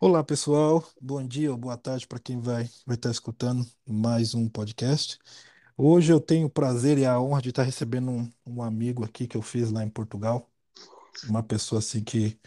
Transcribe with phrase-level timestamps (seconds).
[0.00, 0.88] Olá, pessoal.
[1.00, 5.18] Bom dia ou boa tarde para quem vai, vai estar escutando mais um podcast.
[5.76, 9.26] Hoje eu tenho o prazer e a honra de estar recebendo um, um amigo aqui
[9.26, 10.48] que eu fiz lá em Portugal.
[11.28, 12.38] Uma pessoa assim que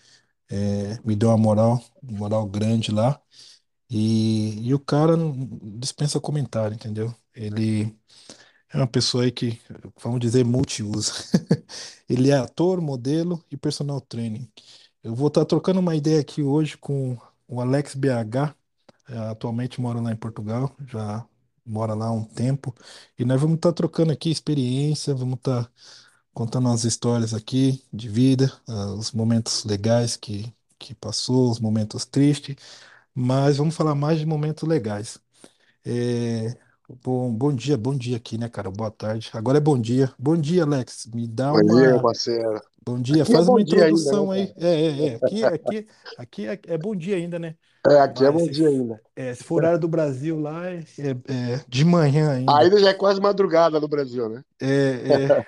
[0.49, 3.21] é, me deu uma moral, uma moral grande lá.
[3.89, 5.15] E, e o cara
[5.79, 7.13] dispensa comentário, entendeu?
[7.35, 7.93] Ele
[8.73, 9.59] é uma pessoa aí que,
[10.01, 11.13] vamos dizer, multiuso.
[12.09, 14.49] Ele é ator, modelo e personal training.
[15.03, 18.55] Eu vou estar trocando uma ideia aqui hoje com o Alex BH.
[19.09, 21.25] é, atualmente mora lá em Portugal, já
[21.65, 22.75] mora lá há um tempo.
[23.19, 25.71] E nós vamos estar trocando aqui experiência, vamos estar
[26.33, 32.05] contando umas histórias aqui de vida, ah, os momentos legais que, que passou, os momentos
[32.05, 32.55] tristes,
[33.15, 35.19] mas vamos falar mais de momentos legais.
[35.85, 36.57] É,
[37.03, 38.69] bom, bom dia, bom dia aqui, né, cara?
[38.69, 39.29] Boa tarde.
[39.33, 40.11] Agora é bom dia.
[40.17, 41.07] Bom dia, Alex.
[41.13, 42.01] Me dá Bom dia, uma.
[42.01, 42.61] parceiro.
[42.83, 44.47] Bom dia, Aqui é faz bom uma dia ainda, né, introdução aí.
[44.47, 44.67] cara?
[44.67, 45.15] É, é, é.
[45.15, 47.55] Aqui, aqui, aqui é, é bom dia ainda, né?
[47.87, 49.01] É, aqui é Mas bom se, dia ainda.
[49.15, 52.57] é, se for horário do Brasil lá, é, é é de manhã ainda.
[52.57, 54.43] Ainda já é quase madrugada no Brasil, né?
[54.59, 55.45] É, é.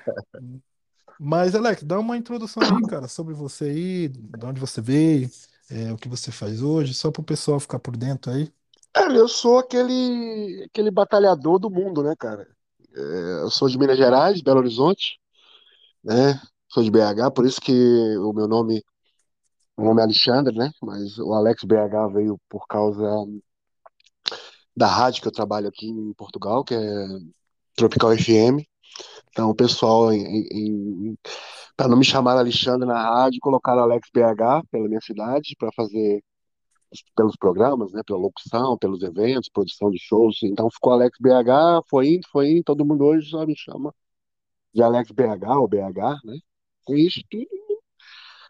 [1.19, 5.30] Mas, Alex, dá uma introdução aí, cara, sobre você aí, de onde você veio,
[5.69, 8.52] é, o que você faz hoje, só para o pessoal ficar por dentro aí.
[8.94, 12.47] Cara, eu sou aquele, aquele batalhador do mundo, né, cara?
[12.95, 15.19] É, eu sou de Minas Gerais, Belo Horizonte,
[16.03, 16.39] né?
[16.69, 17.72] Sou de BH, por isso que
[18.17, 18.83] o meu nome,
[19.77, 20.72] o nome é Alexandre, né?
[20.81, 23.03] Mas o Alex BH veio por causa
[24.75, 26.80] da rádio que eu trabalho aqui em Portugal, que é
[27.75, 28.63] Tropical FM.
[29.30, 30.09] Então, o pessoal,
[31.75, 36.23] para não me chamar Alexandre na rádio, colocaram Alex BH pela minha cidade, para fazer
[37.16, 40.39] pelos programas, né, pela locução, pelos eventos, produção de shows.
[40.44, 43.94] Então ficou Alex BH, foi indo, foi indo, todo mundo hoje só me chama
[44.73, 46.38] de Alex BH ou BH, né?
[46.85, 47.47] Com isso tudo,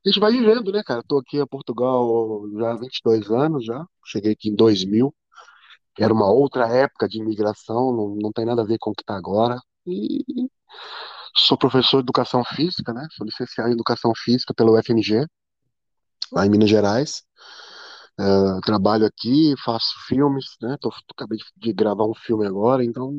[0.06, 1.02] a gente vai vivendo, né, cara?
[1.08, 5.14] Tô aqui em Portugal já há 22 anos já, cheguei aqui em 2000,
[5.98, 9.04] era uma outra época de imigração, não, não tem nada a ver com o que
[9.04, 9.60] tá agora.
[9.86, 10.24] E
[11.36, 13.08] sou professor de educação física, né?
[13.12, 15.26] Sou licenciado em educação física pelo UFMG,
[16.32, 17.24] lá em Minas Gerais.
[18.18, 20.78] Eu trabalho aqui, faço filmes, né?
[20.80, 23.12] Tô, acabei de, de gravar um filme agora, então,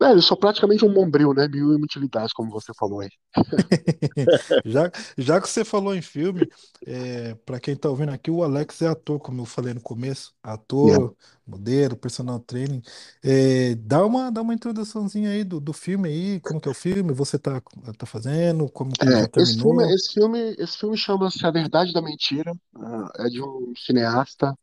[0.00, 1.48] velho, eu sou praticamente um bombril, né?
[1.48, 3.08] Mil e uma utilidades, como você falou aí.
[4.64, 6.48] Já, já que você falou em filme,
[6.86, 10.34] é, para quem tá ouvindo aqui, o Alex é ator, como eu falei no começo,
[10.82, 10.98] Yeah.
[11.02, 11.16] ator,
[11.46, 12.82] modelo, personal training.
[13.22, 16.74] É, dá uma, dá uma introduçãozinha aí do, do filme aí, como que é o
[16.74, 17.60] filme, você tá,
[17.96, 19.94] tá fazendo, como que É, esse filme, terminou.
[19.94, 22.52] esse filme, esse filme chama-se A Verdade da Mentira.
[22.76, 24.56] ah, É de um cineasta,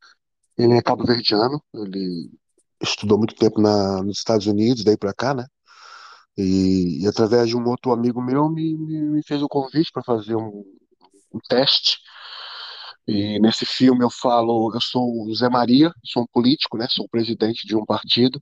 [0.58, 2.32] ele é cabo-verdiano, ele
[2.82, 5.46] estudou muito tempo na, nos Estados Unidos, daí pra cá, né?
[6.38, 10.04] E, e através de um outro amigo meu me, me, me fez o convite para
[10.04, 10.64] fazer um,
[11.34, 11.98] um teste.
[13.08, 16.88] E nesse filme eu falo, eu sou o Zé Maria, sou um político, né?
[16.90, 18.42] Sou presidente de um partido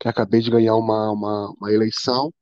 [0.00, 2.32] que acabei de ganhar uma, uma, uma eleição.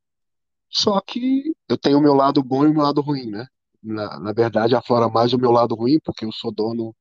[0.70, 3.46] Só que eu tenho o meu lado bom e o meu lado ruim, né?
[3.82, 6.94] Na, na verdade, aflora mais o meu lado ruim, porque eu sou dono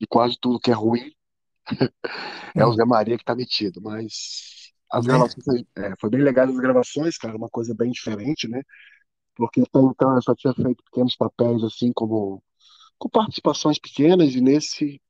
[0.00, 1.12] de quase tudo que é ruim.
[2.56, 5.06] É o Hum, Zé Maria que tá metido, mas as né?
[5.06, 8.62] gravações foi, é, foi bem legais as gravações, cara, uma coisa bem diferente, né?
[9.36, 12.42] Porque até então eu só tinha feito pequenos papéis assim como
[12.98, 15.02] com participações pequenas e nesse,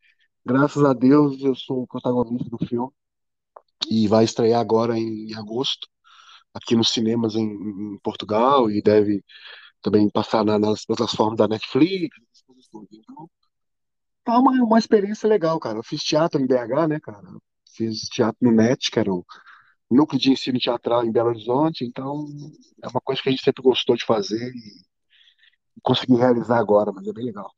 [0.47, 2.91] graças a Deus, eu sou o protagonista do filme
[3.91, 5.89] e vai estrear agora em agosto
[6.55, 7.45] aqui nos cinemas em,
[7.95, 9.25] em Portugal e deve
[9.83, 12.17] também passar na- nas plataformas da Netflix.
[12.93, 13.31] Então,
[14.33, 15.79] tá uma, uma experiência legal, cara.
[15.79, 17.23] Eu fiz teatro em BH, né, cara?
[17.75, 19.25] Fiz teatro no NET, que era o
[19.91, 22.27] núcleo de ensino teatral em Belo Horizonte, então
[22.83, 27.07] é uma coisa que a gente sempre gostou de fazer e consegui realizar agora, mas
[27.07, 27.51] é bem legal.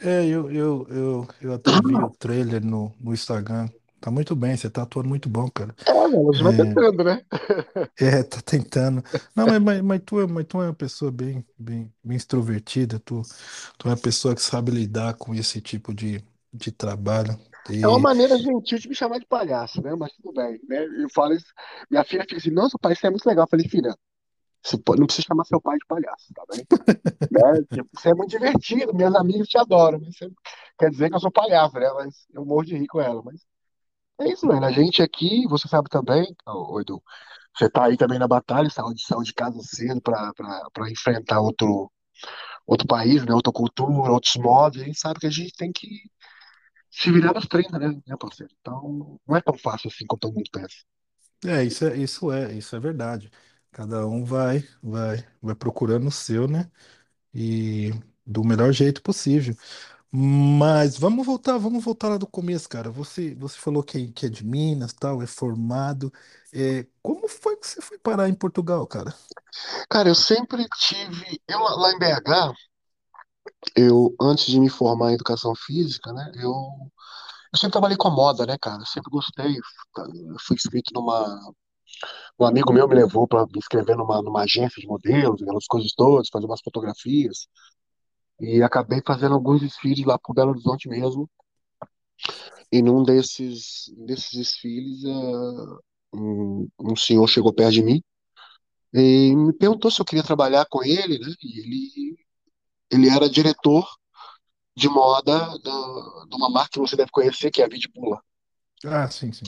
[0.00, 3.68] É, eu, eu, eu, eu até vi o trailer no, no Instagram.
[4.00, 5.74] Tá muito bem, você tá atuando muito bom, cara.
[5.86, 5.92] É,
[6.32, 7.24] gente vai É, tentando, né?
[8.00, 9.02] É, tá tentando.
[9.34, 13.00] Não, mas, mas, mas tu é, mas tu é uma pessoa bem, bem, bem extrovertida,
[13.00, 13.22] tu,
[13.76, 17.36] tu é uma pessoa que sabe lidar com esse tipo de, de trabalho.
[17.82, 19.94] É uma maneira gentil de me chamar de palhaço, né?
[19.94, 20.84] Mas tudo bem, né?
[21.02, 21.46] Eu falo isso,
[21.90, 23.44] minha filha fica assim, nossa, pai, isso é muito legal.
[23.44, 23.94] Eu falei, filha,
[24.64, 26.66] você pode- não precisa chamar seu pai de palhaço, tá bem?
[27.30, 27.64] Né?
[27.72, 30.30] Tipo, você é muito divertido, minhas amigas te adoram, mas você
[30.78, 31.90] quer dizer que eu sou palhaço, né?
[31.94, 33.42] Mas eu morro de rir com ela, mas
[34.20, 34.64] é isso, velho.
[34.64, 37.02] A gente aqui, você sabe também, ô, Edu,
[37.56, 40.32] você tá aí também na batalha, saiu de, saiu de casa cedo pra
[40.90, 41.90] enfrentar outro,
[42.66, 43.34] outro país, né?
[43.34, 45.88] Outra cultura, outros modos, a gente sabe que a gente tem que
[46.90, 48.52] se virar nos 30, né, né, parceiro?
[48.60, 50.76] Então, não é tão fácil assim como todo mundo pensa.
[51.46, 53.30] É, isso é, isso é, isso é verdade.
[53.70, 56.70] Cada um vai, vai, vai procurando o seu, né?
[57.34, 57.90] E
[58.26, 59.56] do melhor jeito possível.
[60.10, 62.90] Mas vamos voltar, vamos voltar lá do começo, cara.
[62.90, 66.12] Você, você falou que, que é de Minas, tal, é formado.
[66.52, 69.14] É, como foi que você foi parar em Portugal, cara?
[69.88, 71.40] Cara, eu sempre tive.
[71.48, 72.52] Eu lá lá em BH,
[73.76, 76.32] eu, antes de me formar em educação física, né?
[76.36, 76.52] Eu,
[77.52, 78.82] eu sempre trabalhei com moda, né, cara?
[78.82, 79.56] Eu sempre gostei.
[79.56, 81.52] Eu fui inscrito numa.
[82.38, 85.92] Um amigo meu me levou para me inscrever numa, numa agência de modelos, aquelas coisas
[85.94, 87.48] todas, fazer umas fotografias.
[88.40, 91.28] E acabei fazendo alguns desfiles lá pro Belo Horizonte mesmo.
[92.70, 95.78] E num desses, desses desfiles, eh,
[96.14, 98.02] um, um senhor chegou perto de mim
[98.94, 101.34] e me perguntou se eu queria trabalhar com ele, né?
[101.42, 102.16] E ele,
[102.90, 103.86] ele era diretor
[104.76, 108.20] de moda da- de uma marca que você deve conhecer, que é a Vidbula.
[108.84, 109.46] Ah, sim, sim.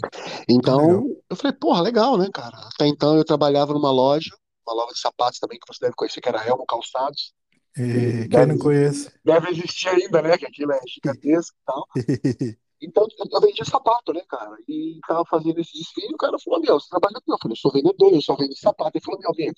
[0.48, 2.56] Então, eu falei, porra, legal, né, cara?
[2.75, 4.31] Até então eu trabalhava numa loja,
[4.66, 7.32] uma loja de sapatos também, que você deve conhecer, que era Elmo Calçados.
[7.76, 9.12] E quem não conhece?
[9.25, 10.37] deve existir ainda, né?
[10.37, 11.87] Que aquilo é gigantesco e tal.
[12.82, 14.56] Então, eu vendia sapato, né, cara?
[14.67, 17.31] E tava fazendo esse desfile, o cara falou, meu, você trabalha aqui?
[17.31, 18.93] Eu falei, eu sou vendedor, eu só vendo sapato.
[18.96, 19.55] Ele falou, meu amigo,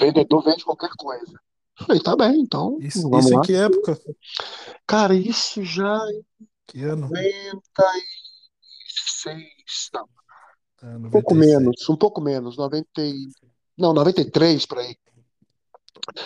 [0.00, 1.40] vendedor vende qualquer coisa.
[1.78, 3.42] Eu falei, tá bem, então, Isso, vamos isso em lá.
[3.44, 4.00] que época?
[4.84, 6.24] Cara, isso já em
[6.66, 7.02] Que ano?
[7.02, 10.08] 96, não,
[10.82, 11.36] Ah, um pouco 96.
[11.36, 13.28] menos, um pouco menos, 90 e...
[13.76, 14.96] Não, 93 por aí.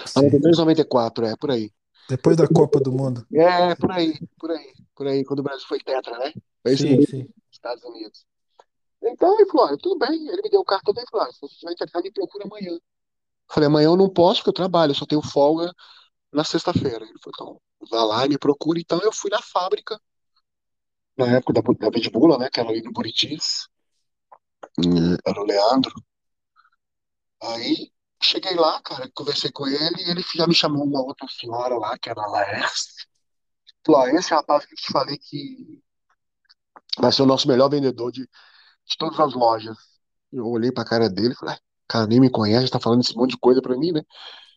[0.06, 0.22] Sim.
[0.22, 1.70] 93, 94, é, por aí.
[2.08, 3.26] Depois da Copa do Mundo.
[3.32, 6.32] É, por aí, por aí, por aí, quando o Brasil foi tetra, né?
[6.62, 7.22] Foi Sim, sim.
[7.22, 8.24] dos Estados Unidos.
[9.02, 10.28] Então, ele falou, tudo bem.
[10.28, 12.72] Ele me deu o cartão dele e falou, se você estiver interessado, me procura amanhã.
[12.72, 12.80] Eu
[13.50, 15.72] falei, amanhã eu não posso, porque eu trabalho, eu só tenho folga
[16.32, 17.04] na sexta-feira.
[17.04, 18.78] Ele falou, então, vá lá e me procura.
[18.78, 20.00] Então, eu fui na fábrica,
[21.16, 23.68] na época da, da Bull, né, que era ali no Buritis,
[24.78, 25.94] eh, era o Leandro.
[27.42, 27.90] Aí,
[28.22, 31.98] cheguei lá, cara, conversei com ele, e ele já me chamou uma outra senhora lá,
[31.98, 33.06] que era a Laércio.
[33.86, 35.82] Falou, ó, esse rapaz que eu te falei que
[36.98, 39.76] vai ser o nosso melhor vendedor de, de todas as lojas.
[40.32, 43.16] Eu olhei pra cara dele e falei, "Ah, cara, nem me conhece, tá falando esse
[43.16, 44.02] monte de coisa pra mim, né?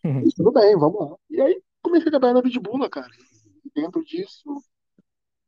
[0.04, 0.28] Uhum.
[0.36, 1.18] Tudo bem, vamos lá.
[1.30, 3.10] E aí comecei a trabalhar na Vidbula, cara.
[3.66, 4.44] E dentro disso,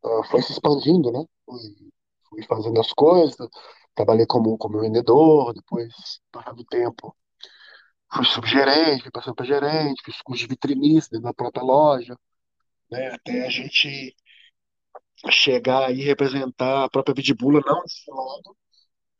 [0.03, 1.23] ah, foi se expandindo, né?
[1.45, 1.59] Fui,
[2.29, 3.47] fui fazendo as coisas,
[3.95, 5.93] trabalhei como, como vendedor, depois,
[6.31, 7.15] passado o tempo,
[8.13, 12.17] fui subgerente, fui passando para gerente, fiz curso de vitrinista dentro da própria loja,
[12.91, 13.09] né?
[13.13, 14.15] Até a gente
[15.29, 18.55] chegar e representar a própria Vidbula, não desfilando,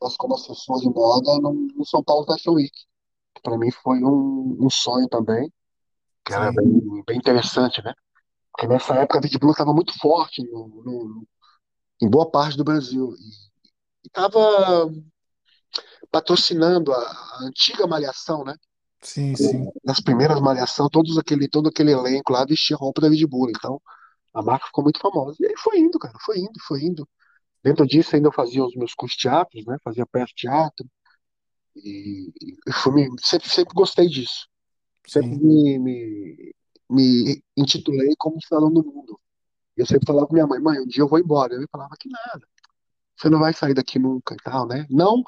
[0.02, 2.74] mas como assessor de moda no, no São Paulo Fashion Week.
[3.44, 5.52] Para mim foi um, um sonho também,
[6.26, 7.94] que era bem, bem interessante, né?
[8.54, 11.28] Porque nessa época a Red Bull estava muito forte no, no-
[12.02, 13.14] em boa parte do Brasil.
[14.04, 14.90] E estava
[16.12, 18.54] patrocinando a, a antiga Malhação, né?
[19.08, 23.26] Sim, sim, Nas primeiras Malhação, todos aquele, todo aquele elenco lá vestia roupa da Red
[23.26, 23.50] Bull.
[23.50, 23.82] Então
[24.34, 25.38] a marca ficou muito famosa.
[25.40, 27.08] E aí foi indo, cara, foi indo, foi indo.
[27.64, 29.78] Dentro disso ainda eu fazia os meus cursos de teatros, né?
[29.84, 30.88] Fazia peça de teatro.
[31.76, 32.32] E,
[32.68, 34.48] e fui sempre, sempre gostei disso.
[35.08, 36.54] Sempre me, me,
[36.90, 39.20] me intitulei como cidadão do mundo.
[39.78, 41.54] E eu sempre falava com minha mãe, mãe, um dia eu vou embora.
[41.56, 42.48] Eu falava que nada.
[43.18, 44.86] você não vai sair daqui nunca e tal, né?
[44.90, 45.24] Não,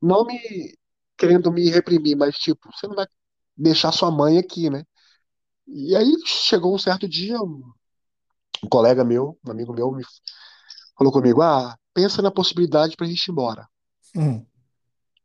[0.00, 0.74] não me
[1.16, 3.06] querendo me reprimir, mas tipo, você não vai
[3.56, 4.84] deixar sua mãe aqui, né?
[5.66, 7.62] E aí chegou um certo dia, um,
[8.68, 10.04] colega meu, um amigo meu, me
[10.96, 13.66] falou comigo: Ah, pensa na possibilidade pra gente ir embora.
[14.14, 14.44] Uhum.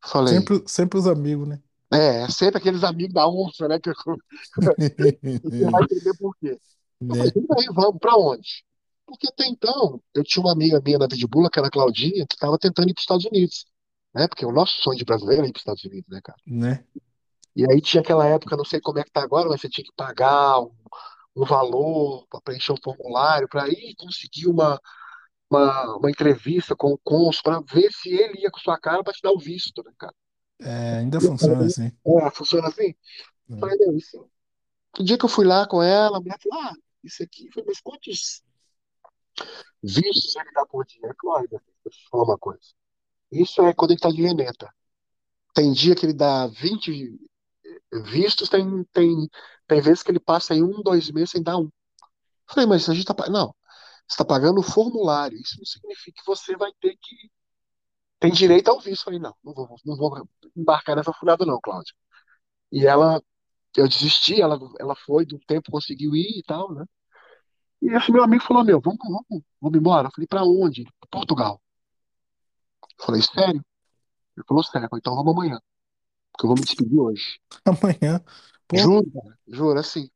[0.01, 1.61] Falei, Sempre, sempre os amigos, né?
[1.91, 3.79] é, sempre aqueles amigos da onça, né?
[3.79, 3.91] Que
[4.55, 6.57] você vai entender por quê.
[7.01, 7.23] Né?
[7.33, 8.63] bem, vamos, pra onde?
[9.05, 12.35] Porque até então, eu tinha uma amiga minha na Vidbula, que era a Claudinha, que
[12.35, 13.65] estava tentando ir para os Estados Unidos,
[14.13, 14.27] né?
[14.27, 16.37] Porque o nosso sonho de brasileiro é ir para os Estados Unidos, né, cara?
[16.45, 16.85] Né?
[17.55, 19.83] E aí tinha aquela época, não sei como é que tá agora, mas você tinha
[19.83, 20.71] que pagar um,
[21.35, 24.79] um valor para preencher um formulário, para ir conseguir uma,
[25.49, 29.13] uma, uma entrevista com o cônsul, para ver se ele ia com sua cara para
[29.13, 30.13] te dar o visto, né, cara?
[30.61, 31.91] É, ainda funciona assim.
[32.05, 32.93] é, funciona assim?
[33.47, 33.59] Né?
[33.59, 34.29] falei, não, isso.
[34.99, 37.51] O dia que eu fui lá com ela, a mulher falou, ah, isso aqui, eu
[37.53, 38.43] falei, mas quantos
[39.81, 40.99] vistos ele dá por dia?
[41.03, 42.61] Eu falei, olha, deixa eu falar uma coisa.
[43.31, 44.69] Isso é quando ele tá de reneta.
[45.53, 47.19] Tem dia que ele dá 20
[47.91, 49.29] vistos, tem, tem,
[49.67, 51.69] tem vezes que ele passa em um, dois meses sem dar um.
[52.47, 53.15] Falei, mas a gente tá.
[53.29, 53.47] Não,
[54.07, 55.37] você está pagando o formulário.
[55.39, 57.31] Isso não significa que você vai ter que.
[58.19, 59.03] Tem direito ao visto.
[59.05, 61.93] Falei, não, não vou, não vou embarcar nessa furada, não, Cláudia.
[62.71, 63.21] E ela,
[63.77, 66.85] eu desisti, ela, ela foi, do tempo conseguiu ir e tal, né?
[67.81, 70.07] E esse meu amigo falou: Meu, vamos, vamos, vamos embora.
[70.07, 70.85] Eu falei: Pra onde?
[71.11, 71.61] Portugal.
[72.99, 73.63] Eu falei: Sério?
[74.37, 75.59] Ele falou sério, então vamos amanhã,
[76.39, 77.39] porque eu vou me despedir hoje.
[77.65, 78.23] Amanhã.
[78.67, 80.09] Pô, Juro, cara, juro, assim.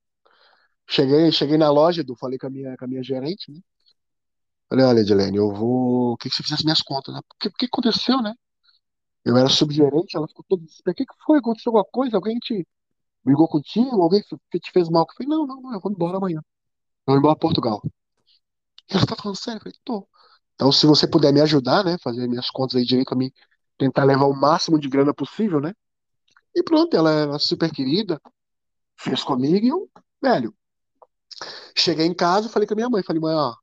[0.88, 3.60] Cheguei, cheguei na loja, Edu, falei com a minha, com a minha gerente, né?
[4.70, 6.18] Falei, olha, Edilene, eu vou.
[6.18, 7.22] Queria que você fizesse minhas contas, né?
[7.27, 8.34] Porque, o que aconteceu, né?
[9.25, 10.94] Eu era subgerente, ela ficou toda desesperada.
[10.94, 11.39] O que que foi?
[11.39, 12.18] Aconteceu alguma coisa?
[12.18, 12.68] Alguém te
[13.24, 14.01] brigou contigo?
[14.01, 15.06] Alguém te fez mal?
[15.10, 16.39] Eu falei, não, não, não, eu vou embora amanhã.
[17.08, 17.82] Eu vou embora para Portugal.
[18.89, 19.58] E ela tá falando sério?
[19.60, 20.08] Eu falei, tô.
[20.56, 21.98] Então, se você puder me ajudar, né?
[22.03, 23.32] Fazer minhas contas aí direito pra mim,
[23.77, 25.74] tentar levar o máximo de grana possível, né?
[26.55, 28.22] E pronto, ela era super querida,
[28.98, 29.89] fez comigo e eu,
[30.22, 30.55] velho,
[31.75, 33.53] cheguei em casa, falei com a minha mãe, falei, mãe, ó,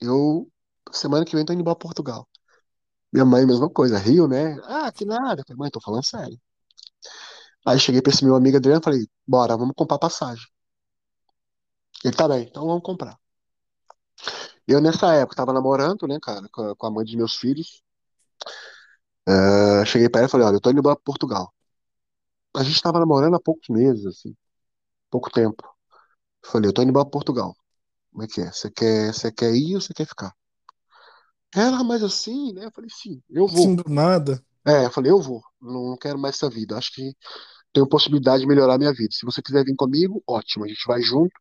[0.00, 0.50] eu
[0.92, 2.28] semana que vem tô indo pra Portugal.
[3.12, 4.56] Minha mãe, mesma coisa, riu, né?
[4.64, 5.42] Ah, que nada.
[5.42, 6.38] Eu falei, mãe, tô falando sério.
[7.66, 10.44] Aí cheguei pra esse meu amigo Adriano falei, bora, vamos comprar passagem.
[12.04, 13.18] Ele tá bem, então vamos comprar.
[14.66, 17.82] Eu, nessa época, tava namorando, né, cara, com a, mãe dos meus filhos.
[19.26, 21.52] Ah, cheguei pra ela e falei, olha, eu tô indo embora pra Portugal.
[22.54, 24.34] A gente tava namorando há poucos meses, assim,
[25.10, 25.62] pouco tempo.
[26.44, 27.54] Falei, eu tô indo embora pra Portugal.
[28.10, 28.50] Como é que é?
[28.50, 30.34] Você quer, você quer ir ou você quer ficar?
[31.54, 32.66] Ela, mas assim, né?
[32.66, 33.76] Eu falei, sim, eu vou.
[33.76, 34.44] do nada.
[34.66, 35.42] É, eu falei, eu vou.
[35.60, 36.76] Não quero mais essa vida.
[36.76, 37.14] Acho que
[37.72, 39.12] tenho possibilidade de melhorar a minha vida.
[39.12, 40.64] Se você quiser vir comigo, ótimo.
[40.64, 41.32] A gente vai junto,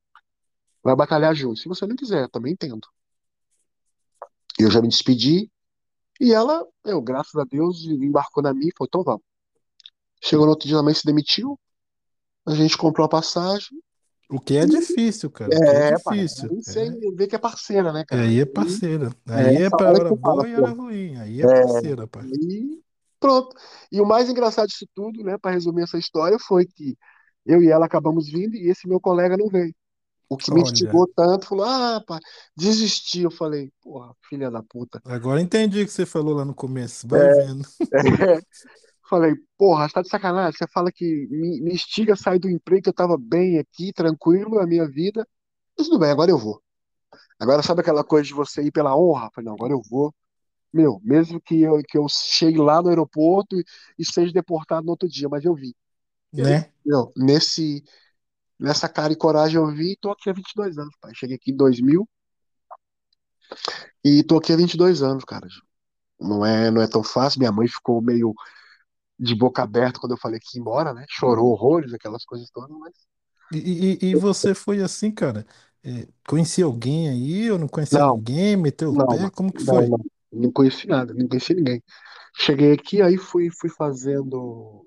[0.83, 1.59] vai batalhar junto.
[1.59, 2.87] Se você não quiser, também entendo.
[4.57, 5.49] Eu já me despedi
[6.19, 9.28] e ela, eu, graças a Deus, embarcou na minha e falou, então vamos.
[10.23, 11.59] Chegou no outro dia, a mãe se demitiu,
[12.47, 13.79] a gente comprou a passagem.
[14.29, 15.59] O que é difícil, cara.
[15.67, 16.51] É É, pai, difícil.
[16.51, 18.21] aí você É, vê que é parceira, né, cara?
[18.21, 19.09] aí é parceira.
[19.33, 21.15] é Aí é essa pra hora você fala, boa e hora ruim.
[21.17, 22.27] Aí é parceira, pai.
[22.37, 22.81] E
[23.19, 23.55] pronto.
[23.91, 26.97] E o mais engraçado disso tudo, né, para resumir essa história, foi que
[27.45, 29.73] eu e ela acabamos vindo e esse meu colega não veio.
[30.29, 32.19] O que me instigou tanto, falou: ah, pá,
[32.57, 33.23] desisti.
[33.23, 35.03] Eu falei: porra, filha da puta.
[35.05, 37.07] agora entendi o que você falou lá no começo.
[37.07, 37.67] Vai vendo.
[39.09, 40.57] Falei: porra, você tá de sacanagem.
[40.57, 43.91] Você fala que me, me instiga a sair do emprego, que eu tava bem aqui,
[43.93, 45.27] tranquilo, a minha vida.
[45.77, 46.61] Mas tudo bem, agora eu vou.
[47.39, 49.29] Agora sabe aquela coisa de você ir pela honra?
[49.33, 50.13] Falei: não, agora eu vou.
[50.73, 53.65] Meu, mesmo que eu, que eu chegue lá no aeroporto e,
[53.97, 55.73] e seja deportado no outro dia, mas eu vim.
[56.37, 56.71] Aí, Né?
[56.85, 57.83] meu, nesse,
[58.59, 61.13] nessa cara e coragem eu vim e tô aqui há 22 anos, pai.
[61.15, 62.07] Cheguei aqui em 2000
[64.03, 65.47] e tô aqui há 22 anos, cara.
[66.19, 67.39] Não é, não é tão fácil.
[67.39, 68.33] Minha mãe ficou meio
[69.19, 71.05] de boca aberta quando eu falei que ia embora, né?
[71.09, 72.93] Chorou horrores, aquelas coisas todas, mas.
[73.51, 75.45] E, e, e você foi assim, cara?
[75.83, 78.55] É, conhecia alguém aí ou não conhecia Não, ninguém?
[78.55, 79.29] Meteu o pé?
[79.31, 79.89] Como que não, foi?
[79.89, 79.99] não.
[80.31, 81.83] Não conheci nada, não conheci ninguém.
[82.37, 84.85] Cheguei aqui, aí fui, fui fazendo.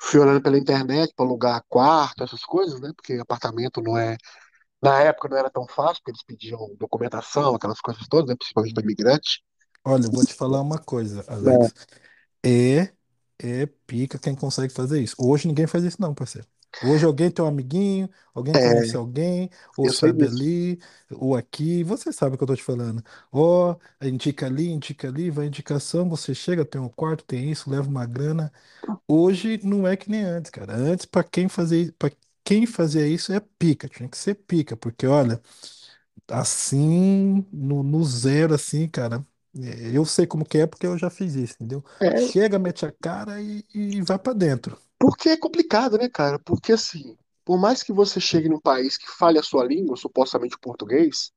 [0.00, 2.92] Fui olhando pela internet para alugar quarto, essas coisas, né?
[2.94, 4.16] Porque apartamento não é.
[4.80, 8.36] Na época não era tão fácil, porque eles pediam documentação, aquelas coisas todas, né?
[8.38, 9.42] Principalmente para imigrante.
[9.84, 11.74] Olha, eu vou te falar uma coisa, Alex.
[12.44, 12.92] É, é
[13.86, 15.16] pica quem consegue fazer isso.
[15.18, 16.46] Hoje ninguém faz isso, não, parceiro.
[16.80, 20.44] Hoje alguém tem um amiguinho, alguém conhece é, alguém, ou eu sei sabe disso.
[20.44, 20.78] ali,
[21.10, 21.82] ou aqui.
[21.84, 23.02] Você sabe o que eu tô te falando.
[23.32, 27.88] Ó, indica ali, indica ali, vai indicação, você chega, tem um quarto, tem isso, leva
[27.88, 28.52] uma grana.
[29.08, 30.74] Hoje não é que nem antes, cara.
[30.76, 32.12] Antes, para quem fazer, para
[32.44, 35.40] quem fazia isso é pica, tinha que ser pica, porque olha.
[36.30, 39.24] Assim, no, no zero, assim, cara.
[39.62, 41.84] É, Eu sei como que é porque eu já fiz isso, entendeu?
[42.00, 44.78] É, Chega, mete a cara e, e vai pra dentro.
[44.98, 46.38] porque é complicado, né, cara?
[46.38, 50.56] Porque assim, por mais que você chegue num país que fale a sua língua, supostamente
[50.56, 51.32] o português,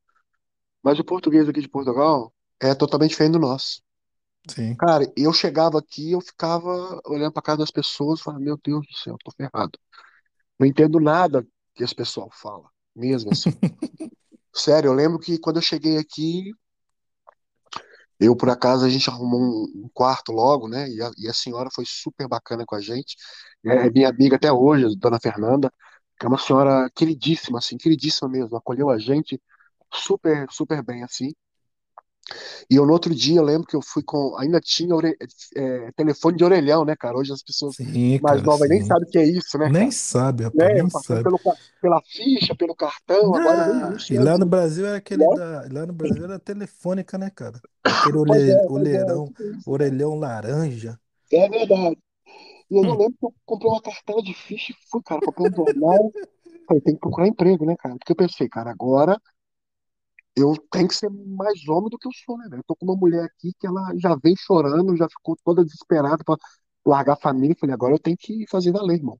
[0.84, 3.82] mas o português aqui de Portugal é totalmente diferente do nosso.
[4.48, 4.75] Sim.
[4.78, 8.94] Cara, eu chegava aqui, eu ficava olhando pra cara das pessoas, falando, meu Deus do
[8.98, 9.80] céu, tô ferrado.
[10.60, 13.51] Não entendo nada que esse pessoal fala, mesmo assim.
[14.54, 16.51] Sério, eu lembro que quando eu cheguei aqui,
[18.22, 20.88] eu, por acaso, a gente arrumou um, quarto logo, né?
[20.90, 23.16] E a, e a senhora foi super bacana com a gente.
[23.66, 25.74] É minha amiga até hoje, a dona Fernanda,
[26.20, 28.56] que é uma senhora queridíssima, assim, queridíssima mesmo.
[28.58, 29.42] Acolheu a gente
[29.94, 31.34] super, super bem, assim.
[32.70, 34.38] E eu, no outro dia, eu lembro que eu fui com.
[34.40, 35.18] Ainda tinha ore-
[35.56, 37.18] é, telefone de orelhão, né, cara?
[37.18, 38.82] Hoje as pessoas Sim, mais cara, novas nem sim.
[38.82, 39.92] sabem o que é isso, né, Nem cara?
[39.92, 40.66] sabe, Né?
[40.66, 41.34] rapaz, nem Passando sabe.
[41.42, 41.42] pelo,
[41.82, 45.28] pela ficha, pelo cartão, agora nem Ah, e lá no Brasil era aquele né?
[45.28, 45.62] da.
[45.72, 47.62] Lá no Brasil era telefônica, né, cara?
[47.88, 49.06] Aquele olhe- é, pois é,
[49.66, 51.00] orelhão laranja.
[51.32, 51.98] É verdade.
[52.72, 55.48] E eu Hum, lembro que eu comprei uma cartela de ficha e fui, cara, comprei
[55.48, 56.13] um jornal.
[56.68, 57.96] Falei, tem que procurar emprego, né, cara?
[57.98, 59.22] Porque eu pensei, cara, agora
[60.36, 62.60] eu tenho que ser mais homem do que eu sou, né, velho?
[62.62, 66.24] Eu tô com uma mulher aqui que ela já vem chorando, já ficou toda desesperada
[66.24, 66.38] pra
[66.86, 67.56] largar a família.
[67.60, 69.20] Falei, agora eu tenho que fazer valer, irmão.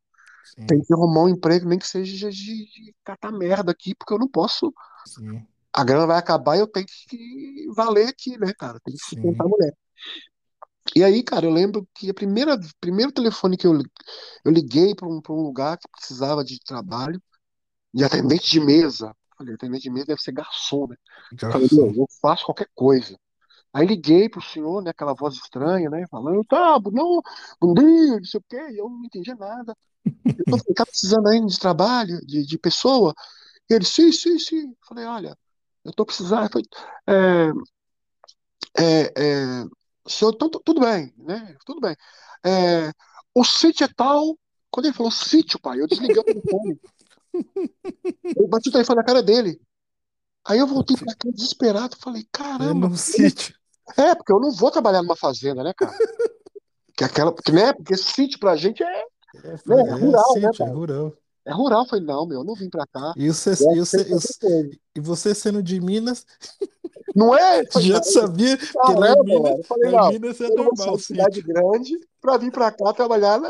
[0.68, 4.14] Tem sim, que arrumar um emprego, nem que seja de, de catar merda aqui, porque
[4.14, 4.74] eu não posso.
[5.04, 8.80] sim, A grana vai acabar e eu tenho que valer aqui, né, cara?
[8.82, 9.74] Tem que sustentar a mulher.
[10.96, 13.74] E aí, cara, eu lembro que a primeira, primeiro telefone que eu,
[14.46, 17.22] eu liguei para um, para um lugar que precisava de trabalho,
[17.94, 19.16] de atendente de mesa.
[19.42, 20.96] Falei, atendente de mesa deve ser garçom, né?
[21.40, 21.94] Falei, Garçom.
[21.96, 23.18] eu faço qualquer coisa.
[23.74, 27.22] Aí liguei pro senhor, né, aquela voz estranha, né, falando, tá, não,
[27.60, 29.76] bom dia, não sei o quê, eu não entendia nada.
[30.38, 33.14] Eu falei, tá precisando ainda de trabalho, de, de pessoa?
[33.70, 34.70] E ele, sim, sim, sim.
[34.70, 35.38] Eu falei, olha,
[35.84, 36.44] eu tô precisando.
[36.44, 36.68] Eu falei,
[37.08, 37.52] é,
[38.78, 39.66] é, é,
[40.08, 41.56] senhor, então, tu- tudo bem, né?
[41.66, 41.96] Tudo bem.
[42.46, 42.92] É,
[43.34, 44.38] o sítio é tal.
[44.70, 46.80] Quando ele falou sítio, pai, eu desliguei o telefone.
[48.36, 49.60] Eu bati o telefone na cara dele.
[50.46, 51.96] Aí eu voltei pra cá desesperado.
[51.98, 52.74] Falei, É caramba.
[52.74, 53.56] num não- sítio.
[53.98, 55.92] É, porque eu não vou trabalhar numa fazenda, né, cara?
[56.96, 57.74] Que é aquela, porque, né?
[57.74, 58.88] Porque sítio pra gente é,
[59.44, 60.70] É, né, é é rural, né, sítio, é pai?
[60.76, 61.14] rural.
[61.46, 61.82] É rural.
[61.84, 63.14] Eu falei, não, meu, eu não vim pra cá.
[63.18, 66.26] E você, e você, e você sendo de Minas,
[67.16, 67.66] Não é?
[67.72, 69.58] Falei, já sabia que caramba, em Minas.
[69.58, 73.40] Eu falei, em não, Minas é normal de cidade grande pra vir pra cá trabalhar
[73.40, 73.50] na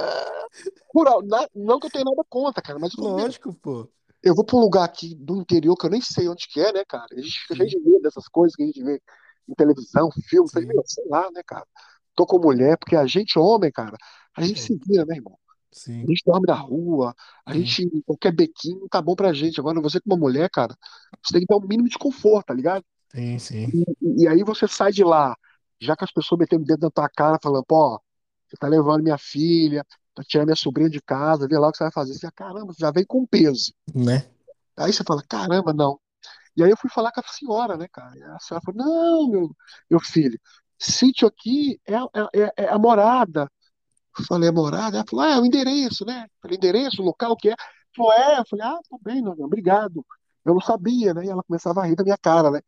[0.94, 1.22] rural.
[1.24, 3.92] Na- não que eu tenha nada contra, cara, mas Lógico, pô.
[4.24, 6.72] eu vou pra um lugar aqui do interior que eu nem sei onde que é,
[6.74, 7.08] né, cara?
[7.12, 9.02] A gente fica cheio Sim, de medo dessas coisas que a gente vê
[9.50, 10.50] em televisão, filme.
[10.50, 10.68] Sim.
[10.68, 11.66] meu, sei lá, né, cara?
[12.16, 13.98] Tô com mulher, porque a gente, homem, cara,
[14.36, 15.38] a gente Pô, se vira, né, irmão?
[16.08, 17.16] A Sim, gente dorme na rua,
[17.46, 19.60] a sim, gente, qualquer bequinho tá bom pra gente.
[19.60, 20.76] Agora, você com uma mulher, cara,
[21.24, 22.86] você tem que dar o mínimo de conforto, tá ligado?
[23.14, 23.74] Sim, sim.
[24.02, 25.36] E, e aí você sai de lá,
[25.80, 28.02] já com as pessoas metendo o dedo na tua cara, falando, pô,
[28.48, 31.78] você tá levando minha filha, tá tirando minha sobrinha de casa, vê lá o que
[31.78, 32.14] você vai fazer.
[32.14, 33.74] Você fala, caramba, você já vem com peso.
[34.78, 34.86] Né?
[34.86, 36.00] Aí você fala, caramba, não.
[36.58, 38.18] E aí eu fui falar com a senhora, né, cara?
[38.18, 39.58] E a senhora falou, não, meu,
[39.90, 40.40] meu filho,
[40.80, 43.50] sítio aqui é, a- é, é é a morada.
[44.18, 44.98] Eu falei, a morada?
[44.98, 46.24] Ela falou, ah, é o endereço, né?
[46.26, 47.52] Eu falei, endereço, o local, o que é?
[47.54, 47.58] Ela
[47.96, 48.40] falou, é.
[48.40, 50.06] Eu falei, ah, tá bem, não, obrigado.
[50.46, 51.26] Eu não sabia, né?
[51.26, 52.60] E ela começava a rir da minha cara, né?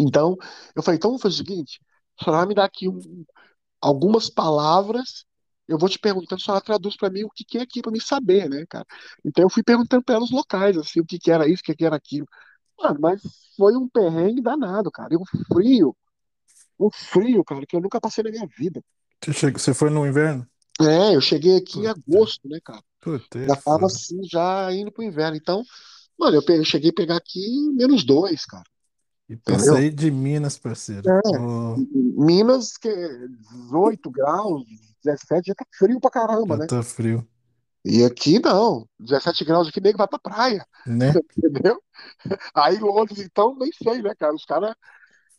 [0.00, 0.36] Então,
[0.74, 1.80] eu falei, então vamos fazer o seguinte,
[2.20, 3.24] a senhora vai me dar aqui um-
[3.80, 5.24] algumas palavras,
[5.68, 7.92] eu vou te perguntando, a senhora traduz para mim o que que é aqui para
[7.92, 8.86] mim saber, né, cara?
[9.24, 11.64] Então eu fui perguntando para ela os locais, assim, o que que era isso, o
[11.64, 12.26] que que era aquilo.
[12.78, 13.22] Mano, mas
[13.56, 15.14] foi um perrengue danado, cara.
[15.14, 15.96] E um frio,
[16.80, 18.82] um frio, cara, que eu nunca passei na minha vida.
[19.24, 20.46] Você você foi no inverno?
[20.80, 22.82] É, eu cheguei aqui em Puta, agosto, né, cara?
[23.00, 23.88] puta, Já tava foda.
[23.88, 25.36] assim, já indo pro inverno.
[25.36, 25.64] Então,
[26.18, 27.40] mano, eu peguei- cheguei a pegar aqui
[27.74, 28.64] menos dois, cara.
[29.30, 31.08] E sair de Minas, parceiro.
[31.08, 31.20] É.
[31.94, 33.28] Minas, que é
[33.68, 34.64] 18 graus,
[35.04, 36.66] 17, já tá frio pra caramba, já né?
[36.66, 37.24] tá frio,
[37.84, 41.12] E aqui não, 17 graus aqui, nego vai pra praia, né?
[41.38, 41.80] entendeu?
[42.52, 44.34] Aí Londres, então, nem sei, né, cara?
[44.34, 44.74] Os caras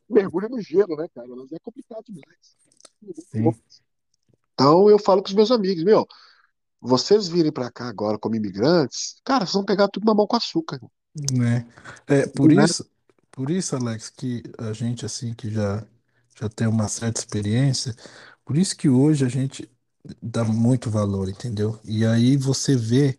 [0.10, 1.27] mergulham no gelo, né, cara?
[1.27, 2.56] Mas é complicado demais.
[3.30, 3.54] Sim.
[4.54, 6.08] Então eu falo pros meus amigos, meu,
[6.80, 10.38] vocês virem pra cá agora como imigrantes, cara, vocês vão pegar tudo na mão com
[10.38, 10.80] açúcar,
[11.34, 11.67] né?
[12.08, 12.63] É, por né?
[12.63, 12.89] isso,
[13.32, 15.86] por isso, Alex, que a gente, assim, que já,
[16.39, 17.96] já tem uma certa experiência,
[18.46, 19.70] por isso que hoje a gente
[20.22, 21.80] dá muito valor, entendeu?
[21.86, 23.17] E aí você vê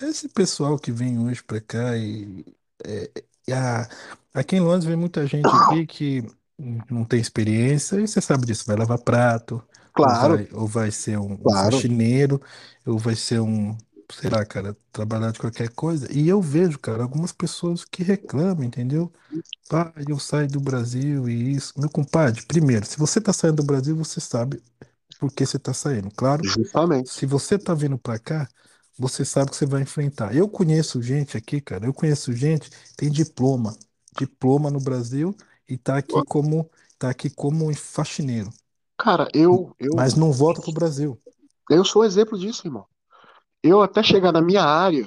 [0.00, 2.44] esse pessoal que vem hoje pra cá e,
[2.84, 3.10] é,
[3.48, 3.88] e a,
[4.34, 6.26] aqui em Londres vem muita gente aqui que
[6.90, 9.62] não tem experiência e você sabe disso, vai lavar prato,
[10.02, 11.72] ou Claro, vai, ou vai ser um, um claro.
[11.72, 12.40] faxineiro,
[12.86, 13.76] ou vai ser um,
[14.12, 16.10] sei lá, cara, trabalhar de qualquer coisa.
[16.12, 19.12] E eu vejo, cara, algumas pessoas que reclamam, entendeu?
[19.72, 21.74] Ah, eu saio do Brasil e isso.
[21.78, 24.62] Meu compadre, primeiro, se você tá saindo do Brasil, você sabe
[25.18, 26.10] por que você tá saindo.
[26.12, 27.10] Claro, Justamente.
[27.10, 28.48] se você tá vindo pra cá,
[28.98, 30.34] você sabe que você vai enfrentar.
[30.36, 33.76] Eu conheço gente aqui, cara, eu conheço gente que tem diploma,
[34.18, 35.36] diploma no Brasil
[35.68, 38.50] e tá aqui como tá aqui como faxineiro,
[38.96, 41.20] Cara, eu, mas eu, não volta pro Brasil.
[41.68, 42.86] eu sou exemplo disso, irmão.
[43.62, 45.06] Eu até chegar na minha área,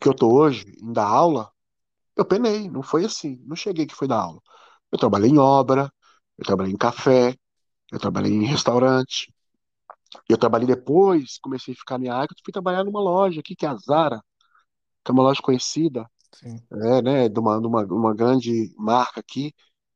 [0.00, 1.50] que eu tô hoje, em dar aula,
[2.16, 3.38] eu penei, não foi assim.
[3.46, 4.40] Não cheguei que foi dar aula.
[4.92, 5.92] Eu trabalhei em obra,
[6.38, 7.36] eu trabalhei em café,
[7.92, 9.34] eu trabalhei em restaurante.
[10.28, 13.54] Eu trabalhei depois, comecei a ficar na minha área, eu fui trabalhar numa loja aqui,
[13.56, 14.20] que é a Zara,
[15.04, 19.20] que é uma loja conhecida, Sim, é, né, de uma, de uma, uma grande marca
[19.20, 19.54] aqui,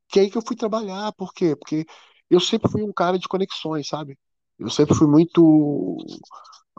[0.09, 1.12] que é aí que eu fui trabalhar.
[1.14, 1.57] Por quê?
[1.57, 1.87] Porque
[2.31, 4.19] eu sempre fui um cara de conexões, sabe?
[4.59, 5.99] Eu sempre fui muito,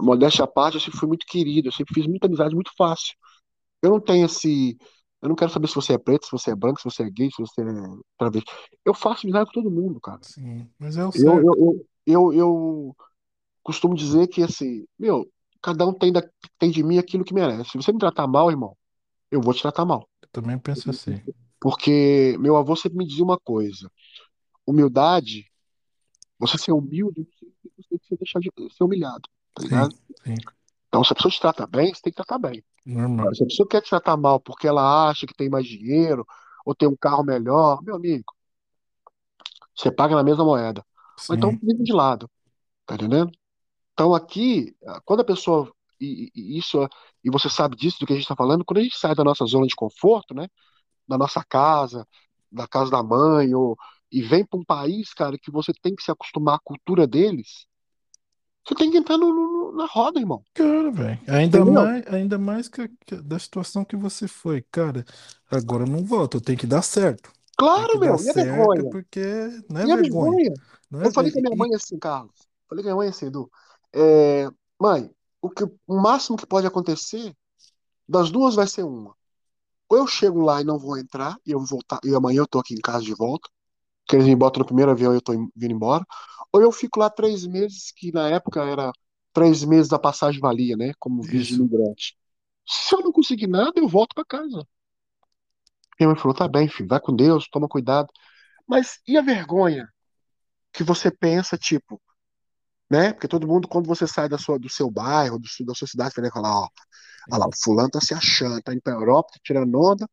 [0.03, 3.13] modéstia à parte, eu sempre fui muito querido, eu sempre fiz muita amizade muito fácil.
[3.81, 4.77] Eu não tenho esse.
[5.21, 7.09] Eu não quero saber se você é preto, se você é branco, se você é
[7.09, 7.65] gay, se você é
[8.17, 8.51] travesti.
[8.83, 10.19] Eu faço amizade com todo mundo, cara.
[10.21, 11.45] sim, mas é o Eu, eu, certo.
[11.57, 12.95] eu, eu, eu
[13.63, 15.27] costumo dizer que, assim, meu,
[15.61, 16.21] cada um tem, da,
[16.59, 17.71] tem de mim aquilo que merece.
[17.71, 18.77] Se você me tratar mal, irmão,
[19.31, 20.07] eu vou te tratar mal.
[20.21, 21.21] Eu também penso assim.
[21.59, 23.91] Porque meu avô sempre me dizia uma coisa:
[24.67, 25.51] humildade,
[26.37, 27.27] você ser humilde,
[27.89, 29.95] você deixar de ser humilhado, tá Sim, ligado?
[30.23, 30.49] sim,
[30.87, 32.63] Então, se a pessoa te trata bem, você tem que tratar bem.
[32.85, 33.35] Normal.
[33.35, 36.25] se a pessoa quer te tratar mal porque ela acha que tem mais dinheiro
[36.65, 38.25] ou tem um carro melhor, meu amigo,
[39.75, 40.83] você paga na mesma moeda.
[41.27, 41.59] ou então sim.
[41.59, 42.29] fica de lado,
[42.85, 43.31] tá entendendo?
[43.93, 46.87] Então aqui, quando a pessoa e, e- isso
[47.23, 49.23] e você sabe disso do que a gente está falando, quando a gente sai da
[49.25, 50.47] nossa zona de conforto, né,
[51.07, 52.07] da nossa casa,
[52.51, 53.77] da casa da mãe, ou
[54.11, 57.67] e vem para um país, cara, que você tem que se acostumar à cultura deles,
[58.67, 60.43] você tem que entrar no- no- na roda, irmão.
[60.53, 61.19] Cara, velho.
[61.27, 61.65] Ainda Entendeu?
[61.65, 64.61] mais, ainda mais que, que da situação que você foi.
[64.71, 65.03] Cara,
[65.51, 67.31] agora eu não volto, eu tenho que dar certo.
[67.73, 68.21] Tem que Claro, dar meu.
[68.23, 68.89] E a certo vergonha?
[68.89, 69.19] porque
[69.69, 70.37] não é E a vergonha.
[70.37, 70.53] vergonha?
[70.89, 72.35] Não é, Eu falei com a minha mãe assim, Carlos.
[72.69, 73.51] Falei com a minha mãe assim, Edu.
[73.93, 74.49] é,
[74.81, 77.35] mãe, o que, o máximo que pode acontecer,
[78.09, 79.15] das duas vai ser uma.
[79.89, 82.47] Ou eu chego lá e não vou entrar, e eu vou voltar, e amanhã eu
[82.47, 83.49] tô aqui em casa de volta,
[84.07, 86.05] que eles me botam no primeiro avião e eu tô in- vindo embora.
[86.53, 88.91] Ou eu fico lá três meses, que na época era
[89.33, 90.93] três meses da passagem valia, né?
[90.99, 92.17] Como visto imigrante.
[92.67, 94.67] Se eu não conseguir nada, eu volto pra casa.
[95.99, 98.09] Minha mãe falou: tá bem, filho, vai com Deus, toma cuidado.
[98.67, 99.89] Mas e a vergonha
[100.73, 102.01] que você pensa, tipo,
[102.91, 103.13] né?
[103.13, 106.13] Porque todo mundo, quando você sai da sua, do seu bairro, do, da sua cidade,
[106.17, 106.69] vai falar: ó,
[107.31, 110.09] olha lá, o fulano tá se achando, tá indo pra Europa, tá tirando onda,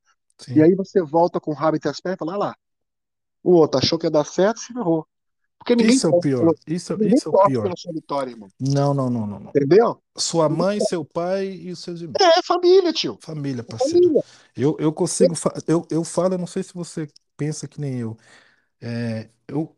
[0.54, 0.62] e Sim.
[0.62, 2.56] aí você volta com o rabo entre as pernas e fala: olha lá,
[3.42, 5.06] o outro achou que ia dar certo, se ferrou.
[5.58, 6.54] Porque ninguém Isso é o pior.
[6.66, 7.62] Isso, isso é o torce pior.
[7.62, 8.48] pela sua vitória, irmão.
[8.60, 9.50] Não, não, não, não, não.
[9.50, 10.02] Entendeu?
[10.16, 12.16] Sua mãe, seu pai e os seus irmãos.
[12.20, 13.16] É família, tio.
[13.22, 14.02] Família, É parceiro.
[14.02, 14.24] família.
[14.56, 15.34] Eu, eu consigo.
[15.68, 18.16] Eu, eu falo, eu não sei se você pensa que nem eu.
[18.80, 19.74] É, eu,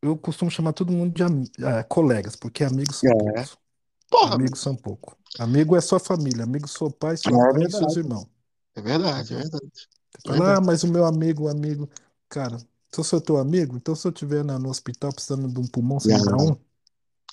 [0.00, 1.22] eu costumo chamar todo mundo de
[1.64, 3.14] ah, colegas, porque amigos são É.
[3.14, 3.58] poucos.
[4.10, 4.34] Porra.
[4.36, 5.14] Amigos são poucos.
[5.38, 8.26] Amigo é sua família, amigo seu pai, sua É mãe e seus irmãos.
[8.74, 9.88] É verdade, é verdade.
[10.24, 11.88] Você É fala, ah, mas o meu amigo, o amigo.
[12.28, 12.58] Cara,
[12.90, 16.00] se eu sou teu amigo, então se eu estiver no hospital precisando de um pulmão,
[16.00, 16.56] você me dá um?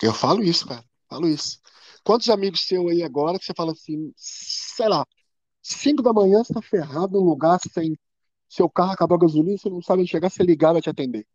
[0.01, 0.83] Eu falo isso, cara.
[1.09, 1.59] Falo isso.
[2.03, 5.05] Quantos amigos seus aí agora que você fala assim, sei lá,
[5.61, 7.97] 5 da manhã você tá ferrado num lugar sem
[8.47, 11.25] seu carro acabou a gasolina, você não sabe onde chegar, você ligar vai te atender.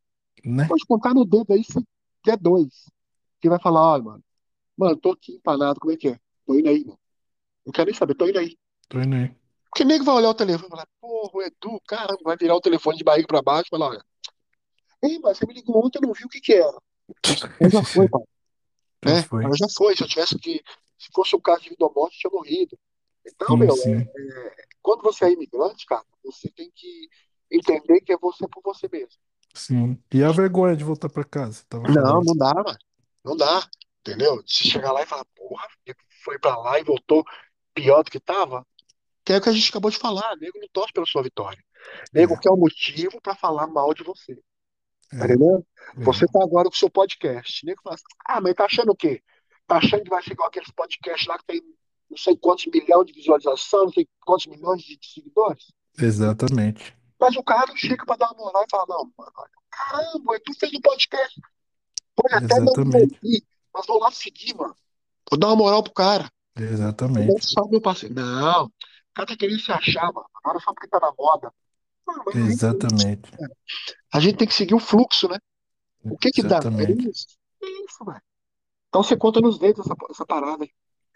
[0.44, 0.66] Né?
[0.66, 1.84] Pode contar no dedo aí se
[2.22, 2.86] quer dois.
[3.40, 4.24] Que vai falar, olha, mano,
[4.76, 6.20] mano, tô aqui empanado, como é que é?
[6.46, 6.98] Tô indo aí, mano.
[7.64, 8.56] Não quero nem saber, tô indo aí.
[8.88, 9.34] Tô indo aí.
[9.70, 12.60] Porque nego vai olhar o telefone e falar, porra, o Edu, caramba, vai virar o
[12.60, 14.04] telefone de barriga pra baixo e falar, olha,
[15.02, 16.76] ei, mas você me ligou ontem, eu não vi o que que era.
[17.60, 18.22] Mas já foi, pai.
[19.04, 19.22] Já né?
[19.22, 19.48] foi.
[19.48, 19.96] Mas já foi.
[19.96, 20.62] Se eu tivesse que,
[20.98, 22.78] se fosse um caso de vida ou morte, eu tinha morrido.
[23.26, 27.08] Então, Sim, meu, sim, é, quando você é imigrante, cara, você tem que
[27.50, 29.20] entender que é você por você mesmo.
[29.54, 29.98] sim.
[30.12, 32.24] E a vergonha de voltar pra casa, tava Não, falando.
[32.24, 32.78] não dá, mano.
[33.24, 33.68] Não dá.
[34.00, 34.42] Entendeu?
[34.46, 35.66] Se chegar lá e falar, porra,
[36.24, 37.24] foi pra lá e voltou
[37.74, 38.66] pior do que tava,
[39.24, 40.36] que é o que a gente acabou de falar.
[40.36, 41.62] Nego não torce pela sua vitória.
[42.12, 44.42] Nego É, quer um motivo pra falar mal de você.
[45.10, 45.66] Tá entendendo?
[45.96, 46.04] é.
[46.04, 47.64] Você tá agora com o seu podcast.
[47.66, 49.22] Nego fala assim, ah, mas tá achando o quê?
[49.66, 51.62] Tá achando que vai ser igual aqueles podcasts lá que tem
[52.10, 55.72] não sei quantos milhões de visualização, não sei quantos milhões de seguidores?
[55.96, 56.96] Exatamente.
[57.20, 59.32] Mas o cara não chega pra dar uma moral e fala, não, mano,
[59.70, 61.40] caramba, tu fez um podcast.
[62.16, 63.18] Pode até não me Exatamente.
[63.22, 64.74] ouvir, mas vou lá seguir, mano.
[65.30, 66.28] Vou dar uma moral pro cara.
[66.56, 67.54] Não Exatamente.
[67.70, 68.14] meu parceiro.
[68.14, 68.72] Não, o
[69.14, 70.26] cara tá querendo se achar, mano.
[70.42, 71.52] Agora só porque tá na moda.
[72.32, 73.30] Exatamente.
[74.12, 75.38] A gente tem que seguir o fluxo, né?
[76.08, 76.66] O que que dá?
[76.78, 77.10] É Exatamente.
[77.10, 77.26] isso.
[77.62, 78.22] É isso, velho.
[78.88, 80.70] Então você conta nos dedos essa, essa parada aí.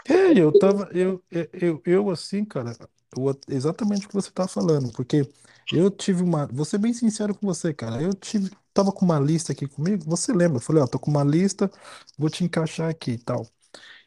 [0.06, 2.76] É, eu tava, eu, eu, eu, eu, assim, cara,
[3.16, 5.26] eu- exatamente o que você tá falando, porque
[5.72, 9.18] eu tive uma, vou ser bem sincero com você, cara, eu tive, tava com uma
[9.18, 11.70] lista aqui comigo, você lembra, eu falei, ó, tô com uma lista,
[12.18, 13.46] vou te encaixar aqui e tal.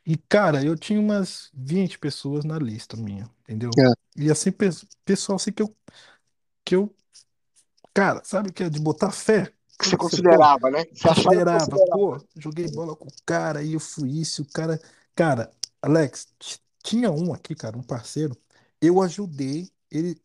[0.05, 3.79] E, cara, eu tinha umas 20 pessoas na lista minha, entendeu?
[3.79, 4.69] É, E assim, pe-
[5.05, 5.75] pessoal assim que eu,
[6.67, 6.93] que eu,
[7.93, 9.53] cara, sabe o que é de botar fé?
[9.79, 10.85] que você pô, considerava, né?
[10.91, 11.91] Você considerava, considerava.
[11.91, 14.77] pô, joguei bola com o cara e eu fui isso, o cara.
[15.15, 15.49] Cara,
[15.81, 16.27] Alex,
[16.83, 18.35] tinha um aqui, cara, um parceiro,
[18.81, 20.19] eu ajudei, ele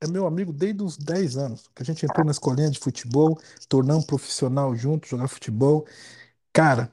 [0.00, 3.40] é meu amigo desde os 10 anos, que a gente entrou na escolinha de futebol,
[3.66, 5.86] tornamos profissional junto, jogar futebol.
[6.52, 6.92] Cara,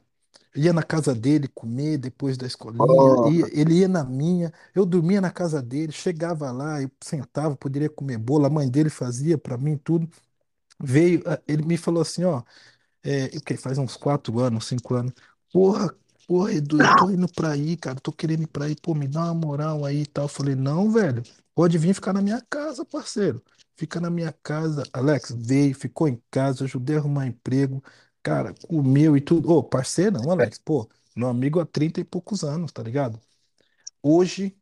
[0.54, 4.84] ia na casa dele comer depois da escolinha, Ó, ia, ele ia na minha, eu
[4.86, 9.38] dormia na casa dele, chegava lá, eu sentava, poderia comer bolo, a mãe dele fazia
[9.38, 10.08] pra mim tudo.
[10.82, 12.42] Veio, ah, ele me falou assim, ó.
[13.02, 13.56] É, o quê?
[13.56, 15.12] Faz uns quatro anos, cinco anos.
[15.52, 15.94] Porra,
[16.26, 18.00] porra, Edu, eu tô indo pra aí, cara.
[18.00, 20.24] Tô querendo ir pra aí, pô, me dá uma moral aí e tal.
[20.24, 21.22] Eu falei, não, velho,
[21.54, 23.42] pode vir ficar na minha casa, parceiro.
[23.76, 24.84] Fica na minha casa.
[24.92, 27.82] Alex veio, ficou em casa, ajudei a arrumar emprego.
[28.22, 29.50] Cara, comeu e tudo.
[29.50, 33.20] Ô, parceiro, não, Alex, pô, meu amigo há 30 e poucos anos, tá ligado?
[34.02, 34.56] Hoje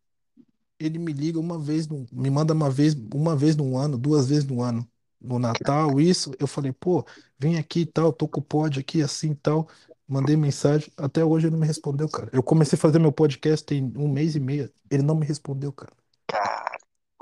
[0.79, 4.29] ele me liga uma vez, no- me manda uma vez, uma vez no ano, duas
[4.29, 4.89] vezes no ano.
[5.21, 7.05] No Natal, isso, eu falei, pô,
[7.39, 9.69] vem aqui e tal, tô com o pod aqui assim e tal.
[10.09, 12.31] Mandei mensagem, até hoje ele não me respondeu, cara.
[12.33, 15.73] Eu comecei a fazer meu podcast tem um mês e meio, ele não me respondeu,
[15.73, 15.93] cara.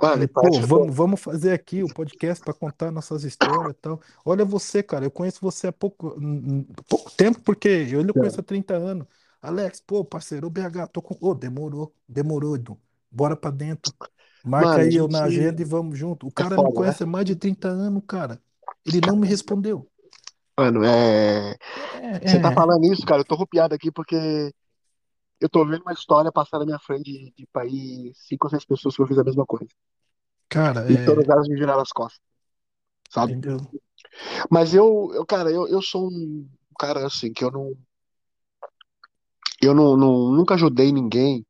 [0.01, 0.79] Ele, parece pô, eu tô.
[0.79, 4.01] vamos, vamos fazer aqui o podcast para contar nossas histórias e tal.
[4.25, 6.17] Olha você, cara, eu conheço você há pouco,
[6.89, 9.07] pouco tempo, porque eu lhe conheço há 30 anos.
[9.43, 11.17] Alex, pô, parceiro, o BH, tô com.
[11.21, 12.79] Ô, demorou, demorou, Edu.
[13.11, 13.93] Bora pra dentro.
[14.45, 16.27] Marca Mano, aí eu gente na agenda e vamos junto.
[16.27, 16.75] O é cara me foda, né?
[16.75, 18.41] conhece há mais de 30 anos, cara.
[18.87, 19.87] Ele não me respondeu.
[20.57, 21.57] Mano, é.
[22.01, 24.53] É, Você tá é, falando isso, cara, eu tô arrepiado aqui porque
[25.41, 28.65] eu tô vendo uma história passar na minha frente de, de país, cinco ou seis
[28.65, 29.69] pessoas que eu fiz a mesma coisa.
[30.49, 31.29] cara, E todas é.
[31.29, 32.21] elas me viraram as costas,
[33.11, 33.37] sabe?
[33.37, 33.59] Entendeu?
[34.51, 36.49] Mas eu, eu cara, eu, eu sou um
[36.79, 37.77] cara assim, que eu não.
[39.63, 41.47] Eu não, não- nunca ajudei ninguém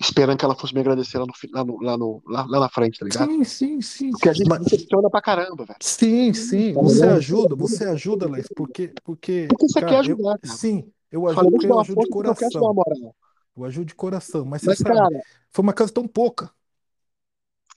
[0.00, 2.60] esperando que ela fosse me agradecer lá no, fi- lá no, lá no, lá, lá
[2.60, 3.30] na frente, tá ligado?
[3.30, 4.12] Sim, sim, sim.
[4.12, 5.80] Porque a gente Mas, decepciona pra caramba, velho.
[5.80, 6.78] sim, sim.
[6.78, 7.08] Tá Você ligado?
[7.08, 10.60] ajuda, você ajuda, Alex, porque, porque, Porque você quer cara, eu, ajudar, cara.
[10.60, 12.74] sim, eu falei, ajudo eu ajudo de coração.
[12.74, 13.16] moral.
[13.56, 16.50] Eu ajudo de coração, mas Mas, sabe, cara, foi uma coisa tão pouca,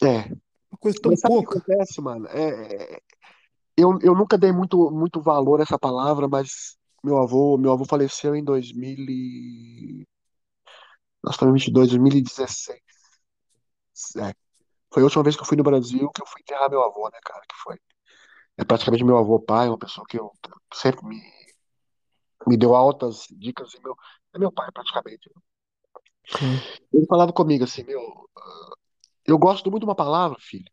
[0.01, 0.29] é.
[0.71, 1.59] uma coisa tão Mas sabe o que pouca.
[1.59, 2.27] acontece, mano?
[2.27, 3.01] É, é,
[3.77, 7.85] eu, eu nunca dei muito, muito valor a essa palavra, mas meu avô, meu avô
[7.85, 10.07] faleceu em 2000 e...
[11.21, 12.79] Nós estamos em 22, 2016.
[14.17, 14.33] É.
[14.93, 17.09] Foi a última vez que eu fui no Brasil que eu fui enterrar meu avô,
[17.09, 17.41] né, cara?
[17.41, 17.77] Que foi.
[18.57, 20.31] É praticamente meu avô pai, uma pessoa que eu
[20.73, 21.21] sempre me,
[22.47, 23.73] me deu altas dicas.
[23.73, 23.95] E meu,
[24.33, 25.29] é meu pai, praticamente.
[26.27, 26.61] Sim,
[26.93, 28.01] Ele falava comigo assim, meu,
[29.25, 30.71] eu gosto muito de uma palavra, filho,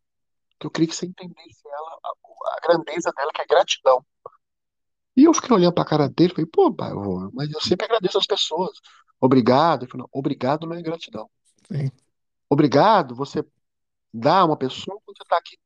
[0.60, 4.04] que eu queria que você entendesse ela, a, a grandeza dela, que é gratidão.
[5.16, 7.60] E eu fiquei olhando pra cara dele e falei, pô, pai, eu vou- mas eu
[7.60, 8.78] sempre agradeço as pessoas.
[9.20, 9.82] Obrigado.
[9.84, 11.30] Ele falou, obrigado não é gratidão.
[11.68, 11.90] sim,
[12.48, 13.44] Obrigado, você
[14.12, 15.58] dá a uma pessoa quando você tá aqui,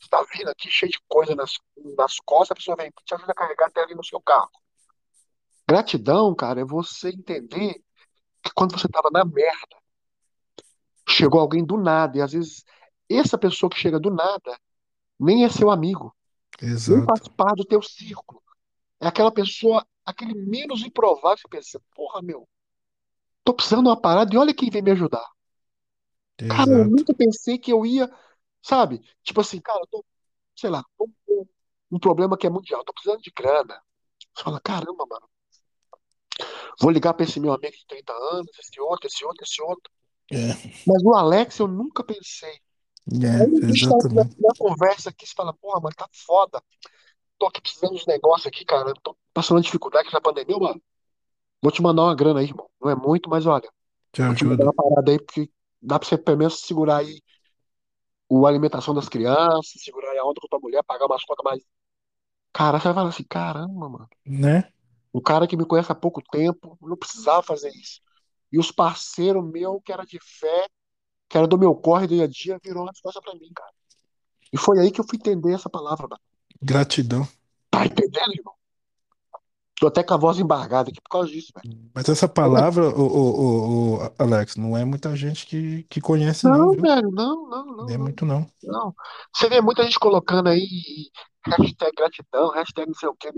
[0.00, 1.52] você tá vindo aqui cheio de coisa nas,
[1.96, 4.50] nas costas, a pessoa vem te ajuda a carregar até ali no seu carro.
[5.72, 7.82] Gratidão, cara, é você entender
[8.42, 9.76] que quando você tava na merda,
[11.08, 12.62] chegou alguém do nada, e às vezes
[13.08, 14.60] essa pessoa que chega do nada
[15.18, 16.14] nem é seu amigo,
[16.86, 18.42] nem faz exato, parte do teu círculo.
[19.00, 22.46] É aquela pessoa, aquele menos improvável que você pensa, porra, meu,
[23.42, 25.26] tô precisando de uma parada e olha quem vem me ajudar.
[26.46, 28.14] Cara, eu exato, nunca pensei que eu ia,
[28.60, 29.00] sabe?
[29.22, 30.04] Tipo assim, cara, eu tô,
[30.54, 31.48] sei lá, tô com
[31.90, 33.82] um problema que é mundial, tô precisando de grana.
[34.34, 35.31] Você fala, caramba, mano,
[36.80, 39.90] vou ligar pra esse meu amigo de 30 anos, esse outro, esse outro, esse outro.
[40.32, 40.52] é,
[40.86, 42.58] Mas no Alex eu nunca pensei.
[43.22, 43.46] É,
[44.14, 46.62] na, na conversa aqui, você fala, porra, mano, tá foda.
[47.38, 48.92] Tô aqui precisando dos negócios aqui, cara.
[49.02, 50.80] Tô passando dificuldade essa pandemia, mano.
[51.60, 52.68] Vou te mandar uma grana aí, irmão.
[52.80, 53.68] Não é muito, mas olha,
[54.12, 57.20] te vou te mandar uma parada aí, porque dá pra você pelo menos segurar aí
[58.30, 61.62] a alimentação das crianças, segurar aí a onda com tua mulher, pagar umas contas mais.
[62.52, 64.08] Cara, você vai falar assim, caramba, mano.
[64.24, 64.72] né?
[65.14, 68.00] Um cara que me conhece há pouco tempo, não precisava fazer isso.
[68.52, 70.66] E os parceiros meu, que era de fé,
[71.28, 73.72] que era do meu corre do dia a dia, virou uma coisas pra mim, cara.
[74.52, 76.22] E foi aí que eu fui entender essa palavra, mano.
[76.62, 77.26] Gratidão.
[77.70, 78.54] Tá entendendo, irmão?
[79.78, 81.68] Tô até com a voz embargada aqui por causa disso, velho.
[81.94, 86.46] Mas essa palavra, o, o, o, o- Alex, não é muita gente que, que conhece,
[86.46, 86.82] não, Não, viu?
[86.82, 88.46] velho, não, não, Não não, é não, muito, não.
[88.62, 88.94] não.
[89.34, 91.10] Você vê muita gente colocando aí
[91.46, 93.30] hashtag gratidão, hashtag não sei o quê,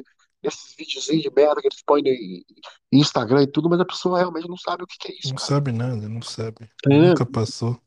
[0.49, 4.49] esses videozinhos de merda que eles põem no Instagram e tudo, mas a pessoa realmente
[4.49, 5.49] não sabe o que que é isso, Não cara.
[5.49, 6.71] sabe nada, não sabe.
[6.87, 6.89] É.
[6.89, 7.79] Nunca passou.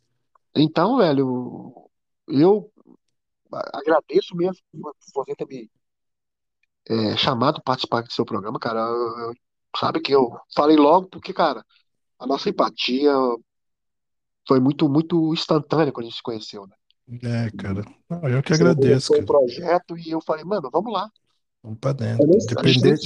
[0.55, 1.89] Então, velho,
[2.27, 2.71] eu
[3.73, 5.69] agradeço mesmo por você ter me
[6.89, 8.79] é, chamado participar do seu programa, cara.
[8.79, 9.33] Eu- eu-
[9.77, 11.63] sabe que eu falei logo porque, cara,
[12.19, 13.11] a nossa empatia
[14.47, 16.75] foi muito, muito instantânea quando a gente se conheceu, né?
[17.23, 17.83] É, cara.
[18.09, 19.25] Não, eu que agradeço, um cara.
[19.25, 21.09] projeto e eu falei, mano, vamos lá.
[21.67, 22.25] Vamos pra A dentro.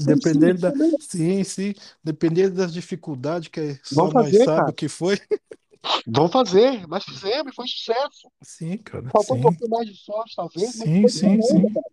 [0.05, 0.71] Depender, da.
[0.99, 1.73] Sim, sim.
[2.03, 4.69] Depender das dificuldades que só Vamos nós fazer, cara.
[4.69, 5.17] o que foi.
[6.05, 6.87] Vamos fazer.
[6.87, 8.31] Mas fizemos foi sucesso.
[8.43, 9.09] Sim, cara.
[9.09, 9.41] Faltou um Sim.
[9.43, 11.73] pouquinho mais de sorte, talvez, Sim, sim, sim.
[11.73, 11.85] cara.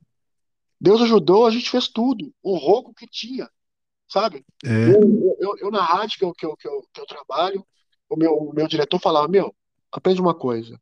[0.79, 2.33] Deus ajudou, a gente fez tudo.
[2.45, 3.49] Honrou com o que tinha,
[4.07, 4.45] sabe?
[4.63, 7.07] É, Eu, eu, eu, eu na rádio que eu, que eu, que eu, que eu
[7.07, 7.67] trabalho,
[8.11, 9.55] o meu, o meu diretor falava, meu,
[9.91, 10.79] aprende uma coisa.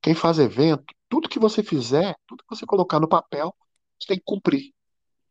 [0.00, 3.52] Quem faz evento, tudo que você fizer, tudo que você colocar no papel,
[4.00, 4.72] você tem que cumprir.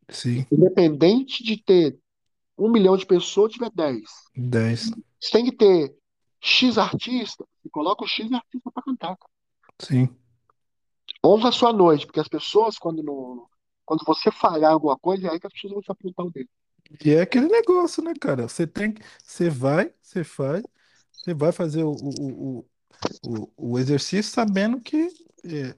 [0.10, 0.46] Sim.
[0.52, 1.98] Independente de ter
[2.58, 4.04] um milhão de pessoas, tiver dez.
[4.36, 4.91] 10.
[5.20, 5.96] Você tem que ter
[6.39, 9.18] X artista, e coloca o X artista pra cantar.
[9.80, 10.10] Sim.
[11.26, 13.48] Honra a sua noite, porque as pessoas, quando não,
[13.84, 16.50] quando você falhar alguma coisa, é aí que as pessoas vão te apontar o dedo.
[17.04, 18.48] E é aquele negócio, né, cara?
[18.48, 19.02] Você tem que.
[19.24, 20.63] Você vai, você faz,
[21.12, 22.65] você vai fazer o, o, o,
[23.24, 25.08] o, o exercício sabendo que
[25.44, 25.76] é,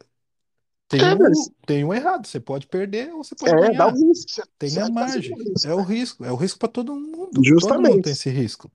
[0.88, 2.26] tem É, o, mas, tem o errado.
[2.28, 3.94] Você pode perder ou você pode é, dá o ganhar.
[3.94, 4.44] risco.
[4.58, 5.34] Tem você a tá margem.
[5.66, 6.26] É o risco.
[6.26, 7.42] É o risco para todo mundo.
[7.60, 8.10] Todo mundo tem Justamente.
[8.10, 8.72] esse risco.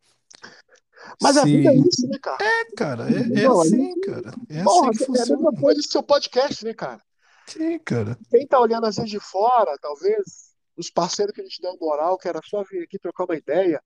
[1.20, 1.85] Mas a vida é sim.
[1.88, 2.38] isso, né, cara?
[2.40, 4.35] É, cara, é, é Não, assim, cara.
[4.48, 5.61] É assim porra, que é a mesma funciona.
[5.61, 7.03] coisa do seu podcast, né, cara?
[7.46, 8.18] Sim, cara.
[8.31, 12.29] Quem tá olhando assim de fora, talvez, os parceiros que a gente deu moral, que
[12.29, 13.83] era só vir aqui trocar uma ideia.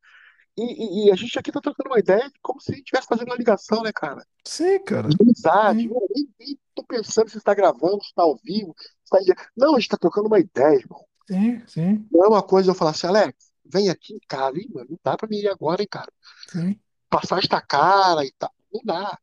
[0.57, 3.09] E, e- e a gente aqui tá trocando uma ideia como se a gente estivesse
[3.09, 4.27] fazendo uma ligação, né, cara?
[4.45, 5.19] Sim, De cara.
[5.21, 5.87] amizade.
[5.87, 9.49] Sim, Eu nem, nem tô pensando se está gravando, se está ao vivo, se tá...
[9.57, 11.05] Não, a gente tá trocando uma ideia, irmão.
[11.29, 14.89] sim, sim, Não é uma coisa eu falar assim, Alex, vem aqui, cara, Ih, mano,
[14.91, 16.11] não dá pra mim ir agora, hein, cara.
[16.47, 16.81] sim.
[17.11, 18.53] Passagem tá cara e tal.
[18.73, 19.19] Não dá.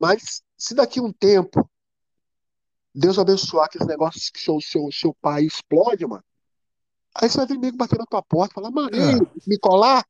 [0.00, 1.68] Mas se daqui a um tempo
[2.94, 6.24] Deus abençoar que esse negócio que seu, seu, seu pai explode, mano.
[7.14, 10.04] Aí você vai vir nego bater na tua porta e falar, mano, Ah, me colar?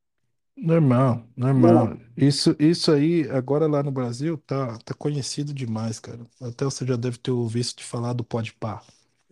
[0.57, 1.89] Normal, Não.
[1.89, 1.97] normal.
[2.15, 6.25] Isso, isso aí, agora lá no Brasil, tá, tá conhecido demais, cara.
[6.41, 8.81] Até você já deve ter ouvido de falar do Podpah.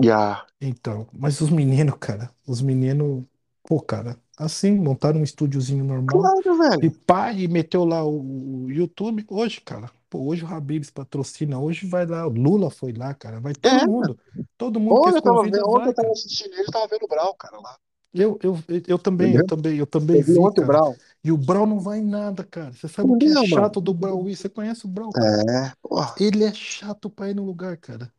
[0.04, 0.46] Já.
[0.60, 3.26] Então, mas os meninos, cara, os meninos,
[3.64, 6.90] pô, cara, assim, montaram um estúdiozinho normal Claro, e velho.
[6.90, 9.26] pá, e meteu lá o, o YouTube.
[9.30, 13.40] Hoje, cara, pô, hoje o Habib's patrocina, hoje vai lá, o Lula foi lá, cara,
[13.40, 13.82] vai todo É.
[13.82, 14.20] mundo.
[14.58, 16.14] Todo mundo que Ontem eles eu tava vendo, convidam ontem eu vai, tava cara.
[16.14, 17.80] assistindo ele, eu tava vendo o Brau, cara, lá.
[18.14, 19.46] Eu, eu, eu, eu também, eu Entendeu?
[19.46, 20.66] também, eu também Eu vi vi, ontem o cara.
[20.66, 21.00] Brau.
[21.24, 22.72] E o Brau não vai em nada, cara.
[22.74, 23.72] Você sabe o que é Entendeu, mano?
[23.72, 24.24] chato do Brau?
[24.24, 25.46] Você conhece o cara?
[25.48, 26.16] É, porra.
[26.20, 28.14] Ele é chato pra ir no lugar, cara.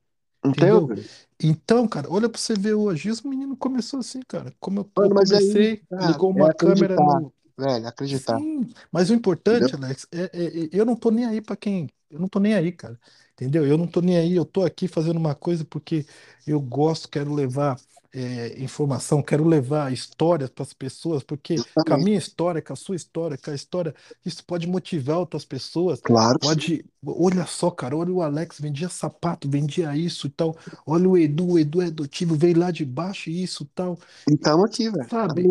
[0.45, 1.05] Entendeu, Entendeu?
[1.43, 3.09] Então, cara, olha pra você ver hoje.
[3.09, 4.55] E os meninos começou assim, cara.
[4.61, 6.23] Como eu, Mano, é isso, comecei, cara.
[6.23, 7.33] ligou É uma câmera acreditar, no.
[7.59, 8.41] velho, acreditar.
[8.41, 9.15] Sim, mas o
[9.47, 9.69] Entendeu?
[9.69, 11.89] importante, Alex, é, é- é- eu não tô nem aí pra quem.
[12.11, 12.99] Eu não tô nem aí, cara.
[13.35, 13.67] Entendeu?
[13.67, 14.35] Eu não tô nem aí.
[14.37, 16.07] Eu tô aqui fazendo uma coisa porque
[16.47, 17.79] eu gosto, quero levar
[18.15, 22.77] é, informação, quero levar histórias para as pessoas, porque com a minha história, com a
[22.77, 23.95] sua história, com a história,
[24.25, 26.01] isso pode motivar outras pessoas.
[26.01, 26.39] Claro.
[26.39, 26.85] Pode.
[27.05, 30.57] Olha só, cara, olha o Alex, vendia sapato, vendia isso e tal.
[30.87, 33.99] Olha o Edu, o Edu é adotivo, veio lá de baixo e isso e tal.
[34.31, 35.09] E tamo aqui, velho.
[35.09, 35.45] Sabe?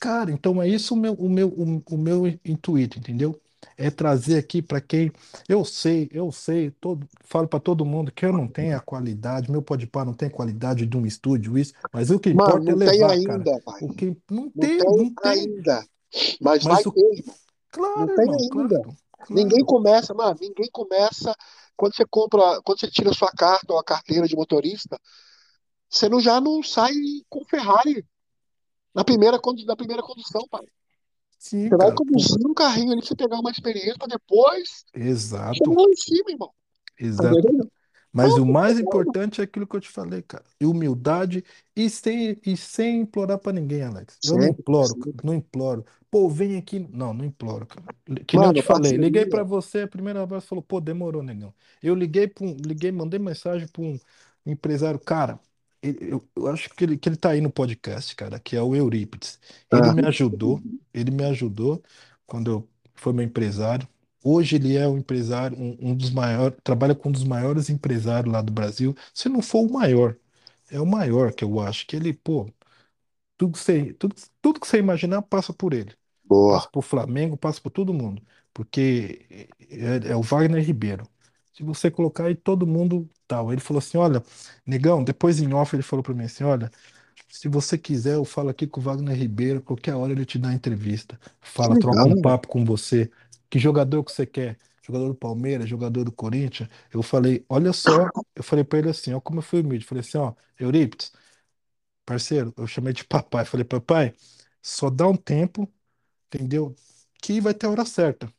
[0.00, 3.38] Cara, então é isso o meu, o meu, o, o meu intuito, entendeu?
[3.76, 5.10] É trazer aqui para quem
[5.48, 9.50] eu sei, eu sei, todo, falo para todo mundo que eu não tenho a qualidade,
[9.50, 12.72] meu Podpah não tem qualidade de um estúdio, isso, mas o que Mano, importa é
[12.72, 13.44] não tem levar, cara.
[13.44, 13.80] ainda, pai.
[13.82, 15.84] O que não Não tem, tem não tem, ainda.
[16.40, 17.34] Mas vai mas o ter, irmão.
[17.96, 18.80] Não claro, tem irmão, ainda.
[18.80, 18.96] claro,
[19.28, 19.66] Ninguém claro.
[19.66, 21.34] começa, mano, ninguém começa.
[21.76, 24.98] Quando você compra, quando você tira sua carta ou a carteira de motorista,
[25.88, 26.92] você não, já não sai
[27.28, 28.04] com Ferrari
[28.94, 30.64] na primeira, na primeira condução, pai.
[31.40, 35.08] Sim, Você vai conduzir um carrinho ali pra você pegar uma experiência pra depois chegar
[35.08, 36.50] exato, lá em cima, irmão.
[36.98, 37.70] Exato.
[38.12, 40.44] Mas o mais importante é aquilo que eu te falei, cara.
[40.62, 41.42] Humildade
[41.74, 44.18] e sem, e sem implorar pra ninguém, Alex.
[44.26, 45.16] Eu não imploro, cara.
[45.24, 45.84] Não imploro.
[46.10, 46.80] Pô, vem aqui.
[46.92, 47.86] Não, não imploro, cara.
[48.26, 48.92] Que nem eu te falei.
[48.98, 51.54] Liguei pra você a primeira vez, falou, pô, demorou, negão.
[51.82, 53.98] Eu liguei para um, liguei, mandei mensagem pra um
[54.44, 55.40] empresário, cara.
[55.82, 58.62] Ele- Eu, eu acho que ele, que ele tá aí no podcast, cara, que é
[58.62, 59.38] o Eurípides.
[59.70, 60.62] Ele Ah, me ajudou,
[60.92, 61.82] ele me ajudou
[62.26, 63.88] quando eu foi meu empresário.
[64.22, 68.32] Hoje ele é um empresário, um, um dos maiores, trabalha com um dos maiores empresários
[68.32, 68.94] lá do Brasil.
[69.14, 70.16] Se não for o maior,
[70.70, 71.86] é o maior que eu acho.
[71.86, 72.50] Que ele, pô,
[73.36, 75.94] tudo que você, tudo, tudo que você imaginar passa por ele.
[76.48, 76.72] Passa boa.
[76.72, 78.22] por Flamengo, passa por todo mundo.
[78.52, 79.26] Porque
[79.70, 81.04] é, é o Wagner Ribeiro.
[81.52, 83.52] Se você colocar aí, todo mundo tal.
[83.52, 84.22] Ele falou assim: olha,
[84.66, 86.70] negão, depois em off ele falou pra mim assim: olha.
[87.28, 90.52] Se você quiser, eu falo aqui com o Wagner Ribeiro, qualquer hora ele te dá
[90.52, 91.18] entrevista.
[91.60, 92.38] Que Fala, troca legal, um né, velho?
[92.38, 93.10] papo com você.
[93.48, 94.58] Que jogador que você quer?
[94.82, 96.68] Jogador do Palmeiras, jogador do Corinthians?
[96.92, 99.84] Eu falei, olha só, eu falei pra ele assim, ó, como eu fui humilde.
[99.86, 101.12] Falei assim, ó, Eurípides,
[102.04, 103.44] parceiro, eu chamei de papai.
[103.44, 104.14] Falei, papai,
[104.62, 105.72] só dá um tempo,
[106.28, 106.74] entendeu?
[107.22, 108.32] Que vai ter a hora certa,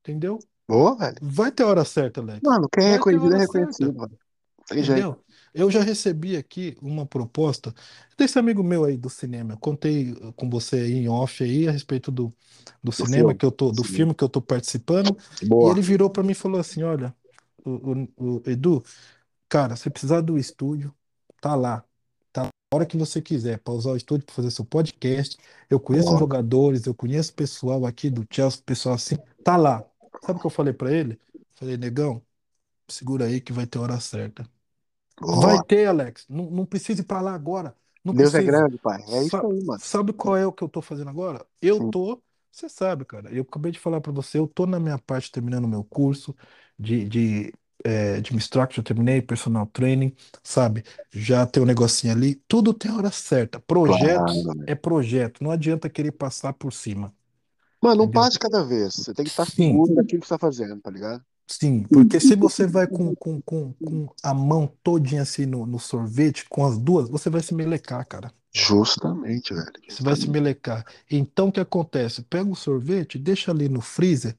[0.00, 0.38] entendeu?
[0.68, 1.16] Boa, velho.
[1.22, 2.42] Vai ter a hora certa, Alex.
[2.42, 3.74] Mano, quem é Vai ter a reconhecido é hora certa.
[3.78, 4.18] reconhecido, mano.
[4.68, 5.08] Tem jeito.
[5.08, 5.24] Entendeu?
[5.54, 7.74] Eu já recebi aqui uma proposta
[8.18, 9.54] desse amigo meu aí do cinema.
[9.54, 12.32] Eu contei com você aí em off aí a respeito do,
[12.82, 13.34] do Do cinema filme.
[13.34, 13.84] que eu tô, do Sim.
[13.84, 15.70] filme que eu tô participando, e Boa.
[15.70, 17.14] ele virou pra mim e falou assim: Olha,
[17.64, 18.82] o, o- o Edu,
[19.48, 20.94] cara, se precisar do estúdio,
[21.40, 21.84] tá lá.
[22.32, 25.36] Tá a hora que você quiser para usar o estúdio para fazer seu podcast.
[25.70, 26.18] Eu conheço os Boa.
[26.18, 29.84] jogadores, eu conheço o pessoal aqui do Chelsea, pessoal assim, tá lá.
[30.20, 31.20] Sabe o que eu falei pra ele?
[31.54, 32.24] Falei, negão,
[32.88, 34.48] segura aí que vai ter hora certa.
[35.20, 35.62] Vai Boa.
[35.62, 36.26] ter, Alex.
[36.28, 37.76] Não, não precisa ir pra lá agora.
[38.04, 38.42] Não Deus é precisa.
[38.42, 39.02] grande, pai.
[39.08, 39.82] É isso Sa- aí, mano.
[39.82, 41.46] sabe qual é o que eu tô fazendo agora?
[41.62, 41.90] Eu Sim.
[41.90, 43.32] tô, você sabe, cara.
[43.34, 46.34] Eu acabei de falar pra você, eu tô na minha parte terminando meu curso
[46.78, 47.52] de, de,
[47.84, 50.84] é, de Instructor, eu terminei personal training, sabe?
[51.12, 52.36] Já tem um negocinho ali.
[52.48, 53.60] Tudo tem hora certa.
[53.60, 54.64] Projetos Claro.
[54.66, 55.42] é projeto.
[55.44, 57.14] Não adianta querer passar por cima,
[57.84, 58.94] Mano, um passo de cada vez.
[58.94, 59.72] Você tem que estar Sim.
[59.72, 61.22] seguro daquilo que você tá fazendo, tá ligado?
[61.46, 65.78] Sim, porque se você vai com, com, com, com a mão todinha assim no, no
[65.78, 68.32] sorvete, com as duas, você vai se melecar, cara.
[68.50, 69.70] Justamente, velho.
[69.86, 70.86] Você vai se melecar.
[71.10, 72.22] Então o que acontece?
[72.22, 74.34] Pega o sorvete, deixa ali no freezer,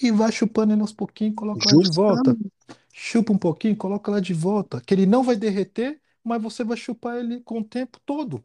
[0.00, 2.36] e vai chupando ele aos pouquinhos, coloca lá de volta.
[2.92, 4.80] Chupa um pouquinho, coloca lá de volta.
[4.80, 8.44] Que ele não vai derreter, mas você vai chupar ele com o tempo todo.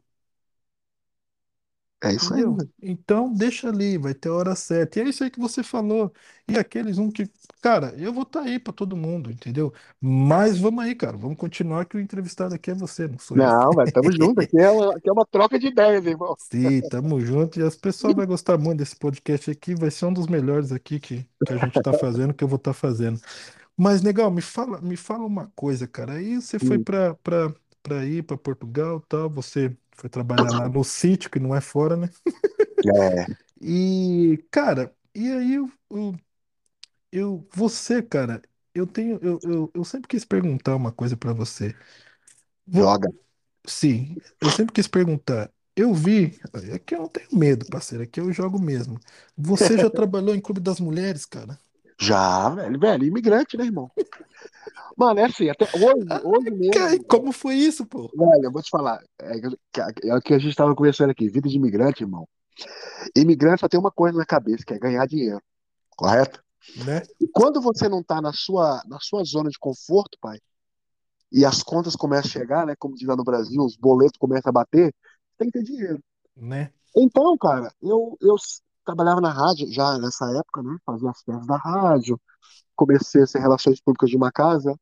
[2.02, 2.56] É isso aí, Entendeu?
[2.56, 2.70] velho.
[2.82, 4.98] Então, deixa ali, vai ter a hora certa.
[4.98, 6.12] E é isso aí que você falou.
[6.48, 7.30] E aqueles um que,
[7.62, 9.72] cara, eu vou estar aí para todo mundo, entendeu?
[10.00, 13.54] Mas vamos aí, cara, vamos continuar que o entrevistado aqui é você, não sou eu.
[13.54, 14.40] Não, velho, tamo junto.
[14.40, 16.36] Aqui é uma, aqui é uma troca de ideias, irmão.
[16.52, 17.58] Sim, tamo junto.
[17.60, 19.74] E as pessoas vão gostar muito desse podcast aqui.
[19.74, 22.56] Vai ser um dos melhores aqui que, que a gente tá fazendo, que eu vou
[22.56, 23.20] estar fazendo.
[23.76, 26.14] Mas, legal, me fala, me fala uma coisa, cara.
[26.14, 29.30] Aí você foi Hum, para para para ir para Portugal, tal.
[29.30, 32.08] Você foi trabalhar lá no sítio, que não é fora, né?
[32.84, 33.26] É,
[33.60, 36.14] E, cara, e aí eu, eu,
[37.12, 38.42] eu- você, cara,
[38.74, 41.76] eu tenho, eu, eu, eu sempre quis perguntar uma coisa pra você.
[42.66, 43.08] Vo- joga.
[43.66, 45.52] sim, eu sempre quis perguntar.
[45.76, 46.40] Eu vi,
[46.72, 48.98] é que eu não tenho medo, parceiro, aqui eu jogo mesmo.
[49.36, 51.58] Você já trabalhou em Clube das Mulheres, cara?
[52.02, 53.90] Já, velho, velho, imigrante, né, irmão?
[54.96, 58.10] Mano, é assim, até hoje, hoje cara, mesmo, como foi isso, pô?
[58.14, 59.40] velho, eu vou te falar, é,
[60.04, 62.28] é o que a gente tava conversando aqui, vida de imigrante, irmão.
[63.16, 65.40] Imigrante só tem uma coisa na cabeça, que é ganhar dinheiro,
[65.96, 66.42] correto?
[66.84, 67.02] Né?
[67.20, 70.38] E quando você não tá na sua, na sua zona de conforto, pai,
[71.30, 74.50] e as contas começam a chegar, né, como diz lá no Brasil, os boletos começam
[74.50, 74.92] a bater,
[75.38, 76.02] tem que ter dinheiro.
[76.36, 76.72] Né?
[76.96, 78.36] Então, cara, eu, eu
[78.84, 82.20] trabalhava na rádio já nessa época, né, fazia as festas da rádio,
[82.76, 84.76] comecei a ser relações públicas de uma casa,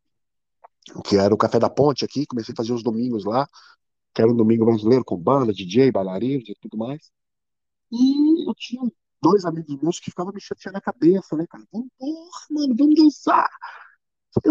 [1.04, 3.46] que era o Café da Ponte aqui, comecei a fazer os domingos lá,
[4.14, 7.10] que era um domingo brasileiro com banda, DJ, bailarinos e tudo mais.
[7.92, 8.82] E eu tinha
[9.22, 11.64] dois amigos meus que ficavam me chateando a cabeça, né, cara?
[11.72, 13.48] Vamos, porra, mano, vamos dançar.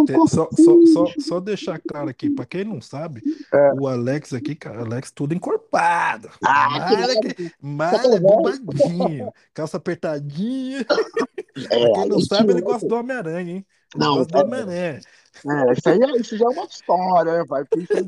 [0.05, 3.21] Te- Só, só, só, só deixar claro aqui, pra quem não sabe,
[3.53, 3.73] É.
[3.73, 6.29] o Alex aqui, cara, Alex tudo encorpado.
[6.45, 10.79] Ah, Malha, que- malha é bombadinho, calça apertadinha.
[10.81, 13.65] É, Pra quem aí não sabe, ele gosta do Homem-Aranha, hein?
[13.95, 14.99] Ele Não, gosta do Homem-Aranha.
[15.45, 17.63] é, isso aí é, isso já é uma história, né, pai?
[17.65, 18.03] Porque isso aí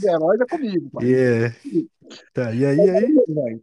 [0.00, 1.04] do herói é comigo, pai.
[1.06, 1.56] E é,
[2.32, 3.62] tá, e aí, aí, Velho,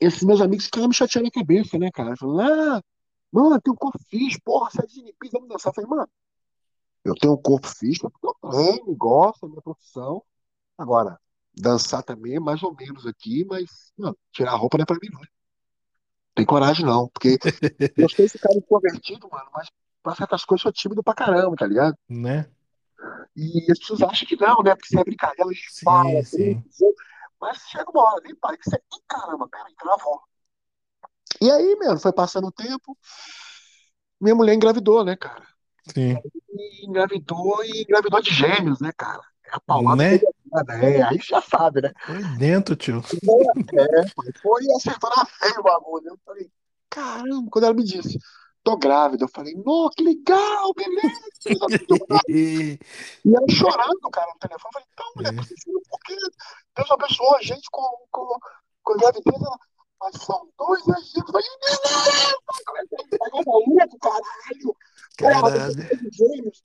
[0.00, 2.14] Esses meus amigos ficavam me chateando a cabeça, né, cara?
[2.16, 2.82] Falando, ah,
[3.32, 5.70] mano, tem um fixe, porra, é de Olimpíada, vamos dançar.
[5.70, 6.08] Eu falei, mano,
[7.06, 10.22] eu tenho um corpo fixe, porque eu treino, gosto da minha profissão.
[10.76, 11.18] Agora,
[11.56, 14.98] dançar também é mais ou menos aqui, mas, mano, tirar a roupa não é pra
[15.00, 15.20] mim, não.
[16.34, 17.08] Tem coragem, não.
[17.08, 17.38] Porque
[17.96, 19.68] eu sou esse cara introvertido, mano, mas
[20.02, 21.96] pra certas coisas eu sou tímido pra caramba, tá ligado?
[22.08, 22.50] né?
[23.34, 24.74] E as pessoas acham que não, né?
[24.74, 25.50] Porque você é brincadeira,
[25.84, 26.64] fala, Sim, brinca, sim.
[26.78, 26.92] zoa.
[27.40, 30.22] mas chega uma hora, nem pai, que você, Ih, caramba, peraí, travou.
[31.40, 32.96] E aí, mano, foi passando o tempo,
[34.20, 35.46] minha mulher engravidou, né, cara?
[35.92, 36.16] Sim.
[36.52, 39.20] E engravidou e engravidou de gêmeos, né, cara?
[39.44, 40.18] É a paulada Né?
[40.80, 41.92] é, aí já sabe, né?
[42.04, 42.98] Foi dentro, tio.
[42.98, 44.08] É,
[44.40, 46.08] foi e acertou na feio o bagulho.
[46.08, 46.50] Eu falei,
[46.90, 48.18] caramba, quando ela me disse,
[48.64, 51.20] tô grávida, eu falei, nossa, que legal, beleza.
[52.28, 52.78] E
[53.24, 54.58] ela chorando, cara, no telefone.
[54.64, 55.90] Eu falei, não, mulher, É.
[55.90, 56.16] por que?
[56.76, 58.38] Deus abençoou a gente com, com,
[58.82, 59.36] com gravidez.
[59.40, 59.58] Ela,
[60.00, 61.16] mas são dois agentes.
[61.16, 61.44] Eu falei,
[63.10, 64.76] pegar maluco, caralho.
[65.18, 65.70] Porra,
[66.12, 66.62] gêmeos.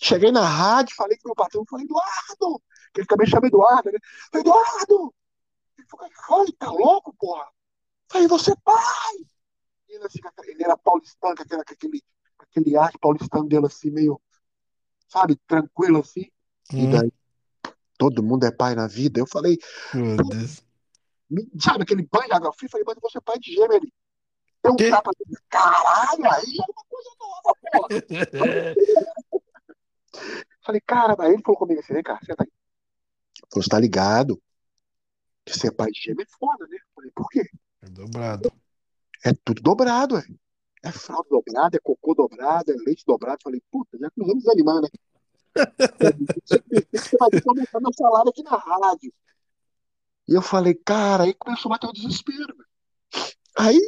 [0.00, 2.60] Cheguei na rádio, falei com meu patrão, falei, Eduardo,
[2.92, 3.98] que ele também chama Eduardo, né?
[4.32, 5.14] Falei, Eduardo!
[5.78, 6.06] Ele falou,
[6.46, 7.46] "Ai, tá louco, porra?
[8.10, 8.82] Falei, você é pai!
[9.88, 12.02] E ele, assim, ele era paulistano, com aquele, aquele,
[12.38, 14.20] aquele ar paulistano dele, assim, meio,
[15.08, 16.28] sabe, tranquilo, assim.
[16.72, 17.12] E Hum, daí,
[17.98, 19.20] todo mundo é pai na vida.
[19.20, 19.58] Eu falei,
[19.92, 20.62] foda-se.
[20.62, 20.71] me-
[21.60, 22.70] sabe aquele banho de água fria?
[22.70, 23.72] Falei, mas você é pai de gêmeo.
[23.72, 23.92] Ele
[24.62, 24.90] deu um Quê?
[24.90, 27.88] tapa assim, caralho, aí é uma coisa nova, porra.
[30.64, 32.52] Falei, cara, aí ele falou comigo assim, vem cá, senta aí.
[33.50, 34.40] Falou, você tá ligado?
[35.44, 36.78] Que ser pai de gêmeo é foda, né?
[36.94, 37.44] Falei, por quê?
[37.82, 38.52] É dobrado.
[39.24, 40.24] É tudo dobrado, é.
[40.84, 43.38] É fralda dobrada, é cocô dobrado, é leite dobrado.
[43.42, 44.88] Falei, puta, já começamos a desanimar, né?
[46.92, 49.12] Você vai ter que aumentar meu salário aqui na rádio.
[50.28, 52.54] E eu falei, cara, aí começou a bater o desespero.
[53.56, 53.78] Aí,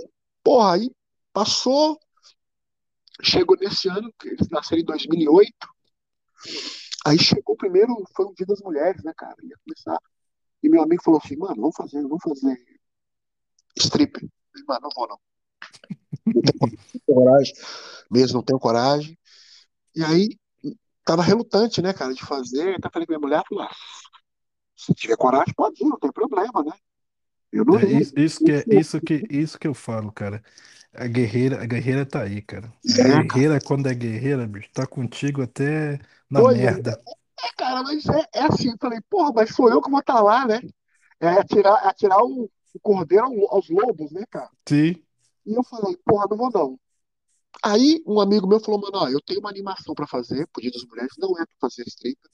[0.42, 0.90] porra, aí
[1.32, 1.98] passou,
[3.22, 5.52] chegou nesse ano, eles nasceram em 2008.
[7.06, 9.36] Aí chegou primeiro, foi o Dia das Mulheres, né, cara?
[9.42, 9.98] Ia começar.
[10.62, 12.58] E meu amigo falou assim, mano, vamos fazer, vamos fazer
[13.76, 14.18] strip.
[14.18, 15.18] Falei, mano, não vou não.
[16.26, 17.54] Não tenho coragem,
[18.10, 19.18] mesmo não tenho coragem.
[19.94, 20.28] E aí,
[21.04, 22.76] tava relutante, né, cara, de fazer.
[22.76, 23.74] Então falei com minha mulher, falei, ah,
[24.76, 26.72] se tiver coragem, pode ir, não tem problema, né?
[27.52, 30.42] Eu não É isso, isso que é isso que isso que eu falo, cara.
[30.92, 32.72] A guerreira, a guerreira tá aí, cara.
[32.88, 33.24] A É, cara.
[33.24, 35.98] guerreira, quando é guerreira, bicho, tá contigo até
[36.30, 37.00] na Pois é, merda.
[37.46, 40.22] é, cara, mas é, é assim, eu falei, porra, mas sou eu que vou estar
[40.22, 40.60] lá, né?
[41.20, 44.50] É atirar, é atirar o, o cordeiro ao- aos lobos, né, cara?
[44.68, 45.04] Sim.
[45.46, 46.80] E eu falei, porra, não vou não.
[47.64, 50.72] Aí um amigo meu falou, mano, ó, eu tenho uma animação pra fazer, pro Dia
[50.72, 52.30] das Mulheres, não é pra fazer stripper.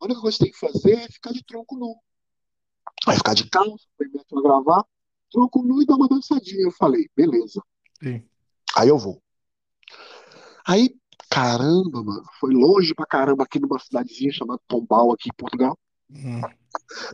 [0.00, 1.96] A única coisa que você tem que fazer é ficar de tronco nu.
[3.04, 4.84] Vai ficar de calça, primeiro pra gravar,
[5.30, 6.62] tronco nu e dar uma dançadinha.
[6.62, 7.62] Eu falei, beleza.
[8.02, 8.22] Sim.
[8.76, 9.22] Aí eu vou.
[10.66, 10.96] Aí,
[11.30, 15.78] caramba, mano, foi longe pra caramba aqui numa cidadezinha chamada Pombal, aqui em Portugal.
[16.10, 16.40] Hum.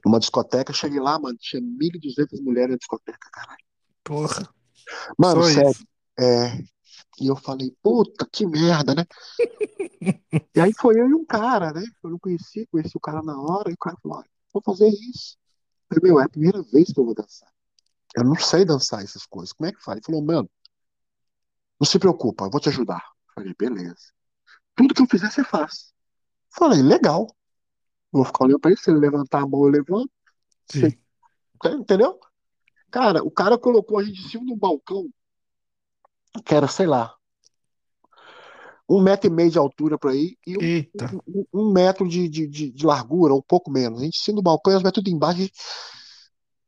[0.05, 3.65] Numa discoteca, cheguei lá, mano, tinha 1.200 mulheres na discoteca, caralho.
[4.05, 4.49] Porra.
[5.19, 5.71] Mano, Só sério.
[5.71, 5.87] isso.
[6.19, 6.63] É.
[7.19, 9.05] E eu falei, puta, que merda, né?
[10.55, 11.83] E aí foi eu e um cara, né?
[12.05, 14.89] Eu não conheci, conheci o cara na hora, e o cara falou, olha, vou fazer
[14.89, 15.37] isso.
[15.91, 17.51] Eu falei, meu, é a primeira vez que eu vou dançar.
[18.15, 19.53] Eu não sei dançar essas coisas.
[19.53, 19.97] Como é que faz?
[19.97, 20.51] Ele falou, mano,
[21.81, 23.03] não se preocupa, eu vou te ajudar.
[23.29, 24.13] Eu falei, beleza.
[24.75, 25.93] Tudo que eu fizer, você faz.
[26.53, 27.27] Eu falei, legal.
[28.13, 30.11] Eu vou ficar olhando pra ele, se ele levantar a mão, eu levanto.
[30.71, 30.97] Sim.
[31.65, 32.19] Entendeu?
[32.91, 35.11] Cara, o cara colocou a gente em cima de um balcão
[36.45, 37.15] que era, sei lá,
[38.89, 42.47] um metro e meio de altura por aí e um, um- um metro de, de,
[42.47, 44.01] de, largura, um pouco menos.
[44.01, 45.43] A gente em cima do balcão as mulheres tudo embaixo.
[45.43, 45.51] e-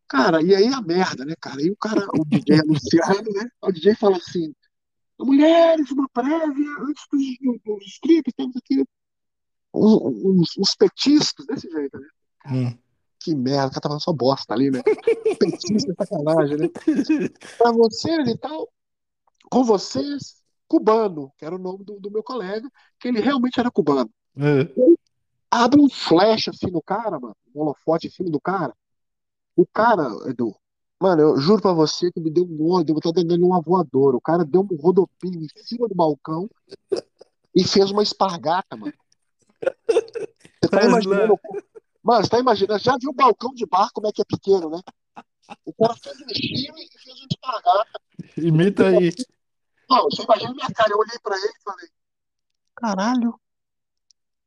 [0.09, 1.63] Cara, e aí a merda, né, cara?
[1.63, 3.49] E o cara, o DJ anunciando, né?
[3.63, 4.53] O DJ fala assim:
[5.21, 8.85] mulheres, uma prévia, antes dos, dos strips, temos aqui
[9.75, 12.09] uns, uns, petiscos desse jeito, né?
[12.51, 12.79] Hum.
[13.21, 14.81] Que merda, o cara tá falando só bosta ali, né?
[15.39, 16.69] Petisco é sacanagem, né?
[17.59, 18.69] Pra vocês e tal,
[19.51, 22.69] com vocês, cubano, que era o nome do, do meu colega,
[23.01, 24.11] que ele realmente era cubano.
[24.37, 24.69] É.
[25.51, 28.75] Abre um flash assim no cara, mano, um holofote em cima do cara.
[29.57, 30.55] O cara, Edu,
[31.01, 34.17] mano, eu juro pra você que me deu um ódio, eu tô dando uma voadora.
[34.17, 36.49] O cara deu um rodopinho em cima do balcão
[37.55, 38.93] e fez uma espargata, mano.
[39.89, 41.41] Você tá imaginando?
[42.03, 42.79] Mano, você tá imaginando?
[42.79, 44.81] Já viu o balcão de bar como é que é pequeno, né?
[45.65, 48.01] O cara fez um giro e fez uma espargata.
[48.37, 49.11] Imita aí.
[49.89, 50.93] Não, você imagina minha cara.
[50.93, 51.89] Eu olhei pra ele e falei:
[52.75, 53.41] caralho.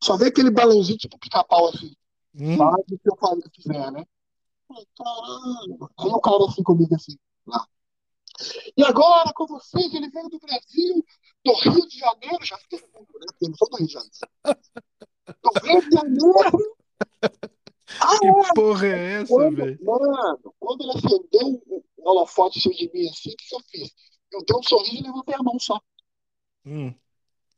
[0.03, 1.93] Só vê aquele balãozinho tipo pica-pau assim.
[2.35, 2.57] Hum.
[2.57, 4.05] Faz o que eu falo que quiser, né?
[4.67, 5.89] Falei, caralho.
[5.97, 7.67] Aí o cara assim comigo assim, lá.
[8.75, 11.05] E agora com vocês, ele veio do Brasil,
[11.45, 13.25] do Rio de Janeiro, já fiquei puto, né?
[13.27, 14.11] Porque eu não sou do Rio de Janeiro.
[15.43, 16.75] Do Rio de Janeiro.
[17.99, 19.77] Ah, Que porra é essa, velho?
[19.83, 23.55] mano, quando ele acendeu o o holofote em cima de mim assim, o que que
[23.55, 23.91] eu fiz?
[24.31, 25.79] Eu dei um sorriso e levantei a mão só.
[26.65, 26.93] Hum.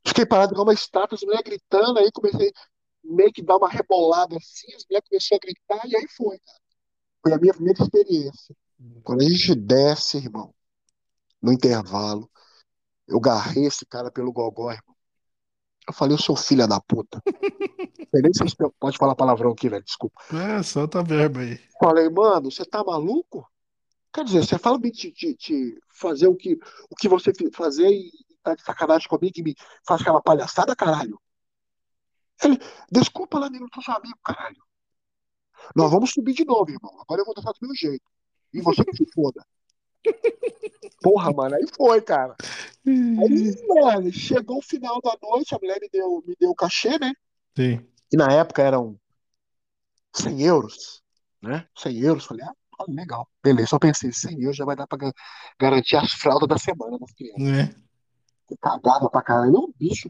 [0.06, 2.52] Fiquei parado igual uma estátua, as mulheres gritando, aí comecei
[3.04, 6.60] meio que dar uma rebolada assim, as mulheres começaram a gritar, e aí foi, cara.
[7.22, 8.56] Foi a minha primeira experiência.
[9.04, 10.54] Quando a gente desce, irmão,
[11.42, 12.30] no intervalo,
[13.08, 14.96] eu garrei esse cara pelo gogó, irmão.
[15.88, 17.22] Eu falei, o seu filho da puta.
[17.26, 17.34] Não
[18.12, 20.22] sei nem se você pode falar palavrão aqui, velho, desculpa.
[20.34, 21.60] É, solta a verba aí.
[21.80, 23.46] Falei, mano, você tá maluco?
[24.14, 26.60] Quer dizer, você fala de, de, de fazer o que,
[26.90, 28.12] o que você fazer e
[28.44, 29.56] tá de sacanagem comigo e me
[29.88, 31.20] faz aquela palhaçada, caralho.
[32.44, 32.60] Ele,
[32.92, 34.62] desculpa eu sou seu amigo, caralho.
[35.76, 37.02] Nós vamos subir de novo, irmão.
[37.02, 38.04] Agora eu vou dançar do meu jeito.
[38.54, 39.44] E você que se foda.
[41.02, 42.36] Porra, mano, aí foi, cara.
[42.86, 47.00] Aí, mano, chegou o final da noite, a mulher me deu, me deu o cachê,
[47.00, 47.14] né?
[47.56, 47.86] Sim.
[48.12, 49.00] E na época eram
[50.14, 51.02] 100 euros,
[51.42, 51.68] né?
[51.76, 52.26] 100 euros.
[52.26, 53.28] Falei, ah, tá legal.
[53.44, 55.14] Beleza, só pensei, 100 euros já vai dar pra ga-
[55.60, 57.42] garantir as fraldas da semana das crianças.
[57.44, 57.76] Né?
[58.62, 59.52] Cagava pra caralho.
[59.52, 60.10] Não, bicho.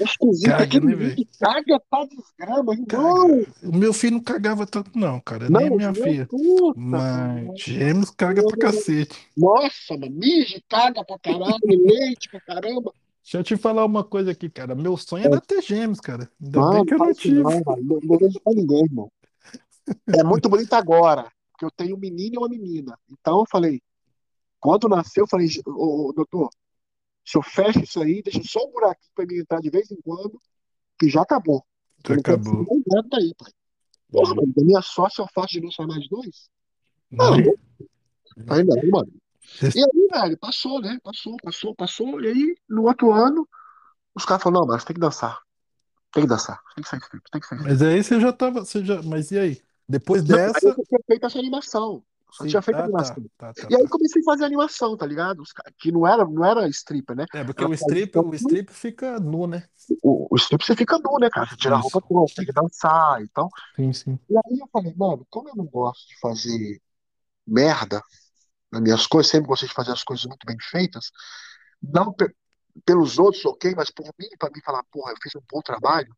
[0.00, 0.50] É esquisito.
[0.50, 1.28] Caga, Aquele né, menino velho?
[1.38, 2.86] caga pra desgrama, irmão.
[2.86, 3.52] Caga.
[3.62, 5.48] O meu filho não cagava tanto, não, cara.
[5.48, 6.26] Não, Nem a minha meu, filha.
[6.26, 9.16] puta, Mas gêmeos caga pra cacete.
[9.36, 12.92] Nossa, mano, mija, caga pra caralho, leite pra caramba.
[13.22, 14.74] Deixa eu te falar uma coisa aqui, cara.
[14.74, 16.28] Meu sonho era ter gêmeos, cara.
[16.42, 17.42] Ainda bem Mano, que eu não faz isso tive.
[17.42, 17.82] não, mano.
[18.02, 19.12] Não, não pra ninguém, irmão.
[20.06, 22.98] É muito bonito agora, porque eu tenho um menino e uma menina.
[23.08, 23.80] Então eu falei,
[24.60, 26.50] quando nasceu, eu falei, ô, ô, doutor,
[27.24, 30.00] se eu fecho isso aí, deixa só um buraquinho pra mim entrar de vez em
[30.00, 30.40] quando,
[30.98, 31.64] que já acabou.
[32.06, 32.66] Já Eu acabou.
[32.86, 33.52] nada daí, pai.
[34.10, 36.48] Porra, mano, da minha sócia eu faço de não mais dois?
[37.10, 37.52] Não, Né?
[38.48, 39.12] aí não, mano.
[39.74, 40.98] E aí, velho, passou, né?
[41.02, 42.20] Passou, passou, passou.
[42.22, 43.48] E aí, no outro ano,
[44.14, 45.38] os caras falaram, não, mas tem que dançar.
[46.12, 46.60] Tem que dançar.
[46.74, 47.62] Tem que sair strip, tem que sair.
[47.62, 48.64] Mas aí você já tava.
[48.64, 49.02] Você já...
[49.02, 49.62] Mas e aí?
[49.88, 50.80] Depois Não, aí eu dessa.
[50.86, 52.04] tinha feito essa animação.
[52.30, 52.46] Só Sim.
[52.46, 53.16] tinha feito a Ah, tá.
[53.16, 53.22] animação.
[53.36, 53.88] Tá, tá, E aí tá.
[53.88, 55.42] comecei a fazer animação, tá ligado?
[55.78, 57.26] Que não era, não era stripper, né?
[57.32, 59.68] É, porque Era o strip, o strip fica nu, né?
[60.02, 61.46] O, o strip você fica nu, né, cara?
[61.46, 63.48] Você tira a roupa toda, tem que dançar e tal.
[63.76, 64.18] Sim, sim.
[64.30, 66.80] E aí eu falei, mano, como eu não gosto de fazer
[67.46, 68.02] merda
[68.72, 71.10] nas minhas coisas, sempre gostei de fazer as coisas muito bem feitas,
[71.82, 72.34] não pe-
[72.86, 76.14] pelos outros, ok, mas por mim, pra mim falar, porra, eu fiz um bom trabalho,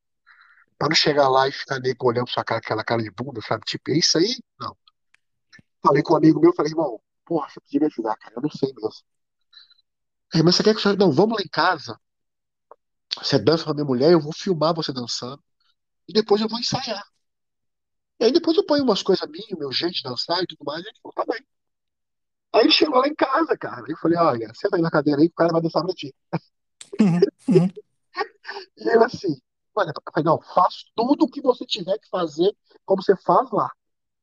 [0.80, 3.66] pra não chegar lá e ficar nego olhando sua cara, aquela cara de bunda, sabe?
[3.66, 4.34] Tipo, é isso aí?
[4.58, 4.74] Não.
[5.82, 8.50] Falei com um amigo meu, falei, irmão, porra, você podia me ajudar, cara, eu não
[8.50, 9.04] sei mesmo.
[10.34, 10.96] Aí, mas você quer que eu...
[10.96, 12.00] Não, vamos lá em casa.
[13.18, 15.42] Você dança com a minha mulher, eu vou filmar você dançando.
[16.08, 17.04] E depois eu vou ensaiar.
[18.18, 20.82] E aí depois eu ponho umas coisas minhas, meu jeito de dançar e tudo mais,
[20.82, 21.46] e ele falou, tá bem.
[22.54, 23.84] Aí ele chegou lá em casa, cara.
[23.86, 26.14] Eu falei, olha, senta aí na cadeira aí que o cara vai dançar pra ti.
[26.98, 27.68] Uhum, uhum.
[28.76, 29.40] E ele assim,
[29.74, 29.92] olha,
[30.24, 32.54] não, faz tudo o que você tiver que fazer,
[32.84, 33.70] como você faz lá.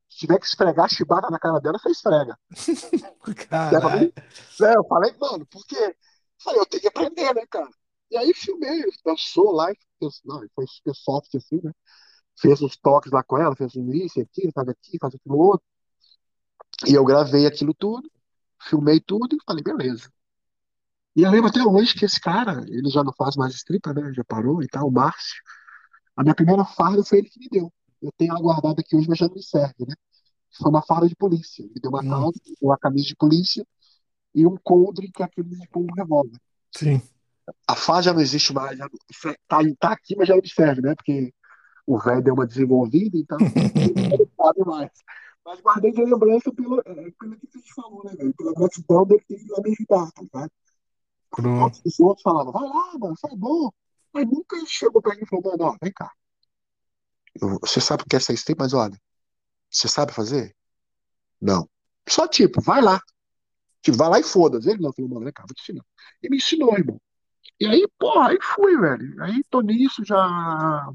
[0.09, 2.37] Se tiver que esfregar chibata na cara dela, você esfrega.
[3.49, 4.13] Caralho.
[4.61, 5.75] É, eu falei, mano, por quê?
[5.77, 5.95] Eu
[6.43, 7.69] falei, eu tenho que aprender, né, cara?
[8.09, 11.71] E aí filmei, dançou lá, e fez, não, foi super soft assim, né?
[12.39, 15.65] Fez uns toques lá com ela, fez um isso, aquilo, faz aqui, faz aquilo outro.
[16.87, 18.09] E eu gravei aquilo tudo,
[18.61, 20.11] filmei tudo e falei, beleza.
[21.17, 24.13] E eu lembro até hoje que esse cara, ele já não faz mais stripper, né?
[24.13, 25.41] Já parou e tal, o Márcio.
[26.17, 27.73] A minha primeira farda foi ele que me deu.
[28.01, 29.95] Eu tenho ela guardada aqui hoje, mas já não me serve, né?
[30.57, 31.63] Foi uma farda de polícia.
[31.63, 33.65] Ele me deu uma Hum, calça, uma camisa de polícia
[34.35, 36.39] e um coldre, que é aquele de pôr um revólver.
[36.75, 37.01] sim.
[37.67, 40.49] A farda já não existe mais, já não- tá, tá aqui, mas já não me
[40.49, 40.95] serve, né?
[40.95, 41.33] Porque
[41.87, 43.39] o velho deu uma desenvolvida, então
[43.77, 44.91] não sabe mais.
[45.45, 48.33] Mas guardei de lembrança pelo, é, pelo que você falou, né, velho?
[48.35, 50.49] Pela gratidão dele ter me ajudar, tá
[51.31, 53.71] todos os outros falavam, vai lá, mano, foi bom.
[54.13, 56.11] Mas nunca chegou pra mim e falou, mano, ó, vem cá.
[57.41, 58.99] Eu- você sabe o que é essa stream, mas olha,
[59.71, 60.55] você sabe fazer?
[61.41, 61.69] Não.
[62.09, 63.01] Só tipo, vai lá.
[63.81, 64.69] Tipo, vai lá e foda-se.
[64.69, 65.85] Ele não falou, mano, vem cá, vou te ensinar.
[66.23, 67.01] E me ensinou, irmão.
[67.59, 69.23] E aí, porra, aí fui, velho.
[69.23, 70.89] Aí tô nisso, já.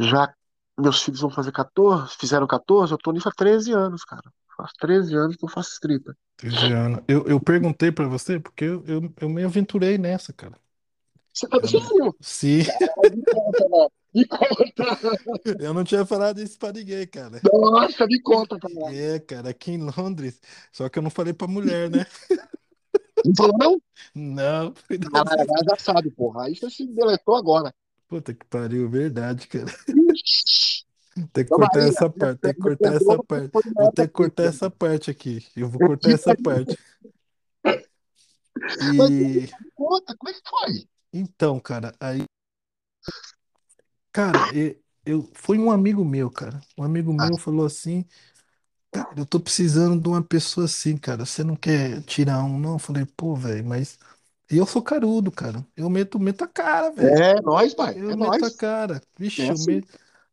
[0.00, 0.32] Já.
[0.78, 4.32] Meus filhos vão fazer 14, fizeram 14, eu tô nisso há 13 anos, cara.
[4.58, 6.16] Faz 13 anos que eu faço stripper.
[6.36, 7.00] 13 anos.
[7.06, 10.58] Eu, eu perguntei pra você porque eu, eu, eu me aventurei nessa, cara.
[11.48, 12.16] Tá sério?
[12.20, 12.58] sim,
[13.14, 13.92] me conta, mano.
[14.12, 15.56] Me conta.
[15.60, 17.40] eu não tinha falado isso pra ninguém, cara.
[17.52, 18.92] Nossa, me conta, cara.
[18.92, 20.40] É, cara, aqui em Londres.
[20.72, 22.04] Só que eu não falei pra mulher, né?
[23.24, 23.82] Não falou, não?
[24.14, 24.74] Não,
[25.12, 26.46] agora já sabe, porra.
[26.46, 27.72] Aí você se deletou agora.
[28.08, 29.72] puta que pariu, verdade, cara.
[31.32, 33.50] Tem que cortar essa parte, tem que cortar essa parte.
[33.74, 35.44] Vou ter que cortar essa parte aqui.
[35.56, 36.78] Eu vou Eu cortar essa parte.
[38.82, 40.88] E conta, como é que foi?
[41.12, 42.24] então, cara, aí,
[44.12, 44.38] cara,
[45.04, 46.60] eu, foi um amigo meu, cara.
[46.76, 48.04] Um amigo Ah, meu falou assim.
[48.90, 51.24] Cara, eu tô precisando de uma pessoa assim, cara.
[51.24, 52.74] Você não quer tirar um, não?
[52.74, 53.98] Eu falei, pô, velho, mas.
[54.50, 55.64] E eu sou carudo, cara.
[55.76, 57.14] Eu meto, meto a cara, velho.
[57.16, 57.98] É nóis, pai.
[57.98, 58.56] Eu É meto a nóis.
[58.56, 58.96] cara.
[58.96, 59.82] É Vixe, eu assim.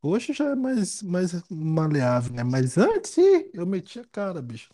[0.05, 2.43] Hoje já é mais, mais maleável, né?
[2.43, 4.69] Mas antes, ih, eu meti a cara, bicho.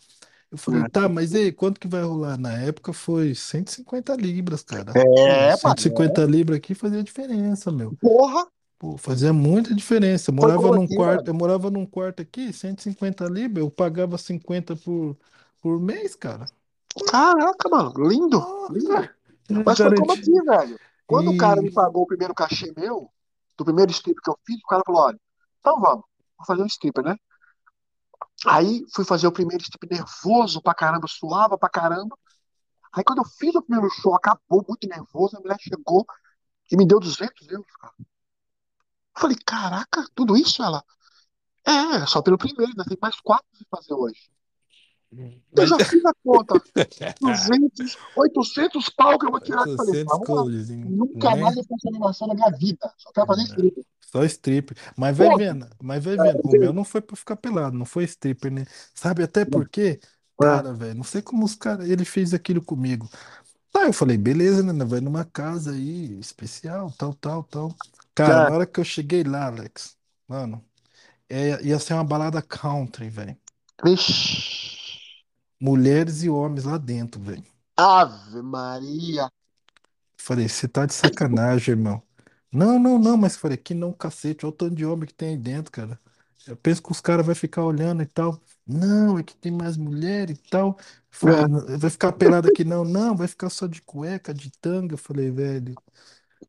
[0.50, 2.36] Eu falei, tá, mas e aí, quanto que vai rolar?
[2.38, 4.94] Na época foi 150 libras, cara.
[4.96, 5.74] Pô, É, pai.
[5.74, 7.96] cento e cinquenta libras aqui fazia diferença, meu.
[8.00, 8.46] Porra,
[8.78, 10.30] Pô, fazia muita diferença.
[10.30, 13.70] Eu foi morava como num aqui, quarto, eu morava num quarto aqui, 150 libras, eu
[13.70, 15.16] pagava 50 por,
[15.60, 16.46] por mês, cara.
[17.10, 17.92] Caraca, mano.
[18.08, 19.08] Lindo, lindo.
[19.48, 20.12] Nossa, Mas foi como garanti.
[20.12, 20.78] aqui, velho.
[21.06, 23.10] Quando o cara me E pagou o primeiro cachê meu,
[23.56, 25.20] do primeiro strip que eu fiz, o cara falou: olha,
[25.62, 26.04] então vamos,
[26.36, 27.16] vou fazer um stripper, né?
[28.46, 32.18] Aí fui fazer o primeiro strip nervoso pra caramba, suava pra caramba.
[32.92, 36.04] Aí quando eu fiz o primeiro show, acabou muito nervoso, a mulher chegou
[36.70, 37.94] e me deu 200 euros, cara.
[39.14, 40.62] Eu falei, caraca, tudo isso?
[40.62, 40.82] Ela,
[41.64, 44.30] é, só pelo primeiro, ainda tem mais quatro pra fazer hoje.
[45.56, 46.54] Eu já fiz a conta,
[47.20, 49.62] 200, 800 pau que eu vou tirar.
[49.62, 50.44] Eu falei, 800 vamos lá.
[50.44, 50.84] colhs, hein?
[50.84, 51.56] Nunca mais né?
[51.56, 52.92] eu faço animação na minha vida.
[52.98, 53.86] Só quero fazer strip.
[54.00, 54.76] Só stripper.
[54.96, 56.42] Mas vai Pô, vendo, mas vai vendo.
[56.44, 58.64] O meu não foi pra ficar pelado, não foi stripper, né?
[58.94, 60.00] Sabe até por quê?
[60.42, 63.08] é, Cara, velho, não sei como os caras, ele fez aquilo comigo.
[63.72, 64.84] Tá, eu falei, beleza, né?
[64.84, 67.76] Vai numa casa aí, especial, tal, tal, tal.
[68.14, 69.96] Cara, na hora que eu cheguei lá, Alex,
[70.28, 70.64] mano,
[71.28, 73.36] é- ia ser uma balada country, velho.
[73.84, 74.81] Vixe.
[75.62, 77.44] Mulheres e homens lá dentro, velho.
[77.76, 79.28] Ave Maria.
[80.16, 82.02] Falei, você tá de sacanagem, irmão.
[82.52, 85.30] Não, não, não, mas falei, que não, cacete, olha o tanto de homem que tem
[85.30, 85.98] aí dentro, cara.
[86.46, 88.40] Eu penso que os caras vão ficar olhando e tal.
[88.66, 90.78] Não, é que tem mais mulher e tal.
[91.10, 94.50] Falei, É, "Não, vai ficar pelado aqui, não, não, vai ficar só de cueca, de
[94.50, 94.94] tanga.
[94.94, 95.78] Eu falei, velho.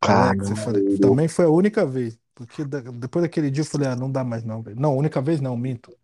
[0.01, 0.97] Alex, eu falei, Caralho.
[0.99, 2.20] também foi a única vez.
[2.36, 4.80] Porque da- depois daquele dia eu falei, ah, não dá mais não, velho.
[4.80, 5.95] Não, única vez não, minto,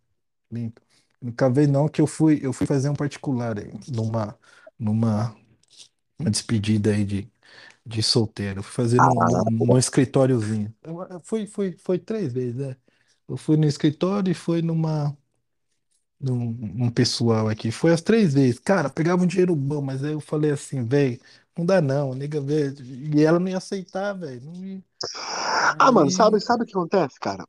[0.50, 0.82] minto.
[1.22, 4.38] Única vez não que eu fui, eu fui fazer um particular aí, numa,
[4.78, 5.36] numa
[6.18, 7.30] uma despedida aí de,
[7.86, 8.60] de solteiro.
[8.60, 10.74] Eu Fui fazer num, num, num escritóriozinho.
[10.82, 12.76] Eu, eu fui, fui, foi três vezes, né?
[13.28, 15.16] Eu fui no escritório e fui numa,
[16.20, 17.70] num, num pessoal aqui.
[17.72, 18.58] Foi as três vezes.
[18.60, 21.20] Cara, pegava um dinheiro bom, mas aí eu falei assim, velho,
[21.56, 22.74] não dá não, nega, velho.
[23.16, 24.40] E ela não ia aceitar, velho.
[24.42, 24.82] Não ia.
[25.78, 26.40] Ah, mano, sabe, Aí.
[26.40, 27.44] sabe o que acontece, cara?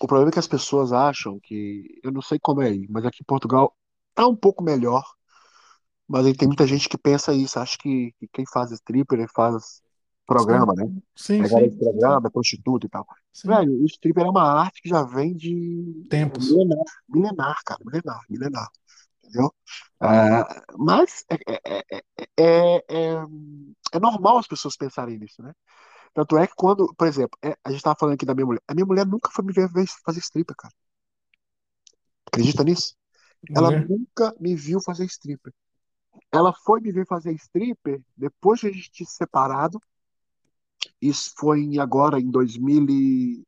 [0.00, 3.04] O problema é que as pessoas acham que, eu não sei como é aí, mas
[3.04, 3.76] aqui em Portugal
[4.14, 5.04] tá um pouco melhor,
[6.06, 9.82] Mas aí tem muita gente que pensa isso, acha que, que quem faz stripper faz
[10.36, 10.84] Sim, programa, né?
[11.14, 13.06] sim, É garoto de sim, sim, programa, é prostituta e tal.
[13.32, 13.58] sim.
[13.58, 16.46] Velho, o stripper é uma arte que já vem de é, Tempos.
[16.48, 18.68] milenar, milenar, cara, milenar, milenar,
[19.24, 19.54] entendeu?
[20.00, 22.02] Ah, mas é, é, é,
[22.38, 23.14] é, é,
[23.94, 25.52] é normal as pessoas pensarem nisso, né?
[26.14, 28.62] Tanto é que quando, por exemplo, é, a gente tava falando aqui da minha mulher,
[28.68, 29.68] a minha mulher nunca foi me ver
[30.04, 30.74] fazer stripper, cara.
[32.26, 32.94] Acredita nisso?
[33.54, 33.88] Ela Né?
[33.88, 35.52] nunca me viu fazer stripper.
[36.32, 39.80] Ela foi me ver fazer stripper depois de a gente se separado.
[41.02, 43.44] Isso foi em- agora em 2018,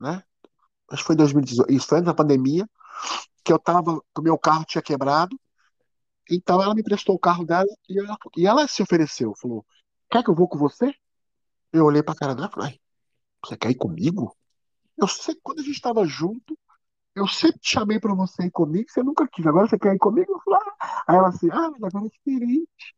[0.00, 0.22] né?
[0.90, 1.72] Acho que foi em 2018.
[1.72, 2.68] Isso foi antes da pandemia,
[3.44, 5.38] que eu tava, que o meu carro tinha quebrado.
[6.30, 9.34] Então ela me prestou o carro dela e ela, e ela se ofereceu.
[9.40, 9.64] Falou:
[10.12, 10.94] Quer que eu vou com você?
[11.72, 12.80] Eu olhei pra cara dela e falei: "Ai,
[13.46, 14.36] Você quer ir comigo?
[14.98, 16.56] Eu sei que quando a gente estava junto,
[17.14, 19.46] eu sempre te chamei pra você ir comigo, você nunca quis.
[19.46, 20.30] Agora você quer ir comigo?
[20.34, 21.04] Eu falei, ah.
[21.08, 22.94] Aí ela assim: Ah, mas agora é diferente.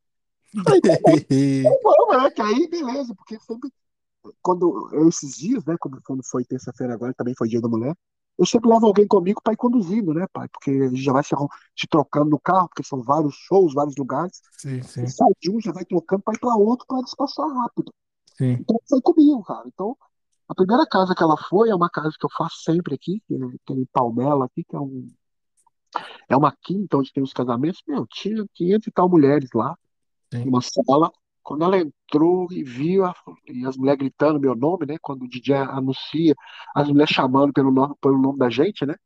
[0.66, 2.30] Aí, tá bom, vamos, né?
[2.32, 3.72] Que aí, beleza, porque sempre
[4.42, 7.94] quando esses dias, né, como quando foi terça-feira agora, também foi dia da mulher,
[8.38, 10.48] eu sempre levo alguém comigo para ir conduzindo, né, pai?
[10.48, 11.34] Porque a gente já vai se,
[11.76, 14.40] se trocando no carro, porque são vários shows, vários lugares.
[14.58, 17.92] Sim, sim, sai de um, já vai trocando para ir para outro para despachar rápido.
[18.36, 18.52] sim.
[18.60, 19.64] Então foi comigo, cara.
[19.66, 19.96] Então,
[20.48, 23.34] a primeira casa que ela foi é uma casa que eu faço sempre aqui, que
[23.34, 25.08] é em Palmela aqui, que é um
[26.28, 27.80] é uma quinta onde tem os casamentos.
[27.86, 29.76] Meu, tinha 500 e tal mulheres lá
[30.32, 30.44] sim.
[30.44, 31.12] numa sala.
[31.44, 33.14] Quando ela entrou e viu, a-
[33.48, 34.96] e as mulheres gritando meu nome, né?
[35.02, 36.34] Quando o DJ anuncia,
[36.74, 38.96] as mulheres chamando pelo nome, pelo nome da gente, né?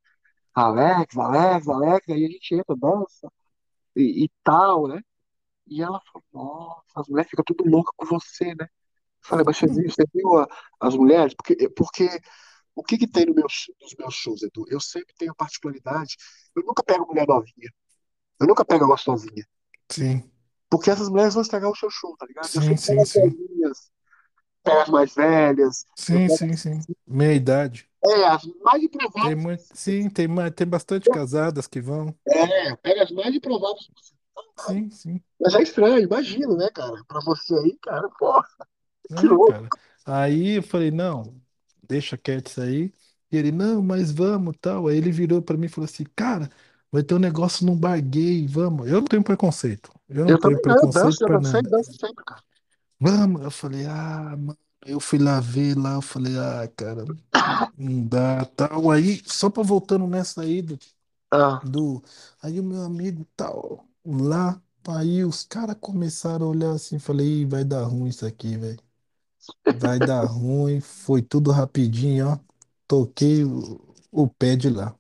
[0.55, 3.31] Alex, Alex, Alex, aí a gente entra, dança
[3.97, 5.01] e, e tal, né?
[5.67, 8.65] E ela falou, nossa, as mulheres ficam tudo loucas com você, né?
[9.25, 9.67] Eu falei, mas você
[10.15, 10.49] viu, a-
[10.81, 11.35] as mulheres?
[11.35, 12.09] Porque, porque
[12.75, 13.47] o que que tem no meu,
[13.83, 14.65] nos meus shows, Edu?
[14.69, 16.17] Eu sempre tenho a particularidade,
[16.57, 17.71] eu nunca pego mulher novinha,
[18.41, 19.47] eu nunca pego a gostosinha.
[19.91, 20.31] Sim,
[20.71, 22.51] Porque essas mulheres vão estragar o seu show, tá ligado?
[22.51, 23.39] Sim, sim, sim.
[23.39, 23.91] velhinhas,
[24.65, 26.87] pego as mais velhas, Sim, sim, sim.
[27.07, 27.91] Meia idade.
[28.05, 28.83] é, as mais
[29.21, 29.75] Tem improváveis muito, possíveis.
[29.75, 32.17] sim, tem, tem bastante casadas que vão.
[32.27, 33.87] É, pega as mais improváveis.
[34.57, 35.23] Sim, sim.
[35.41, 37.03] Mas é estranho, imagina, né, cara?
[37.07, 38.43] Pra você aí, cara, pô,
[39.17, 39.45] que É, louco.
[39.45, 39.73] cara.
[40.05, 41.41] Aí eu falei, não,
[41.83, 42.93] deixa quieto isso aí.
[43.31, 44.87] E ele, não, mas vamos, tal.
[44.89, 46.49] Aí ele virou pra mim e falou assim, cara,
[46.91, 48.87] vai ter um negócio num bar gay, vamos.
[48.89, 49.91] Eu não tenho preconceito.
[50.09, 51.63] Eu não Eu tenho também não, eu preconceito danço, pra dancei, nada.
[51.63, 52.43] danço sempre, cara.
[53.01, 53.43] Vamos.
[53.43, 54.59] Eu falei, ah, mano.
[54.87, 57.05] Eu fui lá ver lá, eu falei, ah, cara,
[57.77, 58.91] não dá, tal.
[58.91, 60.79] Aí, só pra voltando nessa aí do,
[61.31, 62.03] Ah, do
[62.43, 67.47] aí o meu amigo tal lá, aí os caras começaram a olhar assim, falei, Ih,
[67.47, 68.81] vai dar ruim isso aqui, velho.
[69.71, 72.39] Vai dar ruim, foi tudo rapidinho, ó.
[72.87, 73.81] Toquei o,
[74.13, 74.95] o pé de lá.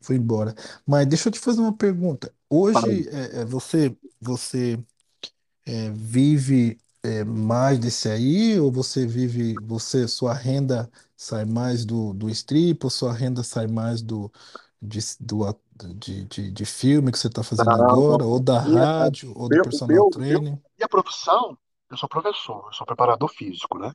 [0.00, 0.54] Fui embora.
[0.86, 2.34] Mas deixa eu te fazer uma pergunta.
[2.54, 4.78] Hoje é, é, você você
[5.66, 12.12] é, vive é, mais desse aí ou você vive você sua renda sai mais do,
[12.14, 14.32] do strip ou sua renda sai mais do
[14.82, 15.44] de, do,
[15.96, 19.48] de, de, de filme que você está fazendo Não, agora ou da Minha, rádio ou
[19.48, 20.60] do meu, personal meu, training?
[20.78, 21.58] minha profissão,
[21.90, 23.92] eu sou professor, eu sou preparador físico, né?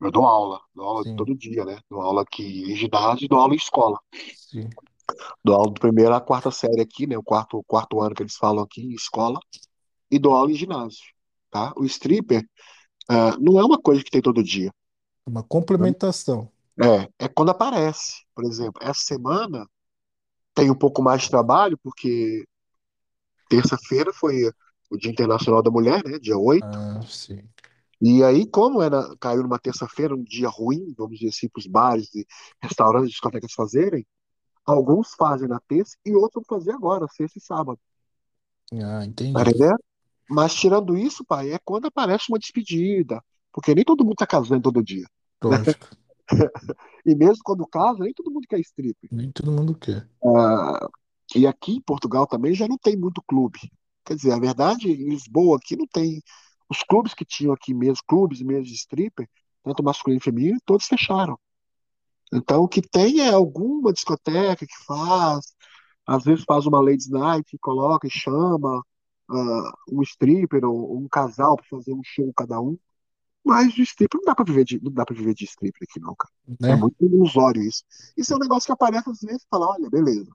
[0.00, 1.80] Eu dou aula, dou aula Sim, todo dia, né?
[1.90, 4.00] Dou aula aqui em ginásio e dou aula em escola.
[4.32, 4.76] sim.
[5.44, 7.16] Dou aula do primeiro à quarta série aqui, né?
[7.16, 9.38] O quarto, quarto ano que eles falam aqui em escola.
[10.10, 11.04] E dou aula em ginásio,
[11.50, 11.72] tá?
[11.76, 12.46] O stripper
[13.08, 14.72] ah, não é uma coisa que tem todo dia.
[15.26, 16.50] Uma complementação.
[16.80, 18.24] É, é quando aparece.
[18.34, 19.66] Por exemplo, essa semana
[20.54, 22.44] tem um pouco mais de trabalho, porque
[23.48, 24.50] terça-feira foi
[24.90, 26.18] o Dia Internacional da Mulher, né?
[26.18, 27.42] Dia oito Ah, sim.
[28.00, 31.66] E aí, como era, caiu numa terça-feira, um dia ruim, vamos dizer assim, para os
[31.66, 32.26] bares e
[32.60, 34.06] restaurantes, discotecas fazerem,
[34.66, 37.80] alguns fazem na terça e outros vão fazer agora, sexta e sábado.
[38.82, 39.02] Ah,
[39.32, 39.42] Tá entendi.
[39.42, 39.78] entendendo?
[40.28, 43.22] Mas tirando isso, pai, é quando aparece uma despedida.
[43.52, 45.06] Porque nem todo mundo tá casando todo dia.
[45.48, 45.58] né?
[45.64, 45.88] Lógico.
[47.06, 49.10] E mesmo quando casa, nem todo mundo quer strip.
[49.10, 50.06] Nem todo mundo quer.
[50.24, 50.86] Ah,
[51.36, 53.58] e aqui em Portugal também já não tem muito clube.
[54.04, 56.22] Quer dizer, a verdade, em Lisboa aqui não tem.
[56.68, 59.28] Os clubes que tinham aqui mesmo, clubes mesmo de stripper,
[59.62, 61.38] tanto masculino e feminino, todos fecharam.
[62.34, 65.54] Então o que tem é alguma discoteca que faz,
[66.06, 68.82] às vezes faz uma ladies night, coloca e chama
[69.30, 72.76] ah, um stripper ou um casal para fazer um show cada um.
[73.44, 76.00] Mas de stripper não dá para viver de, não dá para viver de stripper aqui
[76.00, 76.32] não, cara.
[76.62, 76.76] É Né?
[76.76, 77.84] muito ilusório isso.
[78.16, 80.30] Isso é um negócio que aparece às vezes e fala, olha, beleza.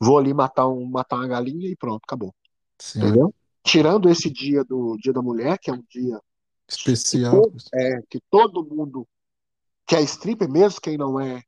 [0.00, 2.34] Vou ali matar, um, matar uma galinha e pronto, acabou.
[2.78, 3.00] Sim.
[3.00, 3.34] Entendeu?
[3.64, 6.20] Tirando esse dia do Dia da Mulher, que é um dia
[6.68, 7.42] que, Especial.
[7.42, 9.06] to, é, que todo mundo
[9.88, 11.42] que é stripper, mesmo quem não é,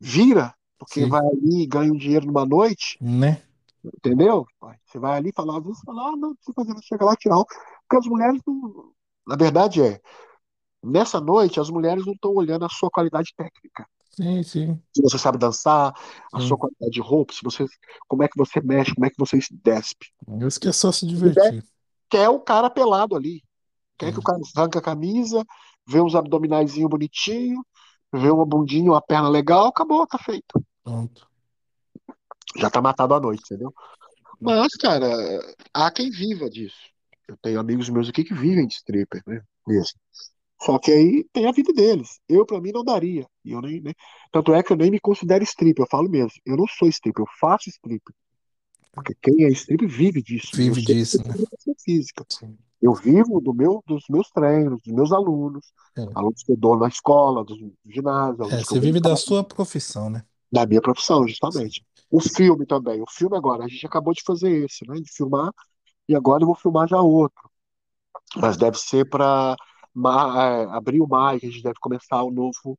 [0.00, 1.06] vira, porque Sim.
[1.06, 3.42] vai ali e ganha um dinheiro numa noite, Né?
[3.84, 4.46] Entendeu?
[4.86, 7.16] Você vai ali falar, às vezes fala, ah, não, não precisa fazer, não chega lá,
[7.16, 7.46] tchau.
[7.88, 8.92] Porque as mulheres não.
[9.26, 10.00] Na verdade é,
[10.84, 13.86] nessa noite, as mulheres não estão olhando a sua qualidade técnica.
[14.10, 15.92] Sim, sim, Se você sabe dançar,
[16.32, 16.58] a sua sim.
[16.58, 17.66] qualidade de roupa, se você,
[18.08, 20.06] como é que você mexe, como é que você se despe.
[20.46, 21.64] Isso que é só se divertir.
[22.10, 23.42] quer o cara pelado ali.
[23.98, 25.44] Quer que o É, cara arranque a camisa,
[25.86, 27.64] vê uns abdominaizinho bonitinho,
[28.12, 30.60] vê uma bundinha, uma perna legal, acabou, tá feito.
[30.82, 31.26] pronto.
[32.58, 33.72] Já tá matado a noite, entendeu?
[34.40, 35.08] Mas, cara,
[35.74, 36.76] há quem viva disso.
[37.28, 39.42] Eu tenho amigos meus aqui que vivem de stripper, né?
[39.66, 39.98] Mesmo.
[40.62, 42.18] Só que aí tem a vida deles.
[42.28, 43.26] Eu, pra mim, não daria.
[43.44, 43.94] E eu nem, nem-
[44.32, 46.32] Tanto é que eu nem me considero stripper, eu falo mesmo.
[46.46, 48.14] Eu não sou stripper, eu faço stripper.
[48.92, 50.56] Porque quem é stripper vive disso.
[50.56, 51.34] Vive disso, né?
[51.84, 52.24] física.
[52.30, 52.56] Sim.
[52.80, 56.06] Eu vivo do meu, dos meus treinos, dos meus alunos, É.
[56.14, 57.54] alunos que eu dou na escola, do
[57.86, 60.24] ginásio, É, você vive da sua profissão, né?
[60.50, 61.84] da minha profissão, justamente.
[62.10, 63.00] O filme também.
[63.02, 64.94] O filme agora, a gente acabou de fazer esse, né?
[65.00, 65.50] De filmar,
[66.08, 67.50] e agora eu vou filmar já outro.
[68.36, 69.56] Mas deve ser para
[70.72, 72.78] abril, maio, que a gente deve começar o novo,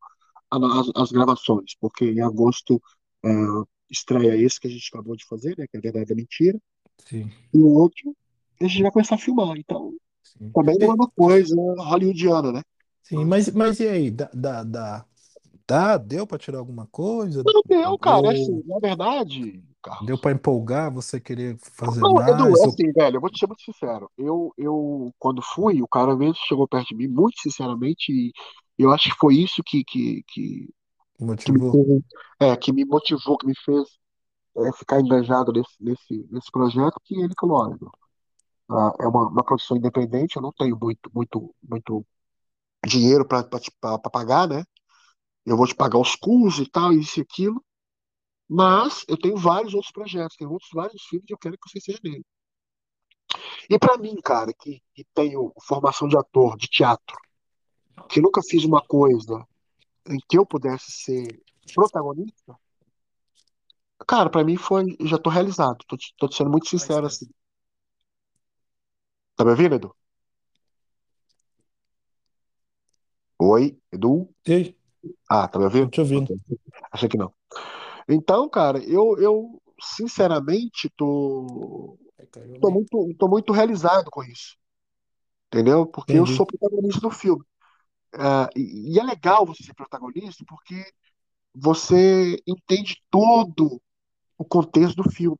[0.51, 2.81] a- as, as gravações, porque em agosto
[3.25, 3.29] é,
[3.89, 5.67] estreia esse que a gente acabou de fazer, né?
[5.71, 6.59] Que é Verdade é Mentira,
[7.05, 8.15] Sim, e o outro
[8.61, 9.57] a gente vai começar a filmar.
[9.57, 9.93] Então,
[10.23, 10.55] sim.
[10.55, 12.63] também não é uma coisa hollywoodiana, né?
[13.03, 14.11] sim, mas, mas e aí?
[14.11, 15.05] Dá, dá, dá,
[15.67, 17.43] dá- deu para tirar alguma coisa?
[17.45, 19.63] Não deu, cara, assim, na verdade,
[19.99, 20.17] Deu Carlos.
[20.17, 20.91] para empolgar?
[20.91, 22.61] Você querer fazer Não, mais?
[22.61, 22.65] é Ou...
[22.65, 24.09] assim, velho, eu vou te ser muito sincero.
[24.17, 28.31] Eu, eu, quando fui, o cara mesmo chegou perto de mim, muito sinceramente, e
[28.77, 30.69] eu acho que foi isso que, que, que,
[31.45, 31.83] que me Motivou?
[32.41, 33.87] é, que me motivou, que me fez
[34.57, 37.77] é, ficar engajado nesse, nesse, nesse projeto, que ele falou, olha,
[38.70, 42.05] ah, é uma, uma produção independente, eu não tenho muito, muito, muito
[42.86, 43.43] dinheiro para
[44.11, 44.63] pagar, né?
[45.45, 47.63] Eu vou te pagar os custos e tal, isso e aquilo,
[48.49, 51.80] mas eu tenho vários outros projetos, tenho outros vários filmes que eu quero que você
[51.80, 52.26] seja nele.
[53.70, 57.18] E pra mim, cara, que, que tenho formação de ator, de teatro,
[58.09, 59.45] que nunca fiz uma coisa
[60.07, 61.41] em que eu pudesse ser
[61.74, 62.57] protagonista,
[64.07, 65.84] cara, pra mim foi, já tô realizado.
[65.88, 67.28] Tô, tô sendo muito sincero assim.
[69.38, 69.95] Tá me ouvindo, Edu?
[73.39, 74.29] Oi, Edu?
[74.45, 74.75] Ei,
[75.29, 75.89] Ah, tá me tô ouvindo?
[75.89, 76.29] te ouvindo.
[76.29, 76.57] Ok.
[76.91, 77.33] Achei que não.
[78.07, 82.71] Então, cara, eu, eu sinceramente tô, Aí caiu, tô né?
[82.71, 84.57] muito, tô muito realizado com isso,
[85.47, 85.85] entendeu?
[85.88, 86.47] Porque eu sou Entendi.
[86.47, 87.43] protagonista do filme.
[88.15, 90.85] Ah, e, e é legal você ser protagonista porque
[91.55, 93.81] você entende todo
[94.38, 95.39] o contexto do filme.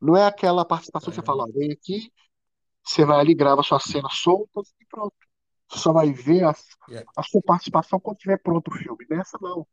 [0.00, 1.26] Não é aquela participação que você né?
[1.26, 2.12] fala, ó, vem aqui,
[2.84, 5.14] você vai ali, grava suas cenas soltas e pronto.
[5.68, 6.54] Você só vai ver a,
[6.88, 7.10] Yeah.
[7.16, 9.06] a sua participação quando estiver pronto o filme.
[9.08, 9.66] Nessa não.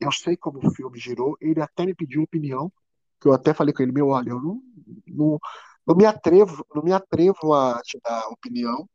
[0.00, 2.72] Eu sei como o filme girou, ele até me pediu opinião,
[3.20, 4.62] que eu até falei com ele, meu, olha, eu não,
[5.06, 5.38] não,
[5.86, 8.88] não me atrevo, não me atrevo a te dar opinião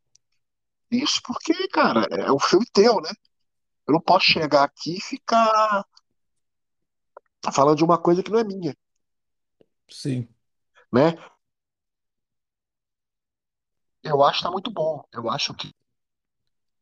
[0.91, 3.11] nisso, porque, cara, é um filme teu, né?
[3.87, 5.85] Eu não posso chegar aqui e ficar
[7.53, 8.75] falando de uma coisa que não é minha,
[9.87, 10.27] Sim,
[10.91, 11.13] né?
[14.05, 15.03] Eu acho que tá muito bom.
[15.11, 15.69] Eu acho que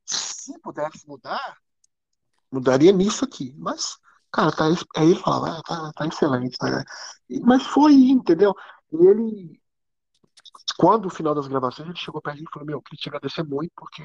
[0.06, 1.58] se pudesse mudar,
[2.52, 3.54] mudaria nisso aqui.
[3.58, 3.98] Mas,
[4.32, 4.66] cara, tá,
[4.98, 6.84] aí ele falava, ah, tá, tá excelente, tá?
[7.30, 8.54] E- Mas foi, entendeu?
[8.92, 9.62] E ele,
[10.78, 13.44] quando o final das gravações, ele chegou perto e falou, meu, eu queria te agradecer
[13.44, 14.04] muito porque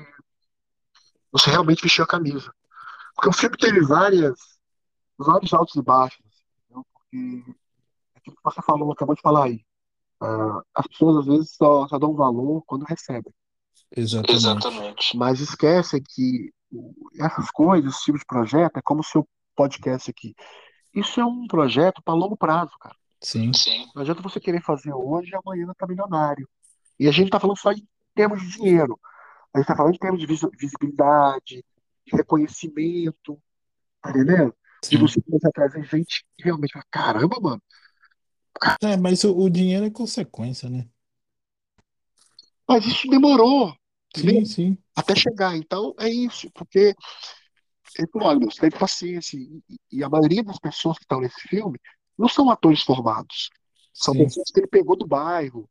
[1.33, 2.53] você realmente vestiu a camisa.
[3.15, 4.39] Porque o filme teve várias,
[5.19, 6.25] vários altos e baixos,
[6.67, 6.87] entendeu?
[6.93, 7.55] Porque
[8.15, 9.65] é aquilo que você falou, acabou de falar aí.
[10.21, 13.33] Ah, as pessoas às vezes só, só dão valor quando recebem.
[13.97, 14.37] exatamente.
[14.37, 15.17] Exatamente.
[15.17, 16.53] Mas esquecem que
[17.19, 20.35] essas coisas, esse tipo de projeto, é como o seu podcast aqui.
[20.95, 22.97] Isso é um projeto para longo prazo, cara.
[23.21, 23.87] Sim, Sim.
[23.95, 26.49] Não adianta você querer fazer hoje e amanhã tá milionário.
[26.99, 28.99] E a gente tá falando só em termos de dinheiro.
[29.55, 31.65] A gente tá falando em termos de visi- visibilidade,
[32.07, 33.41] de reconhecimento,
[34.01, 34.55] tá entendendo?
[34.89, 37.63] De você começar a trazer gente que realmente fala, caramba, mano.
[38.83, 40.89] É, mas o, o dinheiro é consequência, né?
[42.69, 43.75] Mas isso demorou,
[44.15, 44.45] Sim, entendeu?
[44.45, 45.57] sim, Até chegar.
[45.57, 46.95] Então é isso, porque
[47.99, 49.37] ele falou, olha, você tem paciência.
[49.39, 51.79] E, e a maioria das pessoas que estão nesse filme
[52.17, 53.51] não são atores formados.
[53.93, 55.69] São sim, pessoas que ele pegou do bairro,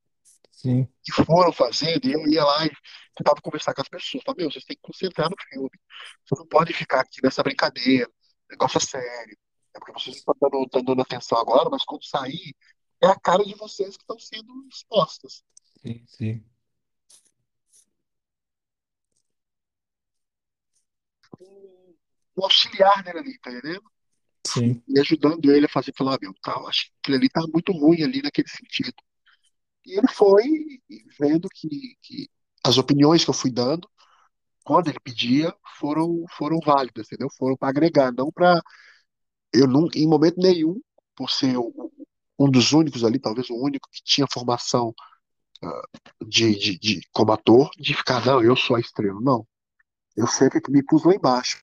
[0.52, 2.72] sim, que foram fazendo, e eu ia lá e
[3.16, 4.24] tentava conversar com as pessoas.
[4.24, 5.70] Falei, meu, vocês têm que concentrar no filme.
[6.26, 8.08] Vocês não podem ficar aqui nessa brincadeira.
[8.08, 9.38] O negócio é sério.
[9.78, 12.56] É porque vocês estão dando, estão dando atenção agora, mas quando sair,
[13.02, 15.44] é a cara de vocês que estão sendo expostas.
[15.82, 16.44] sim, sim.
[21.40, 21.96] Um,
[22.38, 23.84] um auxiliar nele ali, tá entendendo?
[24.48, 27.42] sim, e ajudando ele a fazer, falou, ah, meu, tá, acho que aquilo ali tá
[27.54, 28.96] muito ruim ali naquele sentido.
[29.86, 30.44] E ele foi
[31.20, 32.30] vendo que, que
[32.66, 33.88] as opiniões que eu fui dando,
[34.64, 37.30] quando ele pedia, foram, foram válidas, entendeu?
[37.38, 38.62] Foram para agregar, não para.
[39.58, 40.80] Eu não, em momento nenhum,
[41.16, 41.92] por ser o-
[42.40, 44.94] um dos únicos ali, talvez o único que tinha formação
[46.26, 49.20] de, de, de como ator, de ficar, não, eu sou a estrela.
[49.22, 49.48] Não.
[50.18, 51.60] Eu sempre me pus lá embaixo.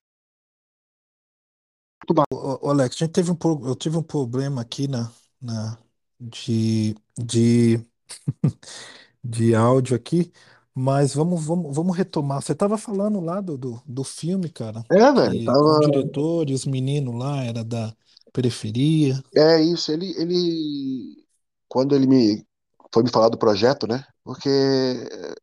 [2.31, 3.37] Ô, ô, Alex, a gente teve um,
[3.67, 5.77] eu tive um problema aqui na, na
[6.19, 7.77] de, de,
[9.23, 10.31] de áudio aqui,
[10.75, 12.41] mas vamos, vamos, vamos retomar.
[12.43, 15.79] Você estava falando lá do, do, do filme, cara, É, velho, que o tava.
[15.79, 17.95] diretor e os meninos lá era da
[18.33, 19.23] periferia.
[19.35, 21.25] É isso, ele, ele.
[21.67, 22.45] Quando ele me
[22.93, 24.05] foi me falar do projeto, né?
[24.23, 24.49] Porque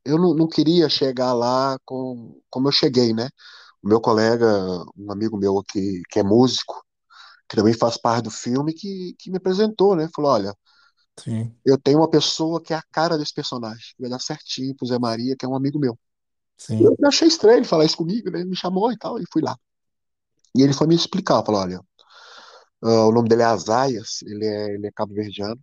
[0.04, 3.28] eu não, não queria chegar lá com, como eu cheguei, né?
[3.82, 4.46] O meu colega,
[4.96, 6.74] um amigo meu aqui, que é músico,
[7.48, 10.08] que também faz parte do filme, que, que me apresentou, né?
[10.14, 10.54] Falou: olha,
[11.18, 14.74] Sim, eu tenho uma pessoa que é a cara desse personagem, que vai dar certinho
[14.74, 15.98] pro Zé Maria, que é um amigo meu.
[16.56, 18.40] Sim, eu achei estranho ele falar isso comigo, né?
[18.40, 19.56] Ele me chamou e tal, e fui lá.
[20.54, 21.80] E ele foi me explicar, falou: olha,
[22.82, 25.60] ah, o nome dele é Azaias, ele é, ele é cabo-verdiano.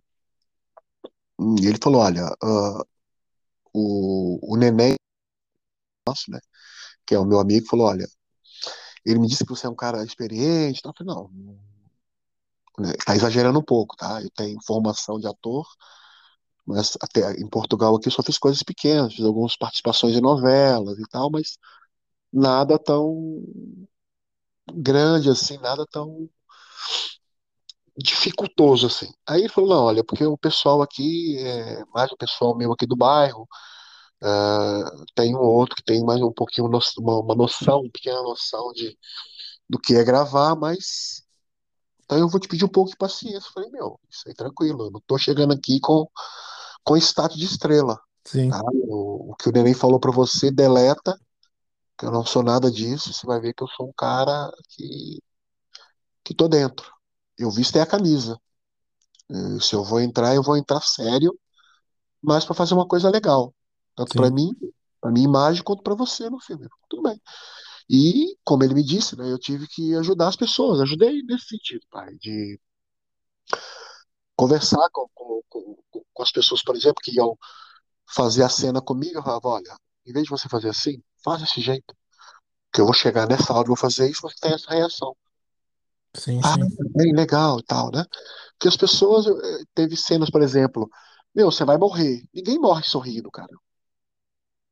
[1.60, 2.84] E ele falou: olha, ah,
[3.72, 4.94] o, o Neném,
[6.06, 6.40] nosso, né?
[7.06, 8.06] Que é o meu amigo, falou: olha,
[9.04, 10.82] ele me disse que você é um cara experiente.
[10.82, 10.92] tal.
[10.92, 11.60] Eu falei: não,
[12.80, 14.22] né, tá exagerando um pouco, tá?
[14.22, 15.66] Eu tenho formação de ator,
[16.66, 20.98] mas até em Portugal aqui eu só fiz coisas pequenas, fiz algumas participações em novelas
[20.98, 21.58] e tal, mas
[22.32, 23.42] nada tão
[24.74, 26.28] grande assim, nada tão
[27.96, 29.12] dificultoso assim.
[29.28, 32.86] Aí ele falou, não, olha, porque o pessoal aqui, é, mais o pessoal meu aqui
[32.86, 33.46] do bairro,
[34.22, 38.22] ah, tem um outro que tem mais um pouquinho, no- uma, uma noção, uma pequena
[38.22, 38.96] noção de,
[39.68, 41.22] do que é gravar, mas
[42.10, 43.48] então eu vou te pedir um pouco de paciência.
[43.48, 46.08] Eu falei, meu, isso aí tranquilo, eu não tô chegando aqui com,
[46.84, 48.60] com status de estrela, sim, tá?
[48.88, 51.18] O, o que o Neném falou pra você, deleta,
[51.98, 55.20] que eu não sou nada disso, você vai ver que eu sou um cara que,
[56.24, 56.92] que tô dentro.
[57.38, 58.38] Eu visto é a camisa.
[59.30, 61.38] Eh, Se eu vou entrar, eu vou entrar sério,
[62.22, 63.54] mas para fazer uma coisa legal,
[63.96, 64.50] tanto para mim,
[65.00, 66.68] para minha imagem, quanto para você no filme.
[66.90, 67.20] Tudo bem.
[67.90, 71.86] E, como ele me disse, né, eu tive que ajudar as pessoas, ajudei nesse sentido,
[71.90, 72.58] pai, de
[74.36, 75.76] conversar com, com, com,
[76.12, 77.36] com as pessoas, por exemplo, que iam
[78.14, 79.76] fazer a cena comigo, eu falava, olha,
[80.06, 81.94] em vez de você fazer assim, faz desse jeito,
[82.74, 85.16] que eu vou chegar nessa hora, eu vou fazer isso, você tem essa reação.
[86.14, 88.04] sim, Ah, sim, bem legal e tal, né?
[88.54, 90.88] Porque as pessoas, eh, teve cenas, por exemplo,
[91.34, 92.22] meu, você vai morrer.
[92.34, 93.52] Ninguém morre sorrindo, cara.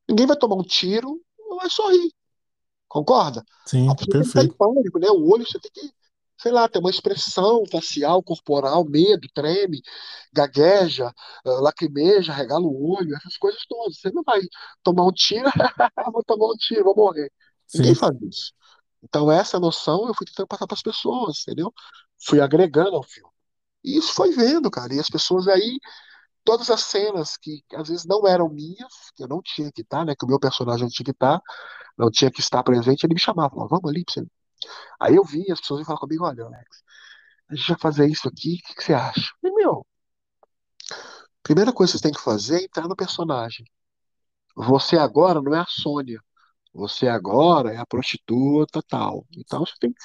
[0.09, 2.11] Ninguém vai tomar um tiro, não vai sorrir.
[2.89, 3.45] Concorda?
[3.65, 4.55] Sim, perfeito.
[4.57, 5.07] pânico, né?
[5.09, 5.93] O olho você tem que,
[6.41, 9.81] sei lá, ter uma expressão facial, corporal, medo, treme,
[10.33, 11.13] gagueja,
[11.45, 13.99] ah, lacrimeja, regala o olho, essas coisas todas.
[13.99, 14.41] Você não vai
[14.83, 15.45] tomar um tiro,
[16.11, 17.31] vou tomar um tiro, vou morrer.
[17.73, 18.53] Ninguém Sim, faz isso.
[19.03, 21.71] Então, essa noção eu fui tentando passar para as pessoas, entendeu?
[22.25, 23.29] Fui agregando ao filme.
[23.83, 24.93] E isso foi vendo, cara.
[24.93, 25.79] E as pessoas aí,
[26.43, 30.05] todas as cenas que às vezes não eram minhas, que eu não tinha que estar,
[30.05, 30.15] né?
[30.15, 31.41] Que o meu personagem não tinha que estar,
[31.97, 34.25] não tinha que estar presente, ele me chamava, falava, vamos ali você.
[34.99, 36.83] Aí eu vi, as pessoas iam falar comigo, olha, Alex,
[37.49, 39.31] a gente vai fazer isso aqui, o que, que você acha?
[39.43, 39.85] E, meu,
[41.43, 43.65] primeira coisa que você tem que fazer é entrar no personagem.
[44.55, 46.21] Você agora não é a Sônia.
[46.73, 49.25] Você agora é a prostituta tal.
[49.37, 49.99] Então você tem que